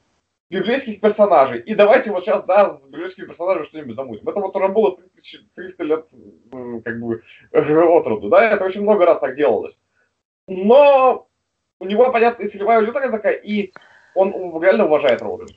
библейских 0.51 1.01
персонажей. 1.01 1.61
И 1.61 1.75
давайте 1.75 2.11
вот 2.11 2.25
сейчас, 2.25 2.45
да, 2.45 2.77
с 2.77 2.89
библейскими 2.91 3.25
персонажами 3.25 3.67
что-нибудь 3.67 3.97
замутим. 3.97 4.29
Это 4.29 4.41
вот 4.41 4.55
уже 4.55 4.69
было 4.69 4.99
300 5.55 5.83
лет, 5.85 6.07
как 6.85 7.01
бы, 7.01 7.23
от 7.53 8.07
роду, 8.07 8.29
да, 8.29 8.51
это 8.51 8.65
очень 8.65 8.83
много 8.83 9.07
раз 9.07 9.19
так 9.21 9.35
делалось. 9.35 9.75
Но 10.47 11.27
у 11.81 11.85
него, 11.87 12.13
понятно, 12.13 12.43
и 12.43 12.51
целевая 12.51 12.81
аудитория 12.81 13.11
такая, 13.11 13.35
и 13.35 13.73
он 14.15 14.63
реально 14.63 14.85
уважает 14.85 15.23
Роулинг. 15.23 15.53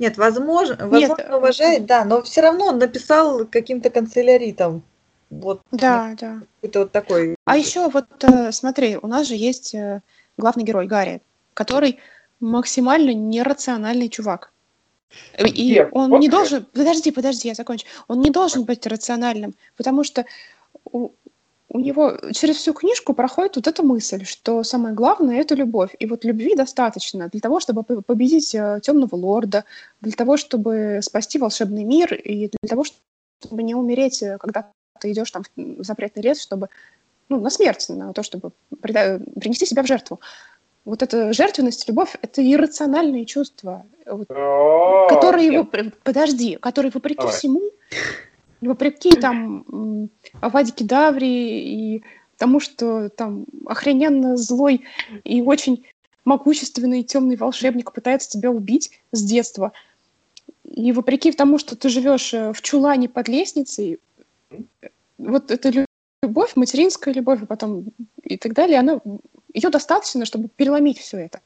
Нет, 0.00 0.18
возможно, 0.18 0.76
возможно 0.88 1.22
Нет. 1.22 1.34
уважает, 1.34 1.86
да, 1.86 2.04
но 2.04 2.20
все 2.22 2.40
равно 2.40 2.66
он 2.66 2.78
написал 2.78 3.46
каким-то 3.46 3.90
канцеляритом. 3.90 4.82
Вот, 5.30 5.62
да, 5.72 6.14
да. 6.20 6.40
Это 6.62 6.80
вот 6.80 6.92
такой. 6.92 7.36
А 7.44 7.56
еще 7.56 7.88
вот 7.88 8.06
э, 8.22 8.52
смотри, 8.52 8.96
у 8.96 9.06
нас 9.06 9.26
же 9.26 9.34
есть 9.34 9.74
э, 9.74 10.02
главный 10.36 10.64
герой 10.64 10.86
Гарри, 10.86 11.20
который 11.54 11.98
максимально 12.40 13.12
нерациональный 13.12 14.08
чувак. 14.08 14.52
И 15.38 15.70
Нет, 15.70 15.88
он 15.92 16.10
вот 16.10 16.20
не 16.20 16.28
должен... 16.28 16.64
Подожди, 16.72 17.10
подожди, 17.10 17.48
я 17.48 17.54
закончу. 17.54 17.86
Он 18.08 18.20
не 18.20 18.30
должен 18.30 18.64
быть 18.64 18.86
рациональным, 18.86 19.54
потому 19.76 20.04
что 20.04 20.26
у 20.92 21.78
него 21.78 22.16
через 22.32 22.56
всю 22.56 22.72
книжку 22.72 23.12
проходит 23.12 23.56
вот 23.56 23.66
эта 23.66 23.82
мысль, 23.82 24.24
что 24.24 24.62
самое 24.62 24.94
главное 24.94 25.40
это 25.40 25.54
любовь. 25.54 25.94
И 25.98 26.06
вот 26.06 26.24
любви 26.24 26.54
достаточно 26.54 27.28
для 27.28 27.40
того, 27.40 27.60
чтобы 27.60 27.82
победить 27.82 28.54
э, 28.54 28.80
темного 28.82 29.16
лорда, 29.16 29.64
для 30.00 30.12
того, 30.12 30.36
чтобы 30.36 31.00
спасти 31.02 31.38
волшебный 31.38 31.84
мир, 31.84 32.14
и 32.14 32.48
для 32.48 32.68
того, 32.68 32.84
чтобы 32.84 33.62
не 33.62 33.74
умереть, 33.74 34.22
э, 34.22 34.38
когда 34.38 34.70
ты 35.00 35.12
идешь 35.12 35.30
там 35.30 35.42
в 35.56 35.84
запретный 35.84 36.22
лес, 36.22 36.40
чтобы 36.40 36.68
ну, 37.28 37.40
на 37.40 37.50
смерть, 37.50 37.86
на 37.88 38.12
то, 38.12 38.22
чтобы 38.22 38.50
принести 38.80 39.66
себя 39.66 39.82
в 39.82 39.86
жертву. 39.86 40.20
Вот 40.84 41.02
эта 41.02 41.32
жертвенность, 41.32 41.88
любовь— 41.88 42.14
это 42.22 42.40
иррациональные 42.40 43.24
чувства, 43.26 43.84
вот, 44.06 44.28
которые 44.28 45.46
его... 45.48 45.68
Подожди, 46.04 46.56
которые 46.56 46.92
вопреки 46.92 47.18
Давай. 47.18 47.32
всему 47.32 47.60
вопреки 48.60 49.10
там 49.12 50.10
Аваде 50.40 50.72
Кедавре 50.72 51.96
и 51.96 52.02
тому, 52.36 52.60
что 52.60 53.08
там 53.08 53.46
охрененно 53.66 54.36
злой 54.36 54.84
и 55.24 55.42
очень 55.42 55.86
могущественный 56.24 57.02
темный 57.02 57.36
волшебник 57.36 57.92
пытается 57.92 58.30
тебя 58.30 58.50
убить 58.50 58.90
с 59.12 59.22
детства. 59.22 59.72
И 60.64 60.92
вопреки 60.92 61.32
тому, 61.32 61.58
что 61.58 61.76
ты 61.76 61.88
живешь 61.88 62.34
э, 62.34 62.52
в 62.52 62.60
чулане 62.60 63.08
под 63.08 63.28
лестницей, 63.28 64.00
вот 65.18 65.50
эта 65.50 65.86
любовь, 66.22 66.56
материнская 66.56 67.14
любовь, 67.14 67.42
и 67.42 67.46
потом 67.46 67.86
и 68.22 68.36
так 68.36 68.52
далее, 68.52 68.78
она, 68.78 69.00
ее 69.52 69.70
достаточно, 69.70 70.24
чтобы 70.24 70.48
переломить 70.48 70.98
все 70.98 71.18
это. 71.18 71.40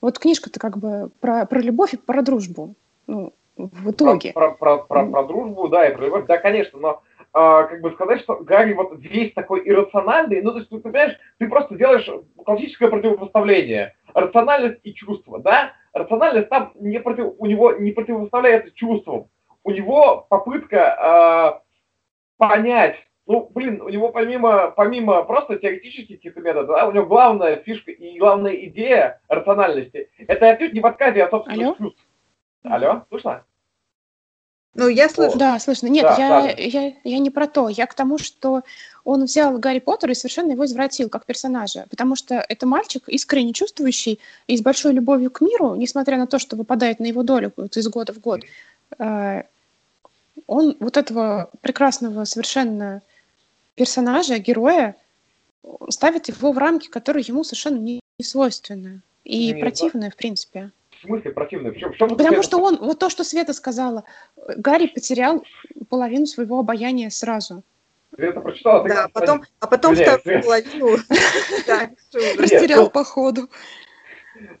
Вот 0.00 0.18
книжка-то 0.18 0.60
как 0.60 0.78
бы 0.78 1.10
про, 1.20 1.46
про 1.46 1.60
любовь 1.60 1.94
и 1.94 1.96
про 1.96 2.22
дружбу. 2.22 2.74
Ну, 3.06 3.32
в 3.56 3.90
итоге. 3.90 4.32
Про, 4.32 4.52
про, 4.52 4.78
про, 4.78 4.86
про, 4.86 5.06
про 5.06 5.24
дружбу, 5.24 5.68
да, 5.68 5.88
и 5.88 5.94
про 5.94 6.04
любовь, 6.04 6.26
да, 6.26 6.38
конечно, 6.38 6.78
но 6.78 7.02
а, 7.32 7.64
как 7.64 7.80
бы 7.80 7.92
сказать, 7.92 8.20
что 8.20 8.36
Гарри 8.36 8.72
вот 8.72 8.92
весь 8.98 9.32
такой 9.34 9.68
иррациональный, 9.68 10.40
ну, 10.42 10.52
то 10.52 10.58
есть, 10.58 10.70
ты 10.70 10.78
понимаешь, 10.78 11.16
ты 11.38 11.48
просто 11.48 11.74
делаешь 11.74 12.08
классическое 12.44 12.88
противопоставление. 12.88 13.94
Рациональность 14.14 14.80
и 14.84 14.94
чувство, 14.94 15.38
да? 15.38 15.72
Рациональность 15.92 16.48
там 16.48 16.72
не 16.76 17.00
против, 17.00 17.34
у 17.38 17.46
него 17.46 17.72
не 17.72 17.92
противопоставляется 17.92 18.70
чувствам. 18.74 19.28
У 19.64 19.70
него 19.70 20.26
попытка 20.28 21.60
э, 21.60 21.67
понять, 22.38 22.96
ну, 23.26 23.50
блин, 23.54 23.82
у 23.82 23.90
него 23.90 24.08
помимо, 24.08 24.70
помимо 24.70 25.22
просто 25.22 25.56
теоретических 25.56 26.16
каких-то 26.16 26.40
методов, 26.40 26.68
да, 26.68 26.88
у 26.88 26.92
него 26.92 27.04
главная 27.04 27.56
фишка 27.56 27.90
и 27.90 28.18
главная 28.18 28.54
идея 28.66 29.20
рациональности, 29.28 30.08
это 30.26 30.48
отнюдь 30.48 30.72
не 30.72 30.80
в 30.80 30.86
отказе 30.86 31.24
от 31.24 31.30
собственных 31.30 31.76
чувств. 31.76 32.00
Алло, 32.62 33.04
слышно? 33.10 33.44
Ну, 34.74 34.88
я 34.88 35.08
слышу. 35.08 35.36
Да, 35.36 35.58
слышно. 35.58 35.88
Нет, 35.88 36.04
да, 36.04 36.16
я, 36.16 36.42
да. 36.42 36.62
Я, 36.62 36.92
я 37.02 37.18
не 37.18 37.30
про 37.30 37.48
то. 37.48 37.68
Я 37.68 37.86
к 37.86 37.94
тому, 37.94 38.16
что 38.16 38.62
он 39.02 39.24
взял 39.24 39.58
Гарри 39.58 39.80
Поттера 39.80 40.12
и 40.12 40.14
совершенно 40.14 40.52
его 40.52 40.64
извратил 40.66 41.08
как 41.08 41.26
персонажа. 41.26 41.86
Потому 41.90 42.14
что 42.14 42.44
это 42.48 42.66
мальчик, 42.66 43.08
искренне 43.08 43.52
чувствующий 43.52 44.20
и 44.46 44.56
с 44.56 44.62
большой 44.62 44.92
любовью 44.92 45.30
к 45.30 45.40
миру, 45.40 45.74
несмотря 45.74 46.16
на 46.16 46.26
то, 46.28 46.38
что 46.38 46.54
выпадает 46.54 47.00
на 47.00 47.06
его 47.06 47.24
долю 47.24 47.52
вот, 47.56 47.76
из 47.76 47.88
года 47.88 48.12
в 48.12 48.20
год. 48.20 48.42
Он 50.48 50.76
вот 50.80 50.96
этого 50.96 51.50
прекрасного 51.60 52.24
совершенно 52.24 53.02
персонажа, 53.76 54.38
героя, 54.38 54.96
ставит 55.88 56.26
его 56.28 56.50
в 56.50 56.58
рамки, 56.58 56.88
которые 56.88 57.24
ему 57.28 57.44
совершенно 57.44 57.78
не, 57.78 58.00
не 58.18 58.24
свойственны. 58.24 59.02
И 59.22 59.52
Нет, 59.52 59.60
противные, 59.60 60.10
да. 60.10 60.14
в 60.14 60.16
принципе 60.16 60.72
в 60.98 61.06
смысле 61.06 61.30
противный? 61.30 61.70
В 61.70 61.76
чем, 61.76 61.92
в 61.92 61.96
чем 61.96 62.08
Потому 62.08 62.42
что 62.42 62.58
он, 62.58 62.76
вот 62.78 62.98
то, 62.98 63.08
что 63.08 63.24
Света 63.24 63.52
сказала, 63.52 64.04
Гарри 64.56 64.86
потерял 64.86 65.44
половину 65.88 66.26
своего 66.26 66.58
обаяния 66.58 67.10
сразу. 67.10 67.62
Это 68.16 68.40
прочитала? 68.40 68.88
Да, 68.88 69.04
а 69.04 69.08
потом, 69.08 69.44
а 69.60 69.66
потом 69.66 69.94
вторую 69.94 70.42
половину 70.42 70.96
растерял 72.38 72.90
по 72.90 73.04
ходу. 73.04 73.48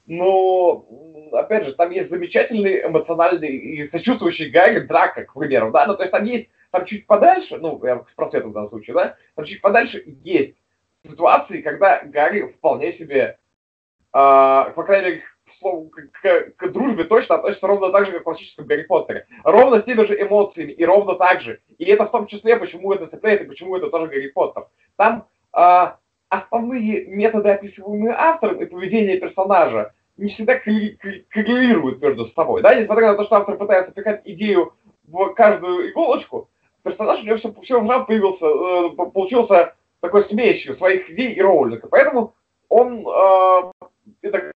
Ну, 0.08 1.28
опять 1.32 1.66
же, 1.66 1.74
там 1.74 1.90
есть 1.90 2.08
замечательный 2.08 2.86
эмоциональный 2.86 3.54
и 3.54 3.90
сочувствующий 3.90 4.48
Гарри 4.48 4.80
Драка, 4.80 5.24
к 5.24 5.34
примеру, 5.34 5.70
да, 5.70 5.86
ну, 5.86 5.96
то 5.96 6.02
есть 6.02 6.12
там 6.12 6.24
есть, 6.24 6.48
там 6.70 6.86
чуть 6.86 7.06
подальше, 7.06 7.58
ну, 7.58 7.78
я 7.84 8.04
про 8.16 8.30
Свету 8.30 8.48
в 8.48 8.52
данном 8.54 8.70
случае, 8.70 8.94
да, 8.94 9.16
там 9.34 9.44
чуть 9.44 9.60
подальше 9.60 10.02
есть 10.24 10.56
ситуации, 11.06 11.60
когда 11.60 12.00
Гарри 12.04 12.54
вполне 12.56 12.94
себе, 12.94 13.38
э, 14.14 14.72
по 14.74 14.82
крайней 14.82 15.08
мере, 15.08 15.22
слову, 15.58 15.90
к, 15.90 16.52
к 16.56 16.68
дружбе 16.68 17.04
точно 17.04 17.34
относится 17.34 17.66
ровно 17.66 17.90
так 17.90 18.06
же, 18.06 18.12
как 18.12 18.20
в 18.22 18.24
классическом 18.24 18.66
Гарри 18.66 18.84
Поттере. 18.84 19.26
Ровно 19.44 19.80
с 19.80 19.84
теми 19.84 20.06
же 20.06 20.20
эмоциями 20.20 20.72
и 20.72 20.84
ровно 20.84 21.16
так 21.16 21.42
же. 21.42 21.60
И 21.76 21.84
это 21.84 22.06
в 22.06 22.10
том 22.10 22.26
числе, 22.28 22.56
почему 22.56 22.92
это 22.92 23.08
цепляет 23.08 23.42
и 23.42 23.46
почему 23.46 23.76
это 23.76 23.90
тоже 23.90 24.06
Гарри 24.06 24.28
Поттер. 24.28 24.68
Там 24.96 25.26
э, 25.54 25.92
основные 26.28 27.06
методы, 27.06 27.50
описываемые 27.50 28.14
автором, 28.14 28.62
и 28.62 28.66
поведение 28.66 29.18
персонажа 29.18 29.92
не 30.18 30.34
всегда 30.34 30.56
коррелируют 30.58 32.02
между 32.02 32.26
собой. 32.32 32.60
Да? 32.60 32.74
Несмотря 32.74 33.12
на 33.12 33.16
то, 33.16 33.24
что 33.24 33.36
автор 33.36 33.56
пытается 33.56 33.92
пихать 33.92 34.22
идею 34.24 34.74
в 35.06 35.32
каждую 35.34 35.90
иголочку, 35.90 36.50
персонаж 36.82 37.20
у 37.20 37.24
него 37.24 37.36
все, 37.38 37.54
все 37.62 37.74
равно 37.74 38.04
появился, 38.04 38.44
э, 38.44 39.10
получился 39.10 39.74
такой 40.00 40.24
смесью 40.28 40.76
своих 40.76 41.08
идей 41.10 41.32
и 41.32 41.40
Роулинга. 41.40 41.88
Поэтому 41.88 42.34
он 42.68 43.06
э, 43.06 43.72
это, 44.22 44.52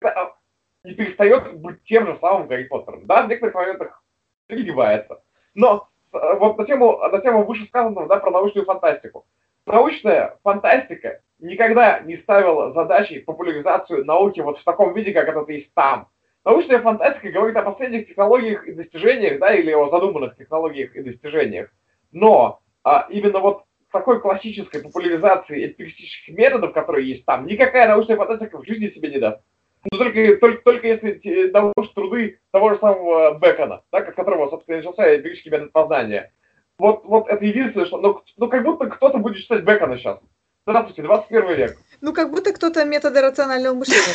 не 0.84 0.94
перестает 0.94 1.54
быть 1.58 1.82
тем 1.84 2.06
же 2.06 2.18
самым 2.20 2.48
Гарри 2.48 2.64
Поттером. 2.64 3.06
Да, 3.06 3.22
в 3.22 3.28
некоторых 3.28 3.54
моментах 3.54 4.02
перегибается. 4.48 5.22
Но 5.54 5.88
э, 6.12 6.18
вот 6.38 6.58
на 6.58 6.64
тему, 6.64 6.98
на 6.98 7.18
тему 7.20 7.44
вышесказанного, 7.44 8.08
да, 8.08 8.16
про 8.16 8.30
научную 8.30 8.66
фантастику. 8.66 9.26
Научная 9.64 10.38
фантастика 10.42 11.20
никогда 11.42 12.00
не 12.00 12.16
ставила 12.18 12.72
задачей 12.72 13.18
популяризацию 13.18 14.04
науки 14.04 14.40
вот 14.40 14.58
в 14.58 14.64
таком 14.64 14.94
виде, 14.94 15.12
как 15.12 15.28
это 15.28 15.52
есть 15.52 15.72
там. 15.74 16.08
Научная 16.44 16.80
фантастика 16.80 17.30
говорит 17.30 17.56
о 17.56 17.62
последних 17.62 18.08
технологиях 18.08 18.66
и 18.66 18.72
достижениях, 18.72 19.38
да, 19.38 19.54
или 19.54 19.72
о 19.72 19.90
задуманных 19.90 20.36
технологиях 20.36 20.96
и 20.96 21.02
достижениях. 21.02 21.70
Но 22.10 22.60
а, 22.82 23.06
именно 23.10 23.40
вот 23.40 23.64
такой 23.92 24.20
классической 24.20 24.82
популяризации 24.82 25.66
эмпиристических 25.66 26.34
методов, 26.34 26.72
которые 26.72 27.08
есть 27.08 27.24
там, 27.26 27.46
никакая 27.46 27.88
научная 27.88 28.16
фантастика 28.16 28.58
в 28.58 28.66
жизни 28.66 28.88
себе 28.88 29.10
не 29.10 29.18
даст. 29.18 29.42
Ну, 29.90 29.98
только, 29.98 30.36
только, 30.36 30.62
только 30.62 30.86
если 30.86 31.50
научишь 31.50 31.92
труды 31.92 32.40
того 32.52 32.70
же 32.70 32.78
самого 32.78 33.38
Бекона, 33.38 33.82
да, 33.90 33.98
от 33.98 34.14
которого, 34.14 34.48
собственно, 34.48 34.78
начался 34.78 35.16
эмпирический 35.16 35.50
метод 35.50 35.72
познания. 35.72 36.32
Вот, 36.78 37.04
вот 37.04 37.28
это 37.28 37.44
единственное, 37.44 37.86
что... 37.86 38.00
Ну, 38.00 38.22
ну, 38.36 38.48
как 38.48 38.64
будто 38.64 38.86
кто-то 38.86 39.18
будет 39.18 39.38
читать 39.38 39.64
Бекона 39.64 39.98
сейчас. 39.98 40.20
Здравствуйте, 40.64 41.02
21 41.02 41.54
век. 41.56 41.76
Ну, 42.00 42.12
как 42.12 42.30
будто 42.30 42.52
кто-то 42.52 42.84
методы 42.84 43.20
рационального 43.20 43.74
мышления. 43.74 44.14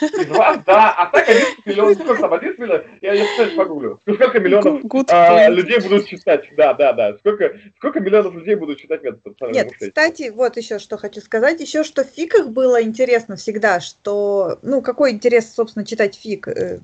Из 0.00 0.28
вас, 0.28 0.58
да. 0.64 0.94
А 0.96 1.06
так 1.06 1.28
11 1.28 1.66
миллионов, 1.66 1.94
сколько 1.94 2.20
там, 2.22 2.32
11 2.32 2.58
миллионов? 2.58 2.86
Я, 3.00 3.12
я 3.12 3.24
кстати, 3.24 3.54
погуглю. 3.54 4.00
Сколько 4.02 4.40
миллионов 4.40 4.82
а, 5.10 5.48
людей 5.48 5.80
будут 5.80 6.06
читать? 6.06 6.48
Да, 6.56 6.74
да, 6.74 6.92
да. 6.92 7.16
Сколько, 7.18 7.56
сколько 7.76 8.00
миллионов 8.00 8.34
людей 8.34 8.54
будут 8.54 8.78
читать 8.78 9.02
метод 9.02 9.36
Нет, 9.52 9.72
кстати, 9.78 10.30
вот 10.30 10.56
еще 10.56 10.78
что 10.78 10.96
хочу 10.96 11.20
сказать. 11.20 11.60
Еще 11.60 11.82
что 11.82 12.04
в 12.04 12.08
фиках 12.08 12.48
было 12.48 12.82
интересно 12.82 13.36
всегда, 13.36 13.80
что, 13.80 14.58
ну, 14.62 14.80
какой 14.80 15.10
интерес, 15.10 15.52
собственно, 15.52 15.84
читать 15.84 16.16
фик 16.16 16.48
э, 16.48 16.78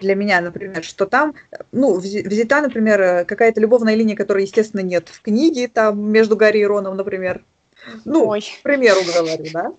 для 0.00 0.14
меня, 0.14 0.40
например, 0.40 0.84
что 0.84 1.06
там, 1.06 1.34
ну, 1.72 1.94
в 1.94 2.04
Зита, 2.04 2.60
например, 2.60 3.24
какая-то 3.24 3.60
любовная 3.60 3.94
линия, 3.94 4.16
которой, 4.16 4.44
естественно, 4.44 4.80
нет 4.80 5.08
в 5.08 5.22
книге, 5.22 5.68
там, 5.68 6.10
между 6.10 6.36
Гарри 6.36 6.60
и 6.60 6.66
Роном, 6.66 6.96
например. 6.96 7.42
Ну, 8.04 8.28
Ой. 8.28 8.40
к 8.40 8.62
примеру 8.62 9.00
говорю, 9.04 9.44
да? 9.52 9.72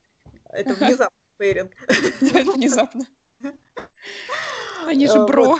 Это 0.50 0.74
внезапно 0.74 1.18
пейринг. 1.38 1.72
Внезапно. 2.22 3.08
Они 4.86 5.08
же 5.08 5.26
бро. 5.26 5.58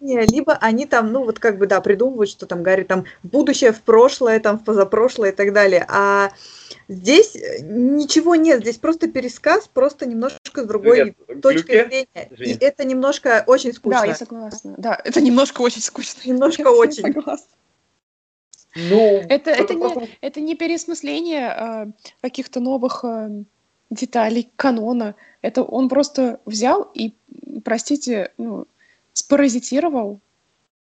Либо 0.00 0.54
они 0.54 0.86
там, 0.86 1.12
ну 1.12 1.24
вот 1.24 1.38
как 1.38 1.58
бы, 1.58 1.66
да, 1.68 1.80
придумывают, 1.80 2.28
что 2.28 2.46
там 2.46 2.64
Гарри 2.64 2.82
там 2.82 3.04
будущее, 3.22 3.72
в 3.72 3.82
прошлое, 3.82 4.40
там 4.40 4.58
в 4.58 4.64
позапрошлое 4.64 5.30
и 5.30 5.34
так 5.34 5.52
далее. 5.52 5.86
А 5.88 6.32
здесь 6.88 7.36
ничего 7.62 8.34
нет, 8.34 8.60
здесь 8.60 8.78
просто 8.78 9.08
пересказ, 9.08 9.68
просто 9.68 10.06
немножко 10.06 10.62
с 10.62 10.66
другой 10.66 11.14
Привет. 11.26 11.42
точки 11.42 11.66
Клюке? 11.66 11.86
зрения. 11.86 12.28
Извини. 12.30 12.52
И 12.52 12.64
это 12.64 12.84
немножко 12.84 13.44
очень 13.46 13.72
скучно. 13.72 14.00
Да, 14.00 14.06
я 14.06 14.14
согласна. 14.14 14.74
Да, 14.78 15.00
это 15.04 15.20
немножко 15.20 15.62
очень 15.62 15.82
скучно. 15.82 16.20
Немножко 16.24 16.68
очень. 16.68 17.02
Согласна. 17.02 17.46
Ну, 18.74 19.22
это, 19.28 19.50
это, 19.50 19.74
не, 19.74 20.08
это 20.22 20.40
не 20.40 20.54
переосмысление 20.56 21.48
а, 21.48 21.88
каких-то 22.22 22.60
новых 22.60 23.04
а, 23.04 23.30
деталей 23.90 24.50
канона. 24.56 25.14
Это 25.42 25.62
он 25.62 25.88
просто 25.88 26.40
взял 26.46 26.90
и, 26.94 27.12
простите, 27.64 28.32
ну, 28.38 28.66
спаразитировал 29.12 30.20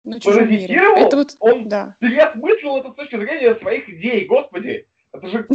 на 0.05 0.21
чужом 0.21 0.49
мире. 0.49 0.81
Это 0.97 1.17
вот, 1.17 1.37
он 1.41 1.69
да. 1.69 1.97
переосмыслил 1.99 2.77
это 2.77 2.93
с 2.93 2.95
точки 2.95 3.17
зрения 3.17 3.57
своих 3.57 3.89
идей, 3.89 4.27
господи. 4.27 4.87
Это 5.15 5.29
же... 5.29 5.49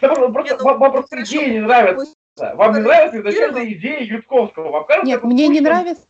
Вам 0.00 0.92
просто 0.92 1.22
идеи 1.22 1.50
не 1.54 1.60
нравятся. 1.60 2.14
Вам 2.36 2.74
не 2.74 2.80
нравится 2.80 3.18
изначально 3.18 3.72
идея 3.72 4.00
Ютковского? 4.00 4.70
Вам 4.70 4.86
кажется, 4.86 5.06
Нет, 5.06 5.24
мне 5.24 5.48
не 5.48 5.60
нравится 5.60 6.06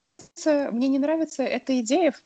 мне 0.70 0.86
не 0.88 0.98
нравится 0.98 1.42
эта 1.42 1.80
идея 1.80 2.12
в 2.12 2.18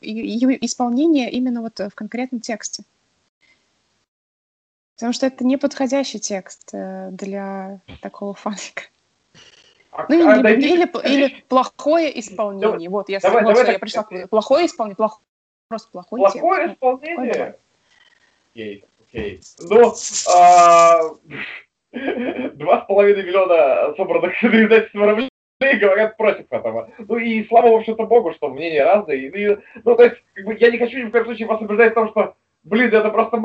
ее 0.00 0.66
исполнение 0.66 1.30
именно 1.30 1.62
вот 1.62 1.78
в 1.78 1.90
конкретном 1.94 2.40
тексте. 2.40 2.82
Потому 4.96 5.12
что 5.12 5.26
это 5.26 5.44
не 5.44 5.56
подходящий 5.56 6.18
текст 6.18 6.70
э, 6.72 7.10
для 7.12 7.80
такого 8.02 8.34
фанфика. 8.34 8.82
А, 9.92 10.06
ну, 10.08 10.28
а, 10.28 10.36
или, 10.38 10.60
или, 10.60 11.08
или 11.08 11.44
плохое 11.48 12.18
исполнение. 12.20 12.70
Давай, 12.70 12.88
вот, 12.88 13.08
я, 13.08 13.20
давай, 13.20 13.44
вот, 13.44 13.54
давай, 13.54 13.72
я 13.72 13.78
пришла 13.78 14.02
к 14.02 14.28
Плохое 14.28 14.66
исполнение, 14.66 14.96
плохое, 14.96 15.24
просто 15.68 15.90
плохой 15.90 16.18
Плохое 16.18 16.62
текст. 16.62 16.76
исполнение? 16.76 17.58
Окей, 18.52 18.84
окей. 19.10 19.40
Ну, 19.68 19.94
а, 20.34 21.00
два 21.92 22.82
с 22.82 22.86
половиной 22.86 23.24
миллиона 23.24 23.94
собранных 23.96 24.42
издательств 24.44 24.94
рублей 24.94 25.28
говорят 25.60 26.16
против 26.16 26.46
этого. 26.50 26.90
Ну 26.98 27.16
и 27.16 27.44
слава, 27.46 27.68
в 27.68 27.76
общем-то, 27.76 28.04
богу, 28.04 28.32
что 28.32 28.48
мнения 28.48 28.84
разные. 28.84 29.28
И, 29.28 29.58
ну, 29.84 29.96
то 29.96 30.04
есть, 30.04 30.16
как 30.34 30.44
бы, 30.44 30.56
я 30.58 30.70
не 30.70 30.78
хочу 30.78 30.98
ни 30.98 31.04
в 31.04 31.10
коем 31.10 31.24
случае 31.24 31.48
вас 31.48 31.60
убеждать 31.60 31.92
в 31.92 31.94
том, 31.94 32.08
что, 32.10 32.34
блин, 32.62 32.92
это 32.92 33.10
просто 33.10 33.38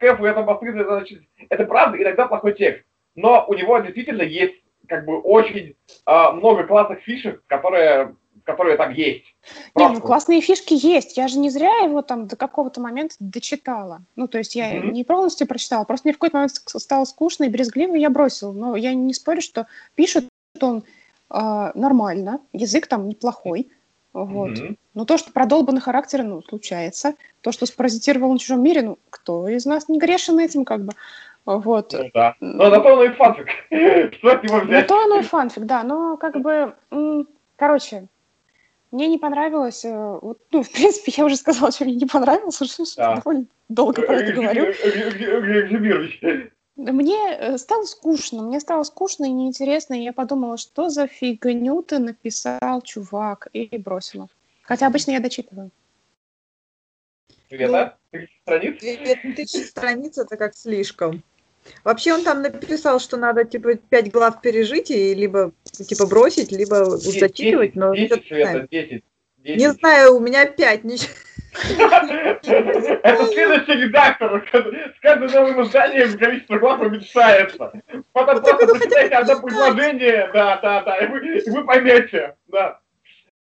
Кэфу 0.00 0.24
это 0.24 0.42
Москвы, 0.42 0.70
это, 0.70 0.84
значит, 0.84 1.22
это 1.48 1.64
правда, 1.66 2.02
иногда 2.02 2.26
плохой 2.26 2.54
текст. 2.54 2.84
Но 3.14 3.44
у 3.46 3.54
него 3.54 3.78
действительно 3.78 4.22
есть 4.22 4.56
как 4.88 5.06
бы 5.06 5.20
очень 5.20 5.76
э, 6.04 6.30
много 6.32 6.64
классных 6.64 6.98
фишек, 7.00 7.42
которые, 7.46 8.16
которые 8.44 8.76
там 8.76 8.92
есть. 8.92 9.34
Не, 9.74 9.88
ну 9.88 10.00
классные 10.00 10.40
фишки 10.40 10.74
есть. 10.74 11.16
Я 11.16 11.28
же 11.28 11.38
не 11.38 11.50
зря 11.50 11.78
его 11.78 12.02
там 12.02 12.26
до 12.26 12.36
какого-то 12.36 12.80
момента 12.80 13.16
дочитала. 13.18 14.02
Ну, 14.16 14.28
то 14.28 14.38
есть 14.38 14.54
я 14.54 14.76
mm-hmm. 14.76 14.90
не 14.90 15.04
полностью 15.04 15.46
прочитала, 15.46 15.84
просто 15.84 16.08
мне 16.08 16.14
в 16.14 16.18
какой-то 16.18 16.36
момент 16.36 16.52
стало 16.52 17.04
скучно 17.04 17.44
и 17.44 17.48
брезгливо, 17.48 17.96
и 17.96 18.00
я 18.00 18.10
бросила. 18.10 18.52
Но 18.52 18.76
я 18.76 18.94
не 18.94 19.14
спорю, 19.14 19.40
что 19.40 19.66
пишет 19.94 20.28
он 20.60 20.84
э, 21.30 21.70
нормально, 21.74 22.40
язык 22.52 22.86
там 22.86 23.08
неплохой. 23.08 23.70
Вот. 24.12 24.50
Mm-hmm. 24.50 24.76
Но 24.94 25.04
то, 25.04 25.18
что 25.18 25.32
продолбанный 25.32 25.80
характер, 25.80 26.22
ну, 26.22 26.42
случается. 26.42 27.14
То, 27.40 27.50
что 27.50 27.66
спаразитировал 27.66 28.32
на 28.32 28.38
чужом 28.38 28.62
мире, 28.62 28.82
ну, 28.82 28.98
кто 29.10 29.48
из 29.48 29.66
нас 29.66 29.88
не 29.88 29.98
грешен 29.98 30.38
этим, 30.38 30.64
как 30.64 30.84
бы. 30.84 30.92
Вот. 31.44 31.92
Ну, 31.92 32.10
да. 32.14 32.36
Но 32.40 32.70
на 32.70 32.80
то 32.80 32.92
оно 32.92 33.04
и 33.04 33.10
фанфик. 33.10 33.48
Что 34.14 34.32
от 34.32 34.44
него 34.44 34.60
взять? 34.60 34.70
На 34.70 34.82
то 34.82 35.04
оно 35.04 35.18
и 35.18 35.22
фанфик, 35.22 35.64
да. 35.64 35.82
Но, 35.82 36.16
как 36.16 36.40
бы, 36.40 36.74
короче, 37.56 38.06
мне 38.94 39.08
не 39.08 39.18
понравилось, 39.18 39.84
э, 39.84 40.18
вот, 40.22 40.38
ну, 40.52 40.62
в 40.62 40.70
принципе, 40.70 41.12
я 41.16 41.24
уже 41.24 41.36
сказала, 41.36 41.72
что 41.72 41.84
мне 41.84 41.96
не 41.96 42.06
понравилось, 42.06 42.60
уже 42.62 42.72
да. 42.96 43.16
довольно 43.16 43.46
долго 43.68 44.02
про 44.02 44.20
это 44.20 44.32
говорю. 44.32 44.72
Мне 46.76 47.36
э, 47.38 47.58
стало 47.58 47.84
скучно, 47.84 48.42
мне 48.42 48.60
стало 48.60 48.84
скучно 48.84 49.24
и 49.24 49.30
неинтересно, 49.30 49.94
и 49.94 50.02
я 50.02 50.12
подумала, 50.12 50.56
что 50.56 50.88
за 50.88 51.06
фигню 51.06 51.82
ты 51.82 51.98
написал, 51.98 52.82
чувак, 52.82 53.48
и 53.52 53.76
бросила. 53.78 54.28
Хотя 54.62 54.86
обычно 54.86 55.12
я 55.12 55.20
дочитываю. 55.20 55.70
Света, 57.48 57.96
ну, 58.12 58.20
тысяча 58.20 58.38
страниц? 58.42 58.80
Тысяча 59.36 59.66
страниц 59.66 60.18
это 60.18 60.36
как 60.36 60.54
слишком. 60.54 61.22
Вообще 61.82 62.12
он 62.12 62.24
там 62.24 62.42
написал, 62.42 63.00
что 63.00 63.16
надо 63.16 63.44
типа 63.44 63.74
пять 63.74 64.10
глав 64.10 64.40
пережить 64.40 64.90
и 64.90 65.14
либо 65.14 65.52
типа 65.64 66.06
бросить, 66.06 66.52
либо 66.52 66.96
зачитывать, 66.96 67.74
но 67.74 67.94
10, 67.94 68.26
Света, 68.26 68.68
10, 68.70 69.02
10. 69.38 69.56
Не 69.56 69.72
знаю, 69.72 70.16
у 70.16 70.20
меня 70.20 70.46
пять. 70.46 70.84
Ничего. 70.84 71.12
Это 71.54 73.26
следующий 73.26 73.84
редактор. 73.84 74.44
С 74.52 75.00
каждым 75.00 75.30
новым 75.30 75.62
изданием 75.62 76.18
количество 76.18 76.58
глав 76.58 76.80
уменьшается. 76.80 77.72
Потом 78.12 78.42
просто 78.42 78.66
почитайте 78.66 79.14
одно 79.14 79.40
предложение, 79.40 80.30
да, 80.32 80.58
да, 80.60 80.82
да, 80.82 80.98
и 80.98 81.06
вы, 81.06 81.38
и 81.38 81.50
вы 81.50 81.64
поймете, 81.64 82.36
да. 82.48 82.80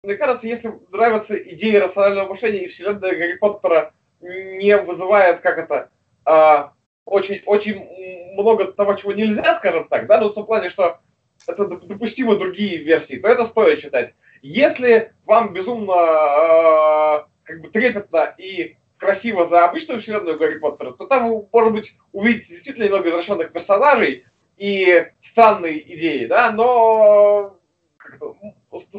Мне 0.04 0.16
кажется, 0.16 0.48
если 0.48 0.74
нравятся 0.92 1.36
идеи 1.36 1.76
рационального 1.76 2.34
мышления 2.34 2.66
и 2.66 2.70
вселенная 2.70 3.16
Гарри 3.16 3.38
Поттера 3.38 3.94
не 4.20 4.76
вызывает, 4.78 5.42
как 5.42 5.58
это, 5.60 5.90
а, 6.26 6.74
очень, 7.06 7.42
очень 7.46 8.34
много 8.34 8.72
того, 8.72 8.96
чего 8.96 9.12
нельзя, 9.14 9.58
скажем 9.60 9.88
так, 9.88 10.08
да, 10.08 10.20
но 10.20 10.30
в 10.30 10.34
том 10.34 10.46
плане, 10.46 10.70
что 10.70 11.00
это 11.48 11.66
допустимо 11.66 12.36
другие 12.36 12.78
версии, 12.78 13.18
то 13.18 13.28
это 13.28 13.48
стоит 13.48 13.82
читать. 13.82 14.14
Если 14.42 15.12
вам 15.26 15.54
безумно 15.54 15.94
э, 15.94 17.26
как 17.44 17.62
бы 17.62 17.70
трепетно 17.70 18.34
и 18.38 18.76
красиво 18.98 19.50
за 19.50 19.66
обычную 19.66 20.02
вселенную 20.02 20.38
Гарри 20.38 20.60
Поттера, 20.60 20.92
то 20.92 21.06
там 21.08 21.30
вы, 21.30 21.48
может 21.52 21.74
быть, 21.74 21.94
увидите 22.12 22.54
действительно 22.54 22.86
немного 22.86 23.10
извращенных 23.10 23.52
персонажей 23.52 24.26
и 24.58 25.08
странные 25.32 25.82
идеи, 25.96 26.26
да, 26.26 26.52
но 26.52 27.58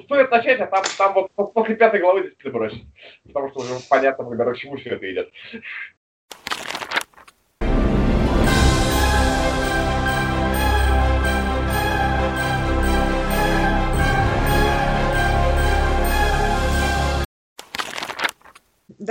стоит 0.05 0.31
начать, 0.31 0.61
а 0.61 0.67
там, 0.67 0.85
там 0.97 1.15
вот 1.15 1.53
после 1.53 1.77
пятой 1.77 2.01
главы 2.01 2.33
здесь 2.41 2.53
бросить. 2.53 2.85
Потому 3.27 3.51
что 3.51 3.61
уже 3.61 3.75
понятно, 3.89 4.25
к 4.25 4.57
чему 4.57 4.77
все 4.77 4.91
это 4.91 5.13
идет. 5.13 5.33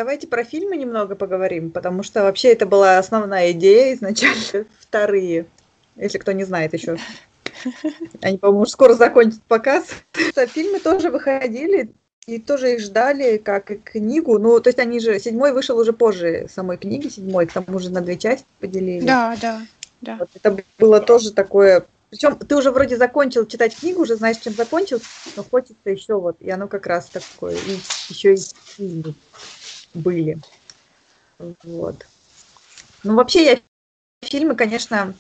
Давайте 0.02 0.26
про 0.26 0.44
фильмы 0.44 0.78
немного 0.78 1.14
поговорим, 1.14 1.70
потому 1.70 2.02
что 2.02 2.24
вообще 2.24 2.54
это 2.54 2.66
была 2.66 2.98
основная 2.98 3.52
идея 3.52 3.94
изначально. 3.94 4.66
Вторые, 4.80 5.46
если 5.96 6.18
кто 6.18 6.32
не 6.32 6.44
знает 6.44 6.74
еще. 6.74 6.98
Они, 8.20 8.40
по-моему, 8.40 8.66
скоро 8.66 8.96
закончат 8.96 9.44
показ. 9.44 9.86
Фильмы 10.56 10.80
тоже 10.80 11.12
выходили, 11.12 11.92
и 12.26 12.40
тоже 12.40 12.74
их 12.74 12.80
ждали, 12.80 13.38
как 13.38 13.70
и 13.70 13.76
книгу. 13.76 14.40
Ну, 14.40 14.60
то 14.60 14.70
есть 14.70 14.80
они 14.80 15.00
же... 15.00 15.20
Седьмой 15.20 15.54
вышел 15.54 15.78
уже 15.78 15.94
позже 15.94 16.48
самой 16.52 16.78
книги, 16.78 17.08
седьмой, 17.08 17.46
к 17.46 17.54
тому 17.54 17.78
же 17.78 17.92
на 17.92 18.02
две 18.02 18.18
части 18.18 18.48
поделили. 18.60 19.06
Да, 19.06 19.38
да, 19.40 19.62
да. 20.02 20.16
Вот 20.18 20.30
это 20.34 20.64
было 20.80 21.00
тоже 21.00 21.32
такое... 21.32 21.86
Причем 22.10 22.38
ты 22.38 22.56
уже 22.56 22.72
вроде 22.72 22.98
закончил 22.98 23.46
читать 23.46 23.78
книгу, 23.78 24.02
уже 24.02 24.16
знаешь, 24.16 24.38
чем 24.38 24.54
закончил, 24.54 25.00
но 25.36 25.44
хочется 25.44 25.92
еще 25.92 26.16
вот, 26.20 26.38
и 26.40 26.50
оно 26.50 26.68
как 26.68 26.88
раз 26.88 27.06
такое, 27.06 27.56
и 27.56 27.78
еще 28.10 28.34
и 28.34 28.38
фильмы 28.66 29.14
были. 29.94 30.40
Вот. 31.64 32.06
Ну, 33.04 33.16
вообще, 33.16 33.46
я 33.46 33.60
фильмы, 34.22 34.56
конечно... 34.56 35.14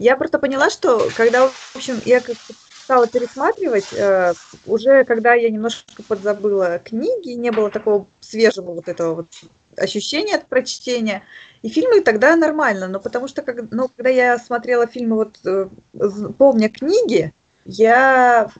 Я 0.00 0.16
просто 0.16 0.40
поняла, 0.40 0.68
что 0.68 1.08
когда, 1.16 1.46
в 1.46 1.76
общем, 1.76 2.00
я 2.04 2.20
как 2.20 2.34
стала 2.90 3.06
пересматривать, 3.06 3.92
э, 3.92 4.32
уже 4.66 5.04
когда 5.04 5.34
я 5.34 5.48
немножко 5.48 6.02
подзабыла 6.02 6.80
книги, 6.80 7.30
не 7.34 7.52
было 7.52 7.70
такого 7.70 8.08
свежего 8.18 8.72
вот 8.72 8.88
этого 8.88 9.14
вот 9.14 9.28
ощущения 9.76 10.34
от 10.34 10.48
прочтения. 10.48 11.22
И 11.62 11.68
фильмы 11.68 12.00
тогда 12.00 12.34
нормально, 12.34 12.88
но 12.88 12.98
потому 12.98 13.28
что, 13.28 13.42
как, 13.42 13.70
ну, 13.70 13.88
когда 13.94 14.10
я 14.10 14.38
смотрела 14.38 14.88
фильмы, 14.88 15.16
вот 15.16 15.38
э, 15.44 15.68
помня 16.36 16.68
книги, 16.68 17.32
я 17.64 18.50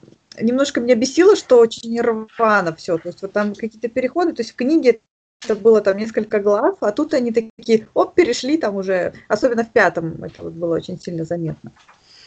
немножко 0.41 0.81
меня 0.81 0.95
бесило, 0.95 1.35
что 1.35 1.59
очень 1.59 2.01
рвано 2.01 2.75
все. 2.77 2.99
То 2.99 3.09
есть 3.09 3.23
вот 3.23 3.33
там 3.33 3.55
какие-то 3.55 3.89
переходы, 3.89 4.33
то 4.33 4.43
есть 4.43 4.53
в 4.53 4.57
книге 4.57 5.01
это 5.43 5.57
было 5.57 5.80
там 5.80 5.97
несколько 5.97 6.38
глав, 6.41 6.76
а 6.80 6.93
тут 6.93 7.14
они 7.14 7.32
такие, 7.32 7.88
оп, 7.95 8.14
перешли 8.14 8.59
там 8.59 8.76
уже, 8.76 9.14
особенно 9.28 9.64
в 9.64 9.70
пятом, 9.70 10.22
это 10.22 10.43
вот 10.43 10.53
было 10.53 10.76
очень 10.76 11.01
сильно 11.01 11.24
заметно. 11.24 11.72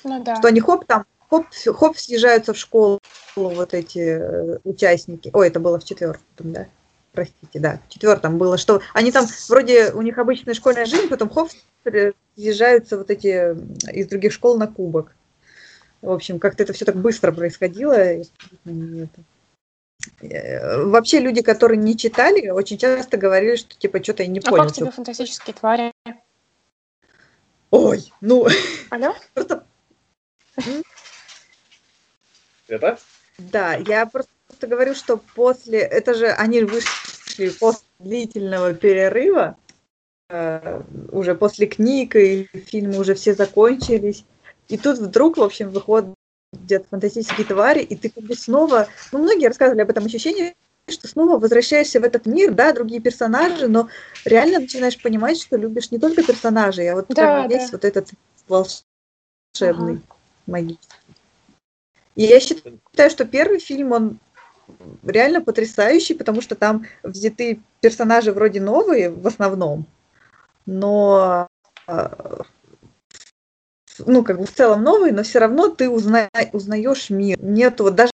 Ну, 0.04 0.24
да. 0.24 0.36
Что 0.36 0.48
они 0.48 0.60
хоп 0.60 0.86
там, 0.86 1.06
хоп, 1.30 1.46
хоп, 1.78 1.98
съезжаются 1.98 2.54
в 2.54 2.58
школу 2.58 3.00
вот 3.36 3.74
эти 3.74 4.00
э, 4.00 4.58
участники. 4.64 5.30
Ой, 5.34 5.48
это 5.48 5.60
было 5.60 5.80
в 5.80 5.86
четвертом, 5.86 6.54
да? 6.54 6.68
Простите, 7.12 7.60
да, 7.60 7.80
в 7.88 7.94
четвертом 7.94 8.40
было, 8.40 8.58
что 8.58 8.82
они 8.94 9.12
там, 9.12 9.28
вроде 9.48 9.92
у 9.92 10.02
них 10.02 10.18
обычная 10.18 10.56
школьная 10.56 10.86
жизнь, 10.86 11.08
потом 11.10 11.30
хоп, 11.30 11.50
съезжаются 12.36 12.98
вот 12.98 13.12
эти 13.12 13.56
из 13.92 14.08
других 14.08 14.34
школ 14.34 14.58
на 14.58 14.68
кубок. 14.68 15.16
В 16.02 16.12
общем, 16.12 16.40
как-то 16.40 16.64
это 16.64 16.74
все 16.74 16.86
так 16.86 16.96
быстро 16.96 17.32
происходило. 17.32 17.94
Э, 17.94 18.24
вообще 20.22 21.20
люди, 21.20 21.42
которые 21.42 21.78
не 21.78 21.98
читали, 21.98 22.50
очень 22.50 22.78
часто 22.78 23.18
говорили, 23.18 23.56
что 23.56 23.76
типа 23.78 24.04
что-то 24.04 24.24
я 24.24 24.30
не 24.30 24.40
понял. 24.40 24.64
А 24.64 24.66
как 24.66 24.76
тебе 24.76 24.92
фантастические 24.92 25.54
твари? 25.54 25.92
Ой, 27.72 28.14
ну... 28.22 28.48
Алло? 28.90 29.16
Просто... 29.34 29.66
Это? 32.68 33.00
Да, 33.38 33.76
я 33.76 34.06
просто 34.06 34.68
говорю, 34.68 34.94
что 34.96 35.18
после... 35.18 35.80
Это 35.80 36.14
же 36.14 36.28
они 36.28 36.62
вышли 36.62 37.50
после 37.60 37.86
длительного 38.00 38.74
перерыва, 38.74 39.58
э, 40.30 40.82
уже 41.12 41.36
после 41.36 41.66
книг 41.66 42.16
и 42.16 42.48
фильмы 42.68 43.00
уже 43.00 43.16
все 43.16 43.34
закончились. 43.34 44.24
И 44.68 44.78
тут 44.78 45.00
вдруг, 45.00 45.38
в 45.38 45.44
общем, 45.44 45.72
выходят 45.72 46.14
где-то 46.54 46.88
фантастические 46.90 47.46
твари, 47.46 47.82
и 47.82 47.96
ты 47.96 48.10
как 48.10 48.24
бы 48.24 48.36
снова, 48.36 48.88
ну, 49.12 49.20
многие 49.20 49.48
рассказывали 49.48 49.82
об 49.82 49.90
этом 49.90 50.06
ощущении, 50.06 50.56
что 50.88 51.08
снова 51.08 51.40
возвращаешься 51.40 52.00
в 52.00 52.04
этот 52.04 52.26
мир, 52.26 52.54
да, 52.54 52.74
другие 52.74 53.02
персонажи, 53.02 53.68
но 53.68 53.88
реально 54.26 54.60
начинаешь 54.60 55.02
понимать, 55.02 55.42
что 55.42 55.58
любишь 55.58 55.92
не 55.92 56.00
только 56.00 56.24
персонажей, 56.24 56.90
а 56.90 56.96
вот 56.96 57.06
да, 57.10 57.42
как 57.42 57.50
да. 57.50 57.58
весь 57.58 57.72
вот 57.72 57.86
этот 57.86 58.10
волшебный, 58.48 58.84
ага. 59.94 60.02
магический. 60.48 60.98
И 62.16 62.24
я 62.24 62.40
считаю, 62.40 63.10
что 63.10 63.26
первый 63.26 63.60
фильм, 63.60 63.92
он 63.92 64.20
реально 65.04 65.42
потрясающий, 65.42 66.14
потому 66.14 66.42
что 66.42 66.56
там 66.56 66.86
взяты 67.02 67.60
персонажи 67.82 68.32
вроде 68.32 68.62
новые 68.62 69.10
в 69.10 69.26
основном, 69.26 69.88
но 70.66 71.48
а, 71.88 72.46
ну, 74.00 74.24
как 74.24 74.40
бы 74.40 74.46
в 74.46 74.54
целом 74.54 74.84
новый, 74.84 75.12
но 75.12 75.24
все 75.24 75.40
равно 75.40 75.70
ты 75.70 75.90
узна, 75.90 76.30
узнаешь 76.52 77.10
мир. 77.10 77.38
Нет, 77.42 77.80
вот 77.80 77.96
даже 77.96 78.12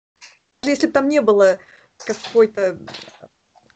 если 0.62 0.86
бы 0.86 0.92
там 0.92 1.08
не 1.08 1.20
было 1.20 1.58
какой-то... 1.98 2.78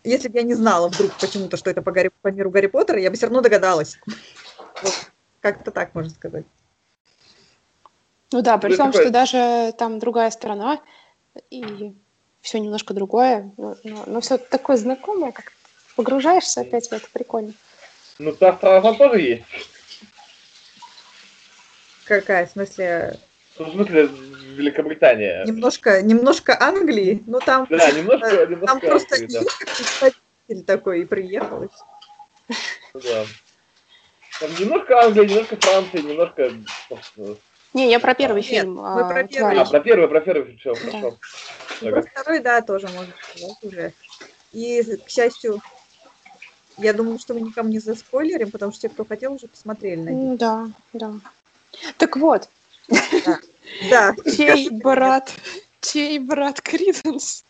Если 0.05 0.28
бы 0.28 0.38
я 0.38 0.42
не 0.42 0.55
знала 0.55 0.88
вдруг 0.88 1.12
почему-то, 1.20 1.57
что 1.57 1.70
это 1.70 1.80
по, 1.80 1.92
Гарри, 1.92 2.11
по 2.22 2.28
миру 2.28 2.50
Гарри 2.50 2.66
Поттера, 2.66 3.00
я 3.00 3.11
бы 3.11 3.16
все 3.16 3.26
равно 3.26 3.40
догадалась. 3.40 3.98
Вот, 4.82 4.94
как-то 5.40 5.70
так 5.70 5.94
можно 5.94 6.11
сказать. 6.11 6.44
Ну 8.32 8.42
да, 8.42 8.59
при 8.59 8.76
том, 8.76 8.92
что 8.92 9.11
даже 9.11 9.72
там 9.78 9.98
другая 9.98 10.30
страна, 10.30 10.80
и 11.50 11.94
все 12.40 12.59
немножко 12.59 12.94
другое, 12.94 13.53
но, 13.57 13.76
но, 13.84 14.05
но 14.07 14.20
все 14.20 14.38
такое 14.38 14.76
знакомое, 14.76 15.32
как 15.32 15.53
погружаешься 15.94 16.62
опять 16.62 16.88
в 16.88 16.92
это, 16.92 17.07
прикольно. 17.12 17.53
Ну, 18.18 18.32
та 18.32 18.57
страна 18.57 18.94
тоже 18.94 19.20
есть. 19.20 19.44
Какая? 22.20 22.46
В 22.46 22.50
смысле... 22.50 23.16
Ну, 23.58 23.64
в 23.64 23.70
смысле, 23.72 24.08
Великобритания. 24.56 25.44
Немножко, 25.46 26.02
немножко 26.02 26.54
Англии, 26.60 27.22
ну 27.26 27.40
там... 27.40 27.66
Да, 27.70 27.90
немножко, 27.90 28.26
э, 28.26 28.46
немножко 28.48 28.66
Там 28.66 28.80
просто 28.80 29.14
Англии, 29.14 30.14
да. 30.48 30.62
такой 30.66 31.00
и 31.00 31.04
приехал. 31.06 31.70
Ну, 32.92 33.00
да. 33.00 33.24
Там 34.40 34.50
немножко 34.60 35.00
Англии, 35.00 35.26
немножко 35.26 35.56
Франции, 35.56 36.02
немножко... 36.02 36.52
Не, 37.72 37.90
я 37.90 37.98
про 37.98 38.12
первый 38.12 38.42
Нет, 38.42 38.50
фильм. 38.50 38.74
Мы 38.74 39.00
а, 39.00 39.08
про 39.08 39.24
первый. 39.24 39.58
А, 39.58 39.64
про 39.64 39.80
первый, 39.80 40.08
про 40.08 40.20
первый, 40.20 40.56
все, 40.58 40.74
да. 40.74 40.80
хорошо. 40.80 41.18
Про 41.80 42.02
второй, 42.02 42.38
да, 42.40 42.60
тоже 42.60 42.88
можно 42.88 43.14
сказать 43.22 43.56
уже. 43.62 43.92
И, 44.52 44.82
к 44.82 45.08
счастью, 45.08 45.62
я 46.76 46.92
думаю, 46.92 47.18
что 47.18 47.32
мы 47.32 47.40
никому 47.40 47.70
не 47.70 47.78
заспойлерим, 47.78 48.50
потому 48.50 48.72
что 48.72 48.82
те, 48.82 48.88
кто 48.90 49.06
хотел, 49.06 49.32
уже 49.32 49.48
посмотрели 49.48 50.02
на 50.02 50.10
них. 50.10 50.38
Да, 50.38 50.68
да. 50.92 51.14
Так 51.98 52.16
вот. 52.16 52.48
Да. 53.90 54.14
Чей 54.36 54.70
брат? 54.70 55.32
Чей 55.80 56.18
брат 56.18 56.60
Криденс? 56.60 57.44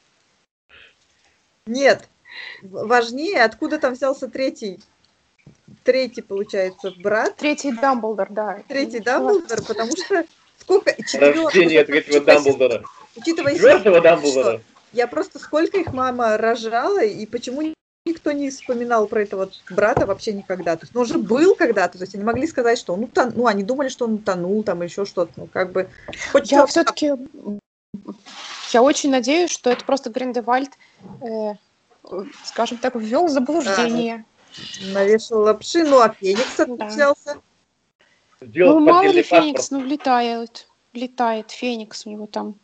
Нет. 1.67 2.09
Важнее, 2.63 3.45
откуда 3.45 3.79
там 3.79 3.95
взялся 3.95 4.29
третий 4.29 4.81
третий, 5.85 6.23
получается, 6.23 6.93
брат. 6.99 7.37
Третий 7.37 7.73
Дамблдор, 7.73 8.29
да. 8.31 8.63
Третий 8.69 9.01
Дамблдор, 9.01 9.63
потому 9.63 9.93
что 9.93 10.25
сколько... 10.59 10.95
Рождение 11.15 11.85
третьего 11.85 12.21
Дамблдора. 12.21 12.85
Учитывая... 13.17 13.55
Четвертого 13.55 14.01
Дамблдора. 14.01 14.61
Я 14.93 15.07
просто 15.07 15.39
сколько 15.39 15.79
их 15.79 15.93
мама 15.93 16.37
рожала, 16.37 17.03
и 17.03 17.25
почему 17.27 17.73
никто 18.05 18.33
не 18.33 18.51
вспоминал 18.51 19.07
про 19.07 19.23
этого 19.23 19.51
брата 19.71 20.07
вообще 20.07 20.33
никогда. 20.33 20.77
То 20.77 20.85
есть, 20.85 20.95
ну, 20.95 21.01
он 21.03 21.07
же 21.07 21.19
был 21.19 21.55
когда-то, 21.55 21.99
то 21.99 22.05
есть 22.05 22.15
они 22.15 22.25
могли 22.25 22.47
сказать, 22.47 22.79
что 22.79 22.95
он 22.95 23.05
утонул, 23.05 23.33
ну, 23.37 23.47
они 23.47 23.63
думали, 23.63 23.89
что 23.89 24.07
он 24.07 24.15
утонул, 24.15 24.63
там, 24.63 24.83
еще 24.83 25.05
что-то, 25.05 25.33
ну, 25.37 25.47
как 25.47 25.73
бы... 25.73 25.89
Хоть 26.33 26.51
я 26.51 26.67
все-таки, 26.67 27.13
я 28.73 28.83
очень 28.83 29.11
надеюсь, 29.11 29.51
что 29.51 29.71
это 29.71 29.85
просто 29.85 30.11
Гриндевальд, 30.11 30.71
э, 31.21 31.55
скажем 32.45 32.79
так, 32.79 32.95
ввел 32.97 33.29
заблуждение. 33.29 34.25
Да, 34.81 34.93
навешал 34.93 35.43
лапши, 35.43 35.85
ну, 35.85 36.01
а 36.01 36.11
Феникс 36.11 36.61
отличался. 36.61 37.37
Да. 38.41 38.67
ну, 38.67 38.81
мало 38.81 39.09
ли 39.09 39.23
Феникс, 39.23 39.71
ну, 39.71 39.83
летает, 39.83 40.69
летает 40.93 41.51
Феникс 41.51 42.07
у 42.07 42.11
него 42.11 42.27
там. 42.27 42.57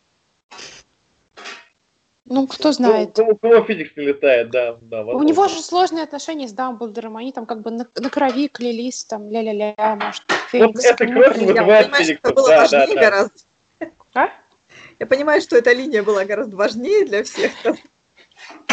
Ну, 2.30 2.46
кто 2.46 2.72
знает. 2.72 3.18
У 3.18 3.36
кого 3.36 3.62
Феникс 3.62 3.96
не 3.96 4.06
летает, 4.06 4.50
да. 4.50 4.76
да 4.80 5.02
У 5.02 5.22
него 5.22 5.48
же 5.48 5.60
сложные 5.60 6.04
отношения 6.04 6.46
с 6.46 6.52
Дамблдором. 6.52 7.16
Они 7.16 7.32
там 7.32 7.46
как 7.46 7.62
бы 7.62 7.70
на, 7.70 7.86
на 7.96 8.10
крови 8.10 8.48
клялись, 8.48 9.04
там, 9.04 9.30
ля-ля-ля, 9.30 9.74
может, 9.96 10.24
Феникс. 10.50 10.74
Вот 10.74 10.84
это 10.84 11.06
кровь 11.06 11.38
вызывает 11.38 11.94
Феникса. 11.96 12.32
было 12.34 12.48
да, 12.48 12.60
важнее 12.60 12.86
да, 12.86 12.94
да. 12.94 13.00
гораздо. 13.00 13.34
А? 14.14 14.28
Я 14.98 15.06
понимаю, 15.06 15.40
что 15.40 15.56
эта 15.56 15.72
линия 15.72 16.02
была 16.02 16.24
гораздо 16.24 16.56
важнее 16.56 17.06
для 17.06 17.24
всех. 17.24 17.52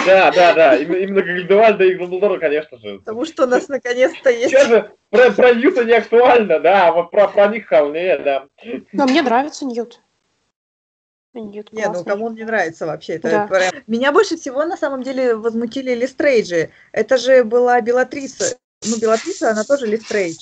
Да, 0.05 0.31
да, 0.31 0.53
да. 0.53 0.75
Именно 0.75 1.21
Гриндевальда 1.21 1.83
и 1.85 1.95
Дамблдора, 1.95 2.39
конечно 2.39 2.77
же. 2.77 2.99
Потому 2.99 3.25
что 3.25 3.43
у 3.43 3.47
нас 3.47 3.67
наконец-то 3.69 4.29
есть... 4.29 4.49
Сейчас 4.49 4.67
же 4.67 4.91
про, 5.09 5.31
про 5.31 5.53
Ньюта 5.53 5.83
не 5.83 5.93
актуально, 5.93 6.59
да, 6.59 6.87
а 6.87 6.91
вот 6.91 7.11
про, 7.11 7.27
про 7.27 7.47
них 7.47 7.65
вполне, 7.65 8.17
да. 8.17 8.45
Но 8.91 9.05
мне 9.05 9.21
нравится 9.21 9.65
Ньют. 9.65 10.01
Нет, 11.41 11.71
Не, 11.73 11.87
ну 11.89 12.03
кому 12.03 12.27
он 12.27 12.35
не 12.35 12.43
нравится 12.43 12.85
вообще. 12.85 13.13
Это 13.13 13.29
да. 13.29 13.47
прям... 13.47 13.83
Меня 13.87 14.11
больше 14.11 14.37
всего 14.37 14.65
на 14.65 14.77
самом 14.77 15.03
деле 15.03 15.35
возмутили 15.35 15.93
Листрейджи. 15.93 16.71
Это 16.91 17.17
же 17.17 17.43
была 17.43 17.81
Белатриса. 17.81 18.57
Ну, 18.85 18.97
Белатриса, 18.97 19.51
она 19.51 19.63
тоже 19.63 19.87
Листрейдж. 19.87 20.37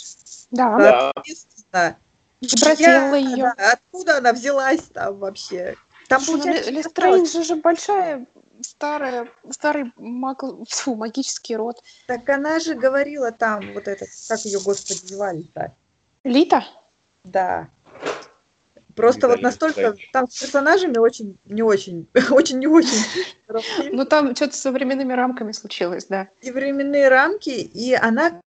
Да. 0.51 1.11
Да. 1.71 1.95
Я, 2.77 3.15
ее. 3.15 3.53
Да, 3.57 3.71
откуда 3.73 4.17
она 4.17 4.33
взялась 4.33 4.83
там 4.93 5.17
вообще? 5.17 5.75
Там, 6.09 6.21
ну, 6.27 6.33
получается, 6.33 6.71
Листрейдж 6.71 7.43
же 7.43 7.55
большая 7.55 8.25
старая, 8.61 9.27
старый 9.49 9.91
маг, 9.97 10.43
фу, 10.67 10.95
магический 10.95 11.55
род. 11.55 11.81
Так 12.07 12.27
она 12.29 12.59
же 12.59 12.75
говорила 12.75 13.31
там, 13.31 13.73
вот 13.73 13.87
этот, 13.87 14.09
как 14.27 14.39
ее, 14.41 14.59
господи, 14.59 15.05
звали-то? 15.05 15.73
Лита? 16.23 16.65
Да. 17.23 17.69
Просто 18.95 19.27
вот 19.27 19.41
настолько 19.41 19.95
там 20.11 20.29
с 20.29 20.39
персонажами 20.39 20.97
очень 20.97 21.37
не 21.45 21.63
очень, 21.63 22.07
очень 22.31 22.59
не 22.59 22.67
очень. 22.67 22.97
Ну 23.91 24.05
там 24.05 24.35
что-то 24.35 24.55
со 24.55 24.71
временными 24.71 25.13
рамками 25.13 25.51
случилось, 25.51 26.05
да. 26.05 26.29
И 26.41 26.49
временные 26.51 27.07
рамки, 27.07 27.51
и 27.51 27.93
она 27.93 28.41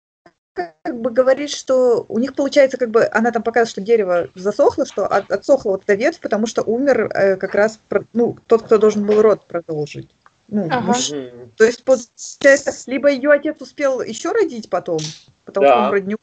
как 0.55 1.01
бы 1.01 1.11
говорит, 1.11 1.51
что 1.51 2.07
у 2.09 2.18
них 2.18 2.34
получается 2.34 2.76
как 2.78 2.90
бы, 2.90 3.07
она 3.12 3.32
там 3.32 3.42
показывает, 3.42 3.70
что 3.70 3.80
дерево 3.80 4.28
засохло, 4.34 4.86
что 4.86 5.07
отсохла 5.07 5.72
вот 5.72 5.82
эта 5.82 5.95
ветвь, 5.95 6.20
потому 6.20 6.47
что 6.47 6.62
умер 6.62 7.11
э, 7.12 7.36
как 7.36 7.55
раз, 7.55 7.80
ну, 8.12 8.36
тот, 8.47 8.62
кто 8.62 8.78
должен 8.78 9.05
был 9.05 9.20
род 9.20 9.47
продолжить. 9.47 10.14
Ну, 10.49 10.66
Ага. 10.66 10.80
муж-. 10.80 11.11
То 11.57 11.64
есть, 11.64 11.82
получается, 11.84 12.72
либо 12.86 13.11
ее 13.11 13.32
отец 13.32 13.61
успел 13.61 14.01
еще 14.01 14.30
родить 14.30 14.70
потом, 14.70 15.01
потому 15.45 15.66
Да. 15.66 15.72
что 15.72 15.82
он 15.82 15.88
вроде 15.88 16.07
не... 16.07 16.14
Э, 16.14 16.16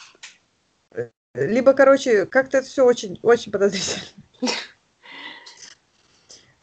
Либо, 1.34 1.74
короче, 1.74 2.26
как-то 2.26 2.58
это 2.58 2.68
все 2.68 2.86
очень, 2.86 3.20
очень 3.24 3.52
подозрительно. 3.52 4.04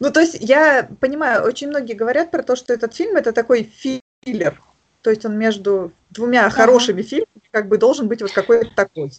Ну, 0.01 0.12
то 0.12 0.21
есть, 0.21 0.37
я 0.39 0.89
понимаю, 1.01 1.43
очень 1.43 1.66
многие 1.66 1.95
говорят 1.95 2.31
про 2.31 2.45
то, 2.45 2.55
что 2.55 2.73
этот 2.73 2.95
фильм 2.95 3.16
это 3.16 3.33
такой 3.33 3.64
филлер. 3.64 4.62
То 5.03 5.11
есть 5.11 5.25
он 5.25 5.37
между 5.37 5.93
двумя 6.11 6.49
хорошими 6.51 7.03
фильмами 7.03 7.43
как 7.51 7.66
бы 7.66 7.79
должен 7.79 8.07
быть 8.07 8.23
вот 8.23 8.31
какой-то 8.31 8.71
такой. 8.77 9.11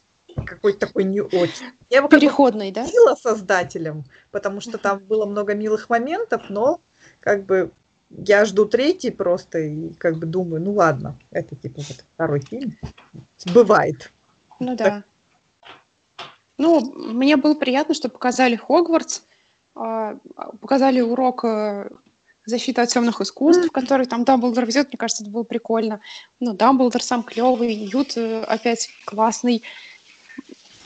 Какой-то 0.45 0.79
такой 0.79 1.03
не 1.03 1.19
очень. 1.19 1.65
Я 1.89 1.97
его 1.97 2.07
как 2.07 2.19
бы 2.19 2.21
Переходный, 2.21 2.71
да? 2.71 2.85
мило 2.85 3.15
создателям, 3.15 4.05
потому 4.31 4.61
что 4.61 4.77
там 4.77 4.99
было 4.99 5.25
много 5.25 5.53
милых 5.53 5.89
моментов, 5.89 6.43
но 6.47 6.79
как 7.19 7.43
бы 7.43 7.71
я 8.09 8.45
жду 8.45 8.65
третий 8.65 9.11
просто 9.11 9.59
и 9.59 9.93
как 9.95 10.17
бы 10.17 10.27
думаю, 10.27 10.61
ну 10.61 10.73
ладно, 10.73 11.17
это 11.31 11.55
типа 11.57 11.81
вот 11.81 12.05
второй 12.13 12.39
фильм. 12.39 12.77
Бывает. 13.53 14.11
Ну 14.59 14.77
да. 14.77 15.03
Ну, 16.59 16.81
мне 16.93 17.37
было 17.37 17.55
приятно, 17.55 17.95
что 17.95 18.09
показали 18.09 18.57
Хогвартс, 18.57 19.21
а, 19.75 20.17
показали 20.59 20.99
урок 20.99 21.45
э, 21.45 21.89
защиты 22.45 22.81
от 22.81 22.89
темных 22.89 23.21
искусств, 23.21 23.71
который 23.71 24.05
там 24.07 24.25
Дамблдор 24.25 24.65
везет, 24.65 24.89
мне 24.89 24.97
кажется, 24.97 25.23
это 25.23 25.31
было 25.31 25.43
прикольно. 25.43 26.01
Ну, 26.41 26.53
Дамблдор 26.53 27.01
сам 27.01 27.23
клевый, 27.23 27.73
Ют 27.73 28.17
э, 28.17 28.43
опять 28.43 28.89
классный, 29.05 29.63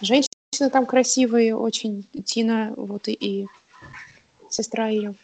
женщины 0.01 0.29
там 0.71 0.85
красивые, 0.85 1.55
очень 1.55 2.07
Тина, 2.23 2.73
вот 2.77 3.07
и, 3.07 3.13
и 3.13 3.47
сестра 4.51 4.89
ее. 4.89 5.15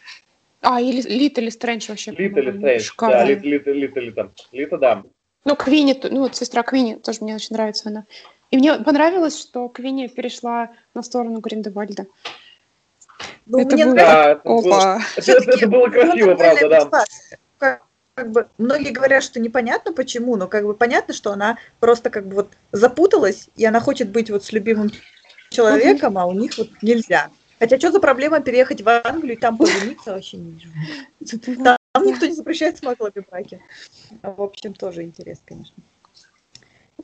А, 0.62 0.80
и 0.80 0.90
Ли- 0.90 1.02
Литтл 1.02 1.48
Стрэндж 1.48 1.90
вообще. 1.90 2.10
Лита 2.10 2.40
или 2.40 2.50
по-моему, 2.50 2.80
Стрэндж? 2.80 2.90
Да, 2.98 3.24
Лита, 3.24 3.70
Лита, 3.70 4.00
Лита. 4.00 4.32
Лита, 4.50 4.78
да. 4.78 5.02
Ну, 5.44 5.54
Квинни, 5.54 5.96
ну, 6.10 6.22
вот 6.22 6.34
сестра 6.34 6.64
Квинни, 6.64 6.94
тоже 6.96 7.18
мне 7.22 7.36
очень 7.36 7.54
нравится 7.54 7.88
она. 7.88 8.04
И 8.50 8.56
мне 8.56 8.74
понравилось, 8.78 9.38
что 9.38 9.68
Квинни 9.68 10.08
перешла 10.08 10.70
на 10.94 11.02
сторону 11.02 11.38
Гриндевальда. 11.40 12.06
Ну, 13.46 13.60
Это 13.60 13.74
мне 13.74 13.84
было- 13.84 13.94
нравится, 13.94 14.16
Да, 14.16 14.30
это 14.32 14.62
было, 14.62 15.00
это, 15.16 15.32
это 15.32 15.68
было 15.68 15.88
красиво, 15.88 16.30
ну, 16.30 16.36
правда, 16.36 16.68
да. 16.68 17.04
Как, 17.58 17.82
как 18.14 18.30
бы 18.30 18.48
многие 18.58 18.90
говорят, 18.90 19.22
что 19.22 19.40
непонятно 19.40 19.92
почему, 19.92 20.36
но 20.36 20.48
как 20.48 20.64
бы 20.64 20.74
понятно, 20.74 21.14
что 21.14 21.32
она 21.32 21.58
просто 21.80 22.10
как 22.10 22.26
бы 22.26 22.36
вот 22.36 22.48
запуталась, 22.72 23.48
и 23.56 23.64
она 23.64 23.80
хочет 23.80 24.10
быть 24.10 24.30
вот 24.30 24.44
с 24.44 24.52
любимым 24.52 24.90
человеком, 25.50 26.18
а 26.18 26.26
у 26.26 26.32
них 26.32 26.56
вот 26.58 26.70
нельзя. 26.82 27.30
Хотя 27.58 27.78
что 27.78 27.92
за 27.92 28.00
проблема 28.00 28.40
переехать 28.40 28.80
в 28.80 28.88
Англию 28.88 29.36
и 29.36 29.40
там 29.40 29.58
пожениться 29.58 30.12
вообще 30.12 30.38
не 30.38 30.52
вижу. 30.52 30.68
Там, 31.92 32.06
никто 32.06 32.24
не 32.26 32.32
запрещает 32.32 32.78
смаглами 32.78 33.24
браки. 33.28 33.60
В 34.22 34.40
общем, 34.40 34.74
тоже 34.74 35.02
интерес, 35.02 35.40
конечно. 35.44 35.74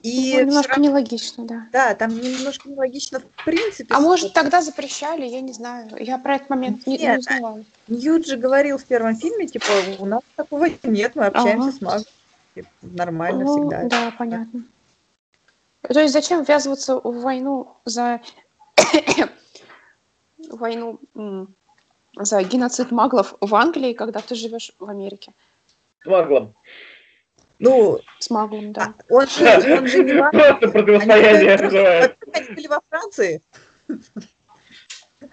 И 0.06 0.34
Ну, 0.34 0.40
немножко 0.40 0.60
всё 0.60 0.68
равно- 0.68 0.84
нелогично, 0.84 1.44
да. 1.46 1.66
да, 1.72 1.94
там 1.94 2.10
немножко 2.10 2.68
нелогично 2.68 3.20
в 3.20 3.44
принципе. 3.44 3.92
А 3.94 4.00
может, 4.00 4.32
тогда 4.32 4.62
запрещали, 4.62 5.26
я 5.26 5.40
не 5.40 5.52
знаю. 5.52 5.90
Я 5.98 6.18
про 6.18 6.36
этот 6.36 6.50
момент 6.50 6.86
не, 6.86 6.96
не 6.96 7.04
Нет, 7.04 7.18
узнавала. 7.20 7.64
Ньют 7.88 8.26
же 8.26 8.36
говорил 8.36 8.78
в 8.78 8.84
первом 8.84 9.16
фильме, 9.16 9.46
типа, 9.48 9.66
у 9.98 10.06
нас 10.06 10.20
такого 10.36 10.68
нет, 10.84 11.16
мы 11.16 11.26
общаемся 11.26 11.68
Ага. 11.68 11.76
с 11.76 11.80
магом. 11.80 12.04
Типа, 12.54 12.68
Нормально 12.82 13.44
Ну, 13.44 13.56
всегда. 13.68 13.84
да, 13.88 14.12
понятно. 14.16 14.62
То 15.82 16.00
есть 16.00 16.12
зачем 16.12 16.42
ввязываться 16.44 16.96
в 16.98 17.20
войну 17.22 17.68
за 17.84 18.20
войну 20.50 20.98
за 22.18 22.42
геноцид 22.42 22.90
маглов 22.92 23.34
в 23.40 23.54
Англии, 23.54 23.92
когда 23.92 24.20
ты 24.20 24.34
живешь 24.34 24.72
в 24.78 24.88
Америке 24.88 25.32
маглом. 26.04 26.54
Ну, 27.58 28.00
с 28.18 28.30
маглом, 28.30 28.72
да. 28.72 28.94
он 29.08 29.26
же, 29.26 29.76
он 29.78 29.86
же 29.86 30.04
не 30.04 30.12
маг. 30.14 30.32
Просто 30.32 30.68
противостояние 30.68 31.54
Они, 31.54 31.62
называется. 31.64 32.16
во-первых, 32.20 32.48
они 32.48 32.54
были 32.56 32.66
во 32.68 32.80
Франции. 32.90 33.42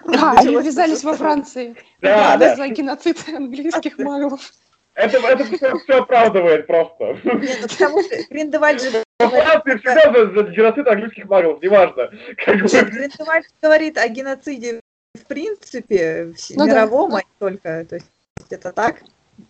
А, 0.08 0.40
они 0.40 0.56
ввязались 0.56 1.04
во. 1.04 1.14
Франции 1.16 1.76
Да, 2.02 2.38
да. 2.40 2.56
за 2.56 2.68
геноцид 2.68 3.18
английских 3.30 3.98
маглов. 4.00 4.52
Это, 4.96 5.18
это 5.18 5.44
все, 5.46 5.78
все 5.80 5.94
оправдывает 6.02 6.68
просто. 6.68 7.18
Нет, 7.24 7.58
ну, 7.62 7.68
потому 7.68 8.04
что 8.04 8.16
Гриндевальд 8.30 8.82
же 8.82 8.90
Франции 9.20 9.78
всегда 9.78 10.12
за, 10.12 10.32
за 10.34 10.44
геноцид 10.52 10.88
английских 10.88 11.26
магов, 11.26 11.62
неважно. 11.64 12.10
Как 12.46 12.58
бы. 12.62 12.68
Гриндевальд 12.68 13.46
говорит 13.62 13.98
о 13.98 14.08
геноциде 14.08 14.82
в 15.16 15.26
принципе, 15.26 16.34
в 16.36 16.50
Ну 16.56 16.66
да. 16.66 16.72
мировом, 16.72 17.16
а 17.16 17.20
не 17.20 17.28
только. 17.40 17.86
То 17.86 17.96
есть 17.96 18.08
это 18.50 18.72
так. 18.72 19.02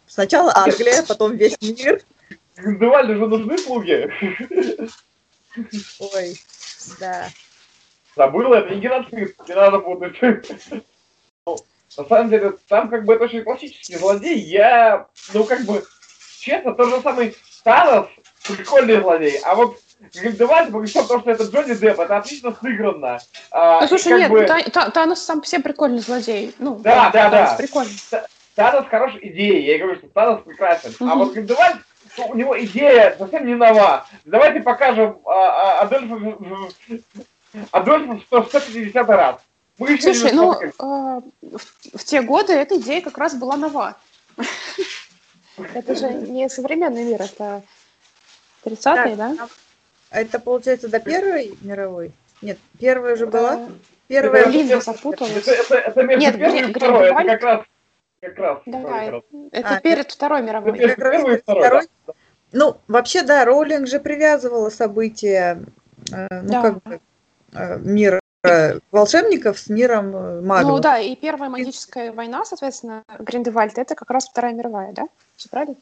Сначала 0.08 0.52
Англия, 0.56 1.04
потом 1.08 1.36
весь 1.36 1.60
мир. 1.62 2.02
Гриндевальду 2.56 3.16
же 3.16 3.28
нужны 3.28 3.58
слуги. 3.58 4.10
Ой, 6.00 6.36
да. 7.00 7.30
Забыла, 8.16 8.56
это 8.56 8.76
не 8.76 8.82
геноцид, 8.82 9.36
не 9.48 9.56
надо 9.56 9.80
путать. 9.80 10.16
Ну, 11.46 11.58
на 11.98 12.06
самом 12.06 12.30
деле, 12.30 12.54
там 12.68 12.90
как 12.90 13.06
бы 13.06 13.14
это 13.16 13.26
очень 13.26 13.44
классический 13.44 13.96
злодей. 13.98 14.38
Я, 14.40 15.08
ну 15.34 15.44
как 15.46 15.62
бы, 15.66 15.84
честно, 16.40 16.74
тот 16.74 16.90
же 16.90 17.02
самый 17.02 17.36
Танос 17.64 18.08
прикольный 18.48 19.00
злодей, 19.00 19.40
а 19.44 19.56
вот 19.56 19.78
Гриндевальд, 20.14 20.72
потому 20.72 21.22
что 21.22 21.32
это 21.32 21.44
Джонни 21.46 21.74
Депп, 21.74 22.00
это 22.00 22.18
отлично 22.18 22.56
сыграно. 22.62 23.20
А, 23.52 23.82
Ну, 23.82 23.88
слушай, 23.88 24.18
нет, 24.20 24.30
бы 24.30 24.46
Та- 24.46 24.64
Та- 24.64 24.90
Танос 24.92 25.22
сам 25.24 25.42
по 25.42 25.48
себе 25.48 25.62
прикольный 25.64 26.00
злодей. 26.00 26.54
Ну, 26.60 26.76
Да, 26.80 27.10
да, 27.10 27.30
Танос 27.30 27.50
да. 27.52 27.56
прикольный. 27.58 27.98
Танос 28.56 28.86
хорошая 28.90 29.22
идея, 29.22 29.60
я 29.74 29.80
говорю, 29.80 29.98
что 30.00 30.08
Танос 30.10 30.44
прекрасен. 30.44 30.94
А 31.00 31.04
Мгм. 31.06 31.20
вот 31.20 31.34
Гриндевальд, 31.34 31.78
ну, 32.18 32.28
у 32.28 32.36
него 32.36 32.60
идея 32.66 33.16
совсем 33.18 33.46
не 33.46 33.56
нова. 33.56 34.06
Давайте 34.26 34.62
покажем 34.62 35.20
а, 35.26 35.82
а, 35.82 35.90
Адольфа 37.72 38.14
в 38.14 38.22
100 38.22 38.44
150 38.44 39.10
раз. 39.10 39.38
Мы 39.80 39.92
еще 39.92 40.10
не 40.10 40.14
Слушай, 40.14 40.34
ну, 40.34 40.54
э, 40.54 41.22
в, 41.42 41.98
в 41.98 42.04
те 42.04 42.22
годы 42.22 42.54
эта 42.54 42.78
идея 42.78 43.02
как 43.02 43.18
раз 43.18 43.36
была 43.36 43.58
нова. 43.58 43.98
Это 45.74 45.96
же 45.96 46.12
не 46.12 46.50
современный 46.50 47.04
мир, 47.04 47.22
это 47.22 47.62
30-е, 48.66 49.16
да? 49.16 49.48
А 50.10 50.20
Это 50.22 50.40
получается 50.40 50.88
до 50.88 51.00
Первой 51.00 51.56
мировой? 51.62 52.12
Нет, 52.42 52.58
первая 52.80 53.16
же 53.16 53.28
была. 53.28 53.68
Первая 54.08 54.44
это- 54.44 54.82
запуталась. 54.82 55.46
Нет, 55.46 56.38
первым 56.38 56.38
Гри- 56.38 56.70
и 56.70 56.74
второй, 56.74 57.08
это 57.08 57.24
как 57.24 57.42
раз, 57.42 57.62
как 58.24 58.38
раз. 58.40 58.60
Да, 58.66 58.82
как 58.82 59.12
раз. 59.12 59.24
это 59.52 59.70
А, 59.70 59.80
перед 59.82 60.12
Второй 60.12 60.42
мировой. 60.42 60.72
Раз 60.80 60.96
первый 60.96 61.36
и 61.36 61.42
второй, 61.42 61.62
второй. 61.62 61.88
да. 62.08 62.14
Ну, 62.52 62.78
вообще, 62.88 63.24
да, 63.24 63.46
Роулинг 63.46 63.88
же 63.88 64.00
привязывала 64.00 64.70
события, 64.70 65.60
э, 66.12 66.28
ну, 66.42 66.50
Да. 66.50 66.62
как 66.62 66.84
бы, 66.84 67.00
э, 67.54 67.78
мира 67.80 68.20
э, 68.44 68.80
волшебников 68.92 69.58
с 69.58 69.70
миром 69.70 70.16
э, 70.16 70.42
магов. 70.42 70.70
Ну 70.72 70.80
да, 70.80 71.00
и 71.00 71.16
первая 71.16 71.50
магическая 71.50 72.12
война, 72.12 72.46
соответственно, 72.46 73.04
Гриндевальд, 73.20 73.78
это 73.78 73.96
как 73.96 74.10
раз 74.12 74.28
Вторая 74.30 74.54
мировая, 74.54 74.92
да? 74.94 75.04
Все 75.36 75.50
правильно? 75.50 75.76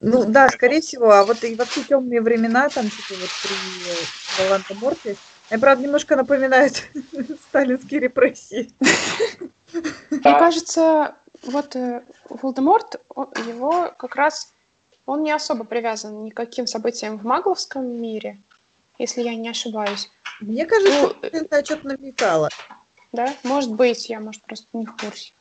Ну 0.00 0.24
да, 0.24 0.48
скорее 0.48 0.80
всего. 0.80 1.10
А 1.12 1.24
вот 1.24 1.44
и 1.44 1.54
вообще 1.54 1.82
темные 1.84 2.20
времена, 2.20 2.68
там, 2.68 2.84
типа, 2.86 3.14
вот 3.20 3.30
при 3.42 4.44
Воланте 4.44 4.74
Морте, 4.74 5.16
они, 5.48 5.60
правда, 5.60 5.84
немножко 5.84 6.16
напоминают 6.16 6.82
сталинские 7.48 8.00
репрессии. 8.00 8.72
Мне 10.10 10.20
кажется, 10.22 11.14
вот 11.42 11.76
э, 11.76 12.02
Волдеморт, 12.28 13.00
о- 13.14 13.28
его 13.46 13.92
как 13.98 14.16
раз, 14.16 14.52
он 15.06 15.22
не 15.22 15.32
особо 15.32 15.64
привязан 15.64 16.24
никаким 16.24 16.66
событиям 16.66 17.18
в 17.18 17.24
магловском 17.24 17.84
мире, 17.86 18.40
если 18.98 19.22
я 19.22 19.34
не 19.34 19.48
ошибаюсь. 19.48 20.10
Мне 20.40 20.66
кажется, 20.66 20.92
Ну, 21.22 21.28
это 21.28 21.64
что-то 21.64 21.88
намекало. 21.88 22.48
Да? 23.12 23.34
Может 23.42 23.72
быть, 23.72 24.08
я, 24.08 24.20
может, 24.20 24.42
просто 24.42 24.66
не 24.72 24.86
в 24.86 24.96
курсе. 24.96 25.32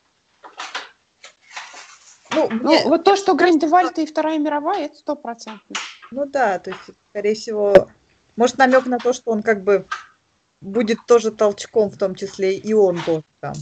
Ну, 2.34 2.48
Ну, 2.50 2.70
мне- 2.70 2.84
вот 2.86 3.04
то, 3.04 3.16
что 3.16 3.34
Гриндевальд 3.36 3.98
и 4.00 4.06
Вторая 4.06 4.38
мировая, 4.40 4.86
это 4.86 4.96
стопроцентно. 4.96 5.76
ну 6.12 6.26
да, 6.26 6.60
то 6.60 6.72
есть, 6.72 6.82
скорее 7.10 7.36
всего, 7.36 7.90
может, 8.36 8.58
намек 8.58 8.86
на 8.86 8.98
то, 9.00 9.14
что 9.14 9.32
он 9.32 9.44
как 9.44 9.64
бы 9.64 9.86
будет 10.62 11.00
тоже 11.08 11.32
толчком, 11.32 11.90
в 11.90 11.98
том 11.98 12.16
числе 12.16 12.56
и 12.56 12.74
он 12.74 13.02
тоже 13.04 13.24
там. 13.42 13.54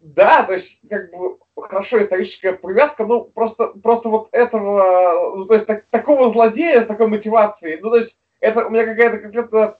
Да, 0.00 0.42
то 0.44 0.52
есть, 0.54 0.68
как 0.88 1.10
бы, 1.10 1.38
хорошо, 1.56 2.02
историческая 2.02 2.52
привязка, 2.52 3.04
ну, 3.04 3.24
просто, 3.24 3.68
просто 3.82 4.08
вот 4.08 4.28
этого, 4.32 5.36
ну, 5.36 5.44
то 5.46 5.54
есть, 5.54 5.66
так- 5.66 5.84
такого 5.90 6.32
злодея 6.32 6.84
с 6.84 6.86
такой 6.86 7.06
мотивацией, 7.06 7.78
ну, 7.80 7.90
то 7.90 7.96
есть, 7.96 8.14
это 8.40 8.66
у 8.66 8.70
меня 8.70 8.84
какая-то 8.84 9.18
конкретно 9.18 9.76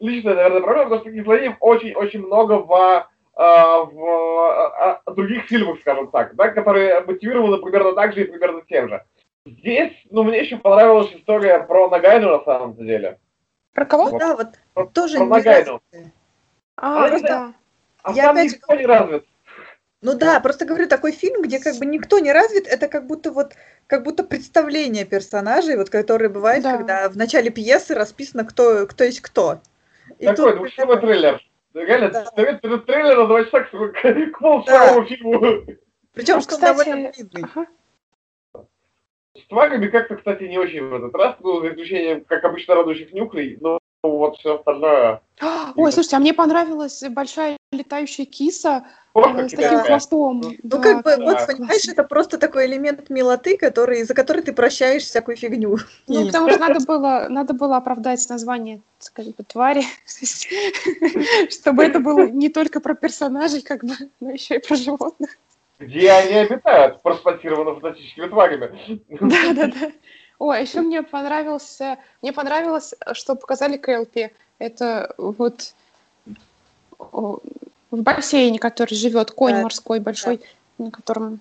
личная, 0.00 0.34
наверное, 0.34 0.62
проблема, 0.62 0.84
потому 0.84 1.00
что 1.00 1.10
таких 1.10 1.24
злодеев 1.24 1.56
очень-очень 1.60 2.26
много 2.26 2.54
в, 2.54 3.08
а, 3.34 3.84
в 3.84 4.04
а, 4.04 5.00
а, 5.04 5.10
других 5.12 5.44
фильмах, 5.44 5.80
скажем 5.80 6.10
так, 6.10 6.34
да, 6.34 6.48
которые 6.48 7.00
мотивированы 7.00 7.58
примерно 7.58 7.92
так 7.92 8.14
же 8.14 8.22
и 8.22 8.30
примерно 8.30 8.62
тем 8.68 8.88
же. 8.88 9.04
Здесь, 9.46 9.92
ну, 10.10 10.22
мне 10.22 10.40
еще 10.40 10.56
понравилась 10.56 11.10
история 11.14 11.60
про 11.60 11.88
Нагайну, 11.88 12.38
на 12.38 12.44
самом 12.44 12.74
деле. 12.74 13.18
Про 13.74 13.86
кого? 13.86 14.10
Ну 14.10 14.18
да, 14.18 14.36
вот 14.36 14.48
Про, 14.74 14.86
тоже 14.86 15.16
про 15.16 15.24
не 15.24 15.30
Нагайну. 15.30 15.80
А, 16.76 17.06
Она 17.06 17.16
не 17.16 17.22
да. 17.22 17.52
А 18.02 18.12
Я 18.12 18.30
опять 18.30 18.52
никто 18.52 18.74
не 18.74 18.86
развит. 18.86 19.26
Ну 20.02 20.14
да, 20.16 20.40
просто 20.40 20.64
говорю, 20.64 20.88
такой 20.88 21.12
фильм, 21.12 21.42
где 21.42 21.58
как 21.60 21.76
бы 21.76 21.84
никто 21.84 22.18
не 22.20 22.32
развит, 22.32 22.66
это 22.66 22.88
как 22.88 23.06
будто 23.06 23.32
вот, 23.32 23.52
как 23.86 24.02
будто 24.02 24.24
представление 24.24 25.04
персонажей, 25.04 25.76
вот, 25.76 25.90
которые 25.90 26.30
бывают, 26.30 26.64
Да. 26.64 26.76
когда 26.78 27.08
в 27.10 27.16
начале 27.16 27.50
пьесы 27.50 27.94
расписано, 27.94 28.44
кто, 28.44 28.86
кто 28.86 29.04
есть 29.04 29.20
кто. 29.20 29.60
И 30.18 30.24
Такой 30.24 30.52
тут 30.52 30.56
двухчасовой 30.56 31.00
трейлер. 31.00 31.40
Реально, 31.74 32.10
Да. 32.10 32.24
перед 32.34 32.86
трейлером 32.86 33.28
два 33.28 33.44
часа 33.44 33.60
к, 33.60 33.70
к, 33.70 34.32
к 34.32 34.38
полчасовому 34.38 35.06
фильму. 35.06 35.40
Причем, 36.14 36.36
Ну, 36.36 36.40
что 36.40 36.50
кстати, 36.52 36.60
довольно 36.78 37.12
длинный. 37.12 37.44
Ага. 37.54 37.66
С 39.36 39.48
тварями 39.48 39.88
как-то, 39.88 40.16
кстати, 40.16 40.44
не 40.44 40.58
очень 40.58 40.88
в 40.88 40.94
этот 40.94 41.14
раз, 41.14 41.36
ну, 41.40 41.60
за 41.60 41.70
исключением, 41.70 42.24
как 42.24 42.42
обычно, 42.44 42.74
радующих 42.74 43.12
нюхлей, 43.12 43.58
но 43.60 43.78
вот 44.02 44.38
все 44.38 44.56
остальное... 44.56 45.20
Ой, 45.76 45.92
слушайте, 45.92 46.16
а 46.16 46.20
мне 46.20 46.32
понравилась 46.32 47.02
большая 47.10 47.56
летающая 47.70 48.24
киса 48.24 48.84
С 49.12 49.50
таким 49.50 49.80
хвостом. 49.80 50.40
Ну, 50.40 50.54
Да. 50.62 50.78
как 50.78 51.02
бы, 51.02 51.16
да, 51.16 51.24
вот, 51.24 51.46
понимаешь, 51.46 51.88
это 51.88 52.04
просто 52.04 52.38
такой 52.38 52.66
элемент 52.66 53.10
милоты, 53.10 53.56
который, 53.56 54.04
за 54.04 54.14
который 54.14 54.42
ты 54.42 54.52
прощаешь 54.52 55.02
всякую 55.02 55.36
фигню. 55.36 55.78
Ну, 56.06 56.26
потому 56.26 56.48
что 56.48 56.58
надо 56.60 56.84
было, 56.86 57.26
надо 57.28 57.52
было 57.52 57.76
оправдать 57.76 58.24
название, 58.28 58.80
скажем, 59.00 59.32
твари, 59.48 59.82
чтобы 61.50 61.84
это 61.84 61.98
было 61.98 62.28
не 62.28 62.50
только 62.50 62.80
про 62.80 62.94
персонажей, 62.94 63.62
как 63.62 63.82
бы, 63.82 63.94
но 64.20 64.30
еще 64.30 64.56
и 64.56 64.66
про 64.66 64.76
животных. 64.76 65.30
Где 65.80 66.10
они 66.12 66.34
обитают, 66.34 67.02
проспонсированы 67.02 67.80
фантастическими 67.80 68.28
тварями. 68.28 69.00
Да, 69.08 69.54
да, 69.54 69.66
да. 69.66 69.92
Ой, 70.38 70.58
а 70.58 70.60
еще 70.60 70.82
мне 70.82 71.02
понравился, 71.02 71.98
мне 72.22 72.32
понравилось, 72.32 72.94
что 73.12 73.34
показали 73.34 73.76
Кэлпи. 73.76 74.30
Это 74.58 75.14
вот 75.18 75.74
о, 76.98 77.38
в 77.90 78.02
бассейне, 78.02 78.58
который 78.58 78.94
живет, 78.94 79.30
конь 79.30 79.54
Да, 79.54 79.62
морской 79.62 80.00
большой, 80.00 80.40
на 80.78 80.90
котором 80.90 81.40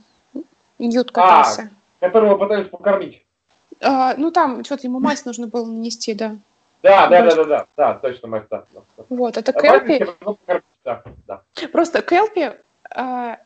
Ньют 0.80 1.12
катался. 1.12 1.70
Которого 2.00 2.38
пытались 2.38 2.70
покормить. 2.70 3.26
А, 3.82 4.16
ну, 4.16 4.32
там 4.32 4.64
что-то 4.64 4.88
ему 4.88 5.00
мазь 5.00 5.26
нужно 5.26 5.48
было 5.48 5.66
нанести, 5.66 6.14
да. 6.14 6.38
Да, 6.82 7.08
да, 7.08 7.24
да, 7.24 7.36
да, 7.36 7.46
да, 7.46 7.68
да, 7.76 7.94
точно, 7.96 8.30
мать, 8.30 8.46
да. 8.50 8.64
да, 8.74 8.82
да. 8.98 9.04
Вот, 9.10 9.38
это 9.38 9.52
А 9.52 10.64
Да, 10.86 11.04
да. 11.28 11.42
Просто 11.74 12.02
Келпи, 12.02 12.52
а, 12.96 13.38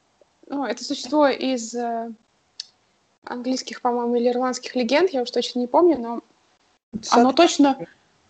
ну, 0.47 0.65
это 0.65 0.83
существо 0.83 1.27
из 1.27 1.73
э, 1.73 2.11
английских, 3.25 3.81
по-моему, 3.81 4.15
или 4.15 4.29
ирландских 4.29 4.75
легенд, 4.75 5.09
я 5.09 5.23
уж 5.23 5.31
точно 5.31 5.59
не 5.59 5.67
помню, 5.67 5.97
но 5.97 6.21
оно 7.09 7.31
точно 7.31 7.77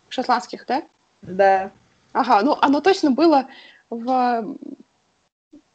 шотландских, 0.08 0.66
да? 0.66 0.84
Да. 1.22 1.72
Ага, 2.14 2.42
ну 2.44 2.58
оно 2.62 2.80
точно 2.80 3.12
было 3.12 3.48
в 3.96 4.58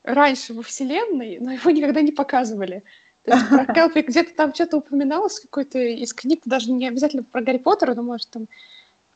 раньше 0.03 0.55
во 0.55 0.63
вселенной, 0.63 1.39
но 1.41 1.53
его 1.53 1.71
никогда 1.71 2.01
не 2.01 2.13
показывали. 2.13 2.83
То 3.25 3.35
есть 3.35 3.49
про 3.49 3.67
Келпи 3.75 4.01
где-то 4.01 4.35
там 4.35 4.55
что-то 4.55 4.79
упоминалось 4.79 5.41
какой-то 5.41 5.79
из 5.79 6.15
книг, 6.15 6.43
даже 6.45 6.71
не 6.73 6.89
обязательно 6.89 7.23
про 7.23 7.43
Гарри 7.43 7.59
Поттера, 7.59 7.95
но 7.95 8.03
может 8.03 8.31
там 8.31 8.49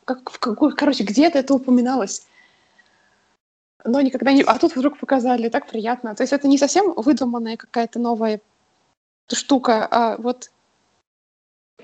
как, 0.04 0.30
в 0.30 0.38
какой, 0.38 0.74
короче, 0.74 1.04
где-то 1.04 1.38
это 1.38 1.54
упоминалось. 1.54 2.26
Но 3.84 4.00
никогда 4.00 4.32
не... 4.32 4.42
А 4.42 4.58
тут 4.58 4.76
вдруг 4.76 4.98
показали, 4.98 5.48
так 5.48 5.66
приятно. 5.66 6.14
То 6.14 6.22
есть 6.22 6.32
это 6.32 6.46
не 6.46 6.58
совсем 6.58 6.92
выдуманная 6.96 7.56
какая-то 7.56 7.98
новая 7.98 8.40
штука, 9.32 9.86
а 9.90 10.16
вот 10.18 10.50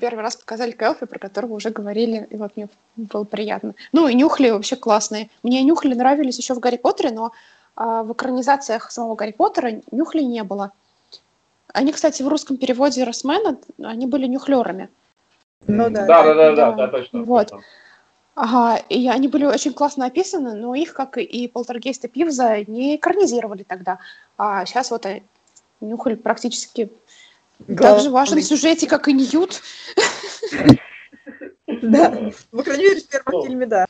первый 0.01 0.21
раз 0.21 0.37
показали 0.37 0.73
Келфи, 0.73 1.07
про 1.07 1.19
которого 1.19 1.55
уже 1.55 1.71
говорили, 1.71 2.27
и 2.31 2.37
вот 2.37 2.57
мне 2.57 2.69
было 2.97 3.25
приятно. 3.25 3.75
Ну 3.93 4.09
и 4.09 4.15
нюхли 4.15 4.51
вообще 4.51 4.77
классные. 4.77 5.31
Мне 5.43 5.63
нюхли 5.63 5.95
нравились 5.95 6.39
еще 6.39 6.55
в 6.55 6.61
Гарри 6.61 6.77
Поттере, 6.77 7.11
но 7.11 7.33
а, 7.77 8.03
в 8.03 8.13
экранизациях 8.13 8.91
самого 8.91 9.15
Гарри 9.15 9.33
Поттера 9.33 9.81
нюхли 9.91 10.23
не 10.23 10.43
было. 10.43 10.73
Они, 11.73 11.93
кстати, 11.93 12.23
в 12.23 12.29
русском 12.29 12.57
переводе 12.57 13.05
Росмена, 13.05 13.59
они 13.83 14.07
были 14.07 14.27
нюхлерами. 14.27 14.89
Ну 15.67 15.91
да. 15.91 16.07
Да, 16.07 16.23
да, 16.23 16.35
да, 16.35 16.53
да, 16.53 16.55
да. 16.55 16.73
да, 16.73 16.89
точно. 16.89 17.23
Вот. 17.25 17.53
Ага, 18.35 18.81
и 18.89 19.09
они 19.09 19.27
были 19.27 19.45
очень 19.45 19.73
классно 19.73 20.07
описаны, 20.07 20.55
но 20.55 20.75
их, 20.75 20.95
как 20.95 21.19
и 21.19 21.49
Полтергейст 21.49 22.05
и 22.05 22.09
Пивза, 22.09 22.65
не 22.67 22.97
экранизировали 22.97 23.65
тогда. 23.65 23.99
А 24.37 24.65
сейчас 24.65 24.91
вот 24.93 25.07
нюхали 25.81 26.15
практически 26.15 26.91
так 27.67 28.01
же 28.01 28.11
важен 28.11 28.39
в 28.39 28.43
сюжете, 28.43 28.87
как 28.87 29.09
и 29.09 29.13
Ньют. 29.13 29.63
Да. 31.67 32.31
По 32.51 32.63
крайней 32.63 32.85
мере, 32.85 33.01
в 33.01 33.09
первом 33.09 33.33
Ну. 33.33 33.45
фильме, 33.45 33.67
да. 33.67 33.87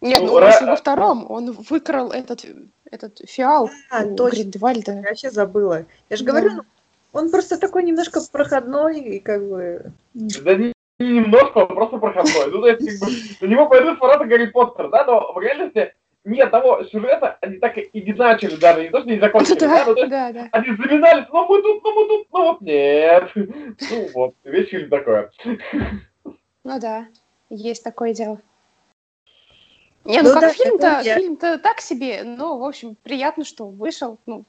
Нет, 0.00 0.20
Ну, 0.22 0.38
ну, 0.40 0.46
если 0.46 0.64
во 0.64 0.76
втором 0.76 1.30
он 1.30 1.52
выкрал 1.52 2.10
этот, 2.10 2.44
этот 2.90 3.20
фиал 3.28 3.70
А, 3.90 4.04
у 4.04 4.14
точно. 4.16 4.36
Гриндевальда. 4.36 4.92
Я 4.92 5.02
вообще 5.02 5.30
забыла. 5.30 5.84
Я 6.08 6.16
же 6.16 6.24
Да. 6.24 6.30
говорю, 6.32 6.50
ну, 6.54 6.62
он 7.12 7.30
просто 7.30 7.58
такой 7.58 7.82
немножко 7.82 8.20
проходной, 8.32 9.00
и 9.00 9.18
как 9.18 9.42
бы... 9.48 9.92
Да 10.14 10.54
не, 10.54 10.72
не 10.98 11.08
немножко, 11.20 11.58
он 11.58 11.68
просто 11.74 11.98
проходной. 11.98 12.50
Ну, 12.50 12.60
то 12.60 12.68
есть, 12.68 13.00
как 13.00 13.08
бы, 13.08 13.14
на 13.40 13.46
него 13.50 13.66
пойдут 13.68 13.98
фанаты 13.98 14.24
Гарри 14.26 14.46
Поттера, 14.46 14.88
да, 14.88 15.04
но 15.04 15.32
в 15.32 15.40
реальности 15.40 15.94
ни 16.28 16.40
одного 16.40 16.84
сюжета 16.84 17.38
они 17.40 17.58
так 17.58 17.78
и 17.78 17.88
не 18.00 18.12
начали 18.12 18.56
даже, 18.56 18.82
не 18.82 18.90
то, 18.90 19.00
что 19.00 19.08
не 19.10 19.18
закончили, 19.20 19.58
да, 19.58 19.68
Да, 19.68 19.84
то 19.94 19.98
есть, 19.98 20.10
да, 20.10 20.32
да. 20.32 20.48
они 20.52 20.76
заминались, 20.76 21.26
ну 21.32 21.46
мы 21.46 21.62
тут, 21.62 21.82
ну 21.82 21.94
мы 21.94 22.08
тут, 22.08 22.26
ну 22.32 22.44
вот 22.44 22.60
нет. 22.60 23.30
Ну 23.34 24.08
вот, 24.14 24.34
весь 24.44 24.68
фильм 24.68 24.90
такой. 24.90 25.28
Ну 26.64 26.80
да, 26.80 27.06
есть 27.50 27.82
такое 27.82 28.12
дело. 28.14 28.40
Не, 30.04 30.22
ну, 30.22 30.28
Ну 30.28 30.34
как 30.34 30.40
да, 30.40 30.52
фильм-то, 30.52 31.02
фильм-то 31.02 31.58
так 31.58 31.80
себе, 31.80 32.22
но, 32.24 32.58
в 32.58 32.64
общем, 32.64 32.96
приятно, 33.02 33.44
что 33.44 33.66
вышел. 33.66 34.18
Ну, 34.26 34.44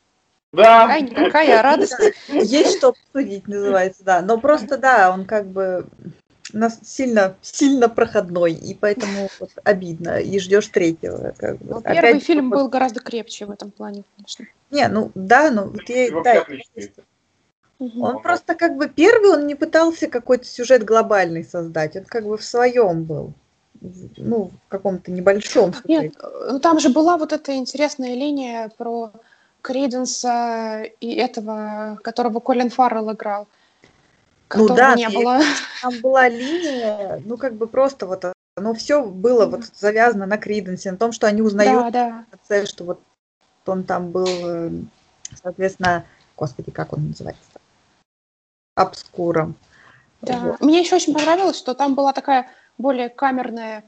Да. 0.53 0.83
какая-никакая 0.83 1.61
радость. 1.61 1.95
Есть 2.29 2.77
что 2.77 2.89
обсудить, 2.89 3.47
называется, 3.47 4.03
да. 4.03 4.21
Но 4.21 4.39
просто, 4.39 4.77
да, 4.77 5.11
он 5.13 5.25
как 5.25 5.47
бы 5.47 5.85
сильно, 6.83 7.35
сильно 7.41 7.89
проходной, 7.89 8.53
и 8.53 8.73
поэтому 8.73 9.29
вот 9.39 9.51
обидно, 9.63 10.19
и 10.19 10.39
ждешь 10.39 10.67
третьего. 10.67 11.33
Как 11.37 11.57
бы. 11.57 11.77
Опять 11.77 11.95
первый 11.95 12.13
же, 12.15 12.19
фильм 12.19 12.49
был 12.49 12.69
гораздо 12.69 12.99
крепче 12.99 13.45
в 13.45 13.51
этом 13.51 13.71
плане, 13.71 14.03
конечно. 14.15 14.45
Не, 14.71 14.87
ну 14.87 15.11
да, 15.15 15.51
ну 15.51 15.69
вот 15.69 15.89
я, 15.89 16.21
да, 16.21 16.33
я-. 16.33 16.45
Он 17.79 18.21
просто 18.21 18.55
как 18.55 18.75
бы 18.75 18.89
первый, 18.89 19.31
он 19.31 19.47
не 19.47 19.55
пытался 19.55 20.07
какой-то 20.07 20.45
сюжет 20.45 20.83
глобальный 20.83 21.45
создать, 21.45 21.95
он 21.95 22.03
как 22.03 22.25
бы 22.25 22.37
в 22.37 22.43
своем 22.43 23.03
был, 23.05 23.33
ну, 24.17 24.51
в 24.65 24.69
каком-то 24.69 25.11
небольшом. 25.11 25.73
Нет, 25.85 26.13
ну 26.49 26.59
там 26.59 26.79
же 26.79 26.89
была 26.89 27.17
вот 27.17 27.31
эта 27.31 27.55
интересная 27.55 28.15
линия 28.15 28.69
про 28.77 29.11
Крейденса 29.61 30.83
и 30.99 31.13
этого, 31.15 31.99
которого 32.03 32.39
Колин 32.39 32.69
Фаррелл 32.69 33.13
играл. 33.13 33.43
Ну 33.43 33.47
Которого 34.49 34.75
да, 34.75 34.95
не 34.95 35.09
было. 35.09 35.39
Там 35.81 35.93
была 36.01 36.27
линия, 36.27 37.21
ну 37.23 37.37
как 37.37 37.53
бы 37.53 37.67
просто 37.67 38.07
вот, 38.07 38.25
оно 38.55 38.73
все 38.73 39.05
было 39.05 39.45
вот 39.45 39.65
завязано 39.75 40.25
на 40.25 40.37
Криденсе, 40.37 40.91
на 40.91 40.97
том, 40.97 41.11
что 41.11 41.27
они 41.27 41.41
узнают 41.41 41.93
Да, 41.93 42.25
да. 42.49 42.65
что 42.65 42.83
вот 42.83 42.99
он 43.65 43.83
там 43.83 44.09
был, 44.09 44.27
э, 44.27 44.71
соответственно, 45.41 46.03
господи, 46.35 46.71
как 46.71 46.93
он 46.93 47.09
называется? 47.09 47.43
Обскуром. 48.75 49.55
Да. 50.21 50.39
Вот. 50.39 50.61
Мне 50.61 50.79
еще 50.79 50.95
очень 50.95 51.13
понравилось, 51.13 51.57
что 51.57 51.75
там 51.75 51.93
была 51.93 52.11
такая 52.11 52.49
более 52.79 53.09
камерная 53.09 53.83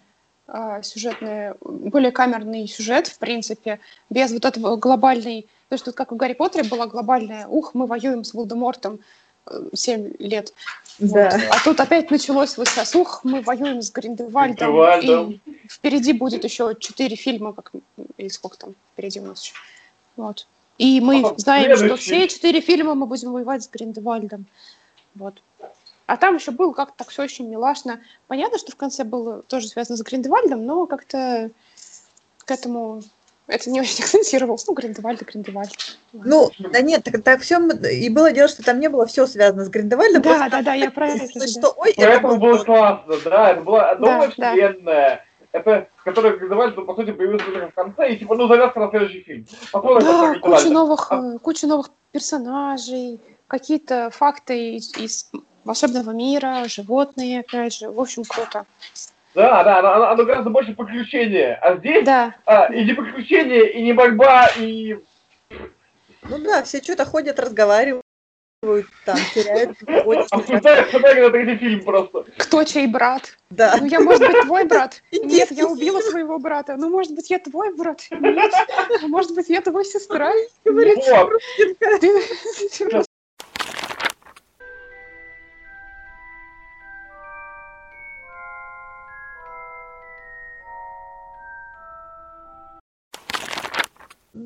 а, 0.53 0.81
сюжетная, 0.81 1.55
более 1.61 2.11
камерный 2.11 2.67
сюжет, 2.67 3.07
в 3.07 3.17
принципе, 3.19 3.79
без 4.09 4.31
вот 4.31 4.45
этого 4.45 4.75
глобальной... 4.75 5.47
То 5.69 5.75
есть 5.75 5.85
тут 5.85 5.95
как 5.95 6.11
в 6.11 6.17
Гарри 6.17 6.33
Поттере 6.33 6.67
была 6.67 6.87
глобальная, 6.87 7.47
ух, 7.47 7.73
мы 7.73 7.85
воюем 7.85 8.25
с 8.25 8.33
Волдемортом 8.33 8.95
э, 8.95 8.99
7 9.73 10.13
лет. 10.19 10.53
Вот. 10.99 11.11
Да. 11.11 11.41
А 11.51 11.63
тут 11.63 11.79
опять 11.79 12.11
началось 12.11 12.57
вот 12.57 12.67
сейчас, 12.67 12.95
ух, 12.95 13.21
мы 13.23 13.41
воюем 13.41 13.81
с 13.81 13.91
Гриндевальдом, 13.91 14.71
Гриндевальдом. 14.71 15.41
и 15.45 15.67
впереди 15.67 16.13
будет 16.13 16.43
еще 16.43 16.75
4 16.79 17.15
фильма, 17.15 17.53
как, 17.53 17.71
или 18.17 18.27
сколько 18.27 18.57
там 18.57 18.75
впереди 18.93 19.19
у 19.19 19.25
нас 19.25 19.43
еще. 19.43 19.55
Вот. 20.15 20.47
И 20.77 20.99
мы 20.99 21.21
А, 21.23 21.33
знаем, 21.37 21.77
что 21.77 21.95
все 21.95 22.27
четыре 22.27 22.59
фильма 22.59 22.95
мы 22.95 23.05
будем 23.05 23.31
воевать 23.31 23.63
с 23.63 23.69
Гриндевальдом. 23.69 24.45
Вот. 25.13 25.41
А 26.07 26.17
там 26.17 26.37
еще 26.37 26.51
было 26.51 26.73
как-то 26.73 26.95
так 26.97 27.09
все 27.09 27.23
очень 27.23 27.47
милашно. 27.47 28.01
Понятно, 28.27 28.57
что 28.57 28.71
в 28.71 28.75
конце 28.75 29.03
было 29.03 29.43
тоже 29.43 29.67
связано 29.67 29.97
с 29.97 30.01
Гриндевальдом, 30.01 30.65
но 30.65 30.87
как-то 30.87 31.51
к 32.39 32.51
этому 32.51 33.03
это 33.51 33.69
не 33.69 33.81
очень 33.81 34.03
акцентировалось. 34.03 34.65
Ну, 34.67 34.73
Гриндевальд 34.73 35.21
и 35.21 35.25
Гриндевальд. 35.25 35.71
Ну, 36.13 36.49
да 36.57 36.81
нет, 36.81 37.03
так, 37.03 37.21
так 37.23 37.41
все, 37.41 37.59
и 37.59 38.09
было 38.09 38.31
дело, 38.31 38.47
что 38.47 38.63
там 38.63 38.79
не 38.79 38.89
было 38.89 39.05
все 39.05 39.27
связано 39.27 39.65
с 39.65 39.69
Гриндевальдом. 39.69 40.21
Да, 40.21 40.49
да, 40.49 40.61
да, 40.61 40.73
я 40.73 40.89
про 40.91 41.09
это 41.09 41.47
что, 41.47 41.73
ой, 41.77 41.91
это 41.91 42.27
было 42.27 42.63
классно, 42.63 43.13
да, 43.25 43.51
это 43.51 43.61
была 43.61 43.95
новая 43.95 44.29
вселенная. 44.29 45.25
Это, 45.51 45.89
которая 46.05 46.37
Гриндевальд, 46.37 46.77
ну, 46.77 46.85
по 46.85 46.95
сути, 46.95 47.11
появился 47.11 47.45
только 47.45 47.67
в 47.69 47.73
конце, 47.73 48.13
и 48.13 48.17
типа, 48.17 48.35
ну, 48.35 48.47
завязка 48.47 48.79
на 48.79 48.89
следующий 48.89 49.21
фильм. 49.21 49.45
Посмотрим, 49.73 50.07
Да, 50.07 50.39
куча 50.39 50.69
новых, 50.69 51.11
А- 51.11 51.35
э, 51.35 51.39
куча 51.39 51.67
новых 51.67 51.89
персонажей, 52.11 53.19
какие-то 53.47 54.11
факты 54.11 54.75
из, 54.75 54.95
из 54.95 55.29
волшебного 55.65 56.11
мира, 56.11 56.63
животные, 56.67 57.41
опять 57.41 57.73
же. 57.73 57.89
В 57.91 57.99
общем, 57.99 58.23
круто. 58.23 58.65
Да, 59.33 59.63
да, 59.63 59.79
оно, 59.79 60.09
оно- 60.09 60.25
гораздо 60.25 60.49
больше 60.49 60.73
приключения. 60.73 61.57
А 61.61 61.77
здесь 61.77 62.03
Да, 62.05 62.35
а, 62.45 62.65
и 62.73 62.83
не 62.83 62.93
приключения, 62.93 63.63
и 63.63 63.81
не 63.81 63.93
борьба, 63.93 64.49
и... 64.57 64.97
Ну 66.23 66.37
да, 66.39 66.63
все 66.63 66.81
что-то 66.81 67.05
ходят, 67.05 67.39
разговаривают, 67.39 68.03
там, 69.05 69.17
теряют. 69.33 69.77
Обсуждают 70.31 70.93
на 70.93 71.29
третий 71.29 71.57
фильм 71.57 71.83
просто. 71.83 72.25
Кто 72.37 72.63
чей 72.63 72.87
брат? 72.87 73.37
Да. 73.49 73.75
Ну, 73.79 73.85
я, 73.85 74.01
может 74.01 74.27
быть, 74.27 74.41
твой 74.41 74.65
брат. 74.65 75.01
Нет, 75.11 75.51
я 75.51 75.67
убила 75.67 75.99
своего 76.01 76.37
брата. 76.37 76.75
Ну, 76.77 76.89
может 76.89 77.13
быть, 77.15 77.29
я 77.29 77.39
твой 77.39 77.73
брат. 77.75 78.01
Нет. 78.11 78.53
А 79.01 79.07
может 79.07 79.33
быть, 79.33 79.49
я 79.49 79.61
твой 79.61 79.85
сестра. 79.85 80.31
Говорит, 80.65 80.99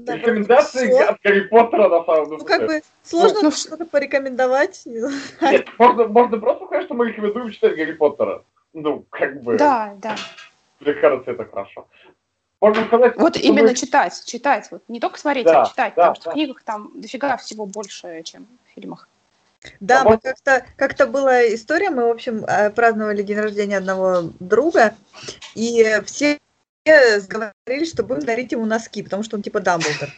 да, 0.06 0.16
Рекомендации 0.16 0.88
всё. 0.88 1.10
от 1.10 1.18
Гарри 1.24 1.42
Поттера 1.42 1.90
на 1.90 2.04
самом 2.06 2.26
деле. 2.26 2.38
Ну, 2.40 2.46
как 2.46 2.66
бы 2.68 2.82
сложно 3.04 3.40
Ну, 3.44 3.52
что-то 3.52 3.86
порекомендовать. 3.86 4.82
не 4.86 5.00
знаю. 5.00 5.14
Нет, 5.42 5.68
можно, 5.78 6.08
можно 6.08 6.38
просто 6.40 6.66
сказать, 6.66 6.86
что 6.86 6.94
мы 6.94 7.08
рекомендуем 7.10 7.52
читать 7.52 7.76
Гарри 7.76 7.94
Поттера. 7.94 8.44
Ну, 8.74 9.06
как 9.10 9.42
бы, 9.42 9.58
Да, 9.58 9.94
да. 9.98 10.16
мне 10.80 10.94
кажется, 10.94 11.32
это 11.32 11.46
хорошо. 11.46 11.88
Можно 12.62 12.86
сказать, 12.88 13.16
Вот 13.18 13.38
именно 13.38 13.70
мы- 13.70 13.76
читать, 13.76 14.24
читать. 14.26 14.68
Вот 14.72 14.82
не 14.88 15.00
только 15.00 15.20
смотреть, 15.20 15.46
Да, 15.46 15.64
а 15.64 15.66
читать. 15.66 15.94
да, 15.96 16.02
потому 16.08 16.16
что 16.16 16.26
да. 16.26 16.32
в 16.32 16.34
книгах 16.34 16.64
там 16.64 16.92
дофига 16.96 17.38
всего 17.38 17.66
больше, 17.66 18.22
чем 18.24 18.48
в 18.66 18.74
фильмах. 18.76 19.08
Да, 19.80 20.02
А 20.02 20.10
мы 20.10 20.18
как-то 20.20 20.64
как-то 20.78 21.08
была 21.08 21.44
история, 21.54 21.90
мы, 21.90 22.06
в 22.08 22.12
общем, 22.12 22.46
э, 22.46 22.70
праздновали 22.70 23.24
день 23.24 23.40
рождения 23.40 23.78
одного 23.78 24.30
друга, 24.40 24.94
и 25.56 26.00
все 26.06 26.38
сговорились, 26.86 27.90
что 27.90 28.04
будем 28.04 28.26
дарить 28.26 28.52
ему 28.52 28.66
носки, 28.66 29.04
потому 29.04 29.24
что 29.24 29.38
он 29.38 29.44
типа 29.44 29.60
Дамблдор. 29.60 30.10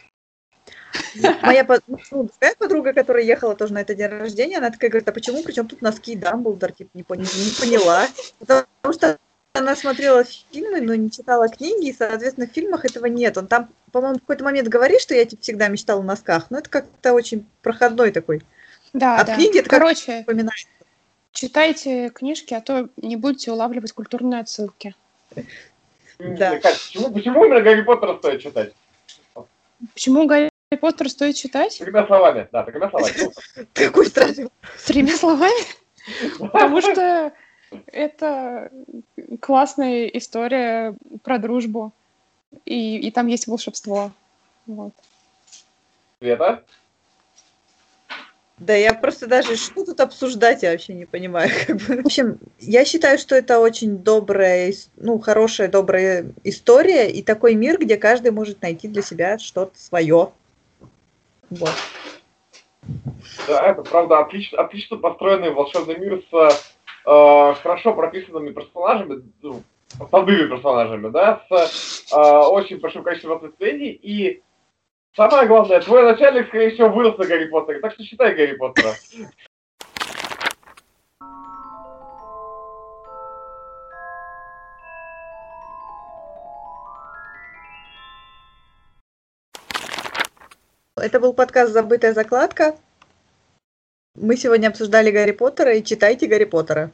Моя 1.42 1.66
ну, 1.86 1.98
другая 2.10 2.54
подруга, 2.58 2.92
которая 2.92 3.24
ехала 3.24 3.54
тоже 3.54 3.72
на 3.72 3.80
это 3.80 3.94
день 3.94 4.08
рождения, 4.08 4.58
она 4.58 4.70
такая 4.70 4.90
говорит, 4.90 5.08
а 5.08 5.12
почему, 5.12 5.42
причем 5.42 5.66
тут 5.66 5.82
носки 5.82 6.12
и 6.12 6.16
Дамблдор, 6.16 6.72
типа, 6.72 6.90
не, 6.94 7.02
пон- 7.02 7.18
не 7.20 7.60
поняла. 7.60 8.06
Потому 8.38 8.66
что 8.92 9.18
она 9.54 9.74
смотрела 9.76 10.24
фильмы, 10.24 10.80
но 10.80 10.94
не 10.94 11.10
читала 11.10 11.48
книги, 11.48 11.88
и, 11.88 11.92
соответственно, 11.92 12.46
в 12.46 12.52
фильмах 12.52 12.84
этого 12.84 13.06
нет. 13.06 13.36
Он 13.38 13.46
там, 13.46 13.70
по-моему, 13.92 14.16
в 14.16 14.20
какой-то 14.20 14.44
момент 14.44 14.68
говорит, 14.68 15.00
что 15.00 15.14
я 15.14 15.24
типа, 15.24 15.42
всегда 15.42 15.68
мечтала 15.68 16.00
о 16.00 16.04
носках, 16.04 16.50
но 16.50 16.58
это 16.58 16.68
как-то 16.68 17.12
очень 17.12 17.46
проходной 17.62 18.12
такой 18.12 18.42
Да, 18.92 19.16
А 19.16 19.24
да. 19.24 19.34
книги 19.34 19.58
это 19.58 19.68
Короче, 19.68 20.18
напоминает. 20.18 20.66
читайте 21.32 22.10
книжки, 22.10 22.54
а 22.54 22.60
то 22.60 22.88
не 22.96 23.16
будете 23.16 23.50
улавливать 23.50 23.92
культурные 23.92 24.40
отсылки. 24.40 24.94
Да. 26.18 26.58
Почему, 26.62 27.12
почему 27.12 27.44
именно 27.44 27.60
Гарри 27.60 27.82
Поттера 27.82 28.16
стоит 28.18 28.40
читать? 28.42 28.72
Почему 29.94 30.26
Гарри 30.26 30.50
Поттер 30.80 31.08
стоит 31.08 31.36
читать? 31.36 31.78
Тремя 31.78 32.06
словами, 32.06 32.48
да, 32.50 32.64
тремя 32.64 32.90
словами. 32.90 33.14
Какой 33.72 34.06
страшный. 34.06 34.48
Тремя 34.86 35.16
словами? 35.16 35.64
Потому 36.38 36.80
что 36.80 37.32
это 37.86 38.70
классная 39.40 40.06
история 40.06 40.94
про 41.22 41.38
дружбу. 41.38 41.92
И, 42.64 42.98
и 42.98 43.10
там 43.10 43.26
есть 43.26 43.46
волшебство. 43.46 44.10
Вот. 44.66 44.92
Света? 46.18 46.64
Да, 48.58 48.74
я 48.74 48.92
просто 48.92 49.28
даже 49.28 49.56
что 49.56 49.84
тут 49.84 50.00
обсуждать, 50.00 50.62
я 50.62 50.72
вообще 50.72 50.94
не 50.94 51.04
понимаю. 51.04 51.50
как 51.66 51.76
бы. 51.76 52.02
В 52.02 52.06
общем, 52.06 52.38
я 52.58 52.84
считаю, 52.84 53.18
что 53.18 53.36
это 53.36 53.60
очень 53.60 53.98
добрая, 53.98 54.72
ну, 54.96 55.18
хорошая, 55.18 55.68
добрая 55.68 56.32
история 56.44 57.10
и 57.10 57.22
такой 57.22 57.54
мир, 57.54 57.78
где 57.78 57.96
каждый 57.96 58.32
может 58.32 58.60
найти 58.62 58.88
для 58.88 59.02
себя 59.02 59.38
что-то 59.38 59.78
свое. 59.78 60.32
Вот. 61.50 61.74
Да, 63.46 63.70
это 63.70 63.82
правда 63.82 64.20
отлично, 64.20 64.60
отлично 64.60 64.96
построенный 64.96 65.50
волшебный 65.50 65.98
мир 65.98 66.22
с 66.30 66.60
э, 67.06 67.54
хорошо 67.62 67.94
прописанными 67.94 68.50
персонажами, 68.50 69.22
ну, 69.42 69.62
основными 70.00 70.48
персонажами, 70.48 71.10
да, 71.10 71.42
с 71.48 72.12
э, 72.12 72.48
очень 72.48 72.80
большим 72.80 73.04
количеством 73.04 73.36
ответвлений 73.36 73.90
и 73.90 74.42
самое 75.16 75.46
главное, 75.46 75.80
твой 75.80 76.02
начальник, 76.02 76.48
скорее 76.48 76.70
всего, 76.70 76.88
вырос 76.88 77.18
на 77.18 77.26
Гарри 77.26 77.46
Поттере, 77.46 77.80
так 77.80 77.92
что 77.92 78.04
читай 78.04 78.34
Гарри 78.34 78.54
Поттера. 78.56 78.94
Это 90.96 91.20
был 91.20 91.32
подкаст 91.32 91.72
«Забытая 91.72 92.12
закладка». 92.12 92.76
Мы 94.16 94.36
сегодня 94.36 94.68
обсуждали 94.68 95.12
Гарри 95.12 95.30
Поттера 95.30 95.74
и 95.74 95.84
читайте 95.84 96.26
Гарри 96.26 96.44
Поттера. 96.44 96.90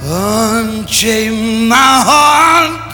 Unchain 0.00 1.68
my 1.68 2.04
heart, 2.06 2.93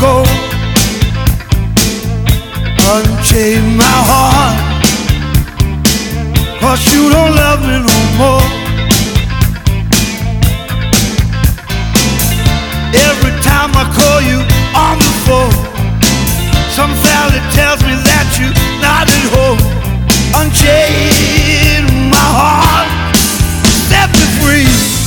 go. 0.00 0.22
Unchain 2.94 3.76
my 3.76 3.98
heart, 4.10 4.56
cause 6.60 6.82
you 6.94 7.10
don't 7.10 7.34
love 7.34 7.60
me 7.60 7.76
no 7.82 7.98
more. 8.20 8.46
Every 13.08 13.34
time 13.42 13.70
I 13.74 13.84
call 13.98 14.20
you 14.22 14.38
on 14.74 14.98
the 14.98 15.12
phone, 15.26 15.54
some 16.70 16.92
valley 17.02 17.42
tells 17.52 17.82
me 17.82 17.94
that 18.08 18.26
you're 18.38 18.54
not 18.80 19.04
at 19.10 19.26
home. 19.34 19.60
Unchain 20.40 22.10
my 22.10 22.28
heart, 22.40 22.88
set 23.90 24.08
me 24.14 24.24
free. 24.40 24.97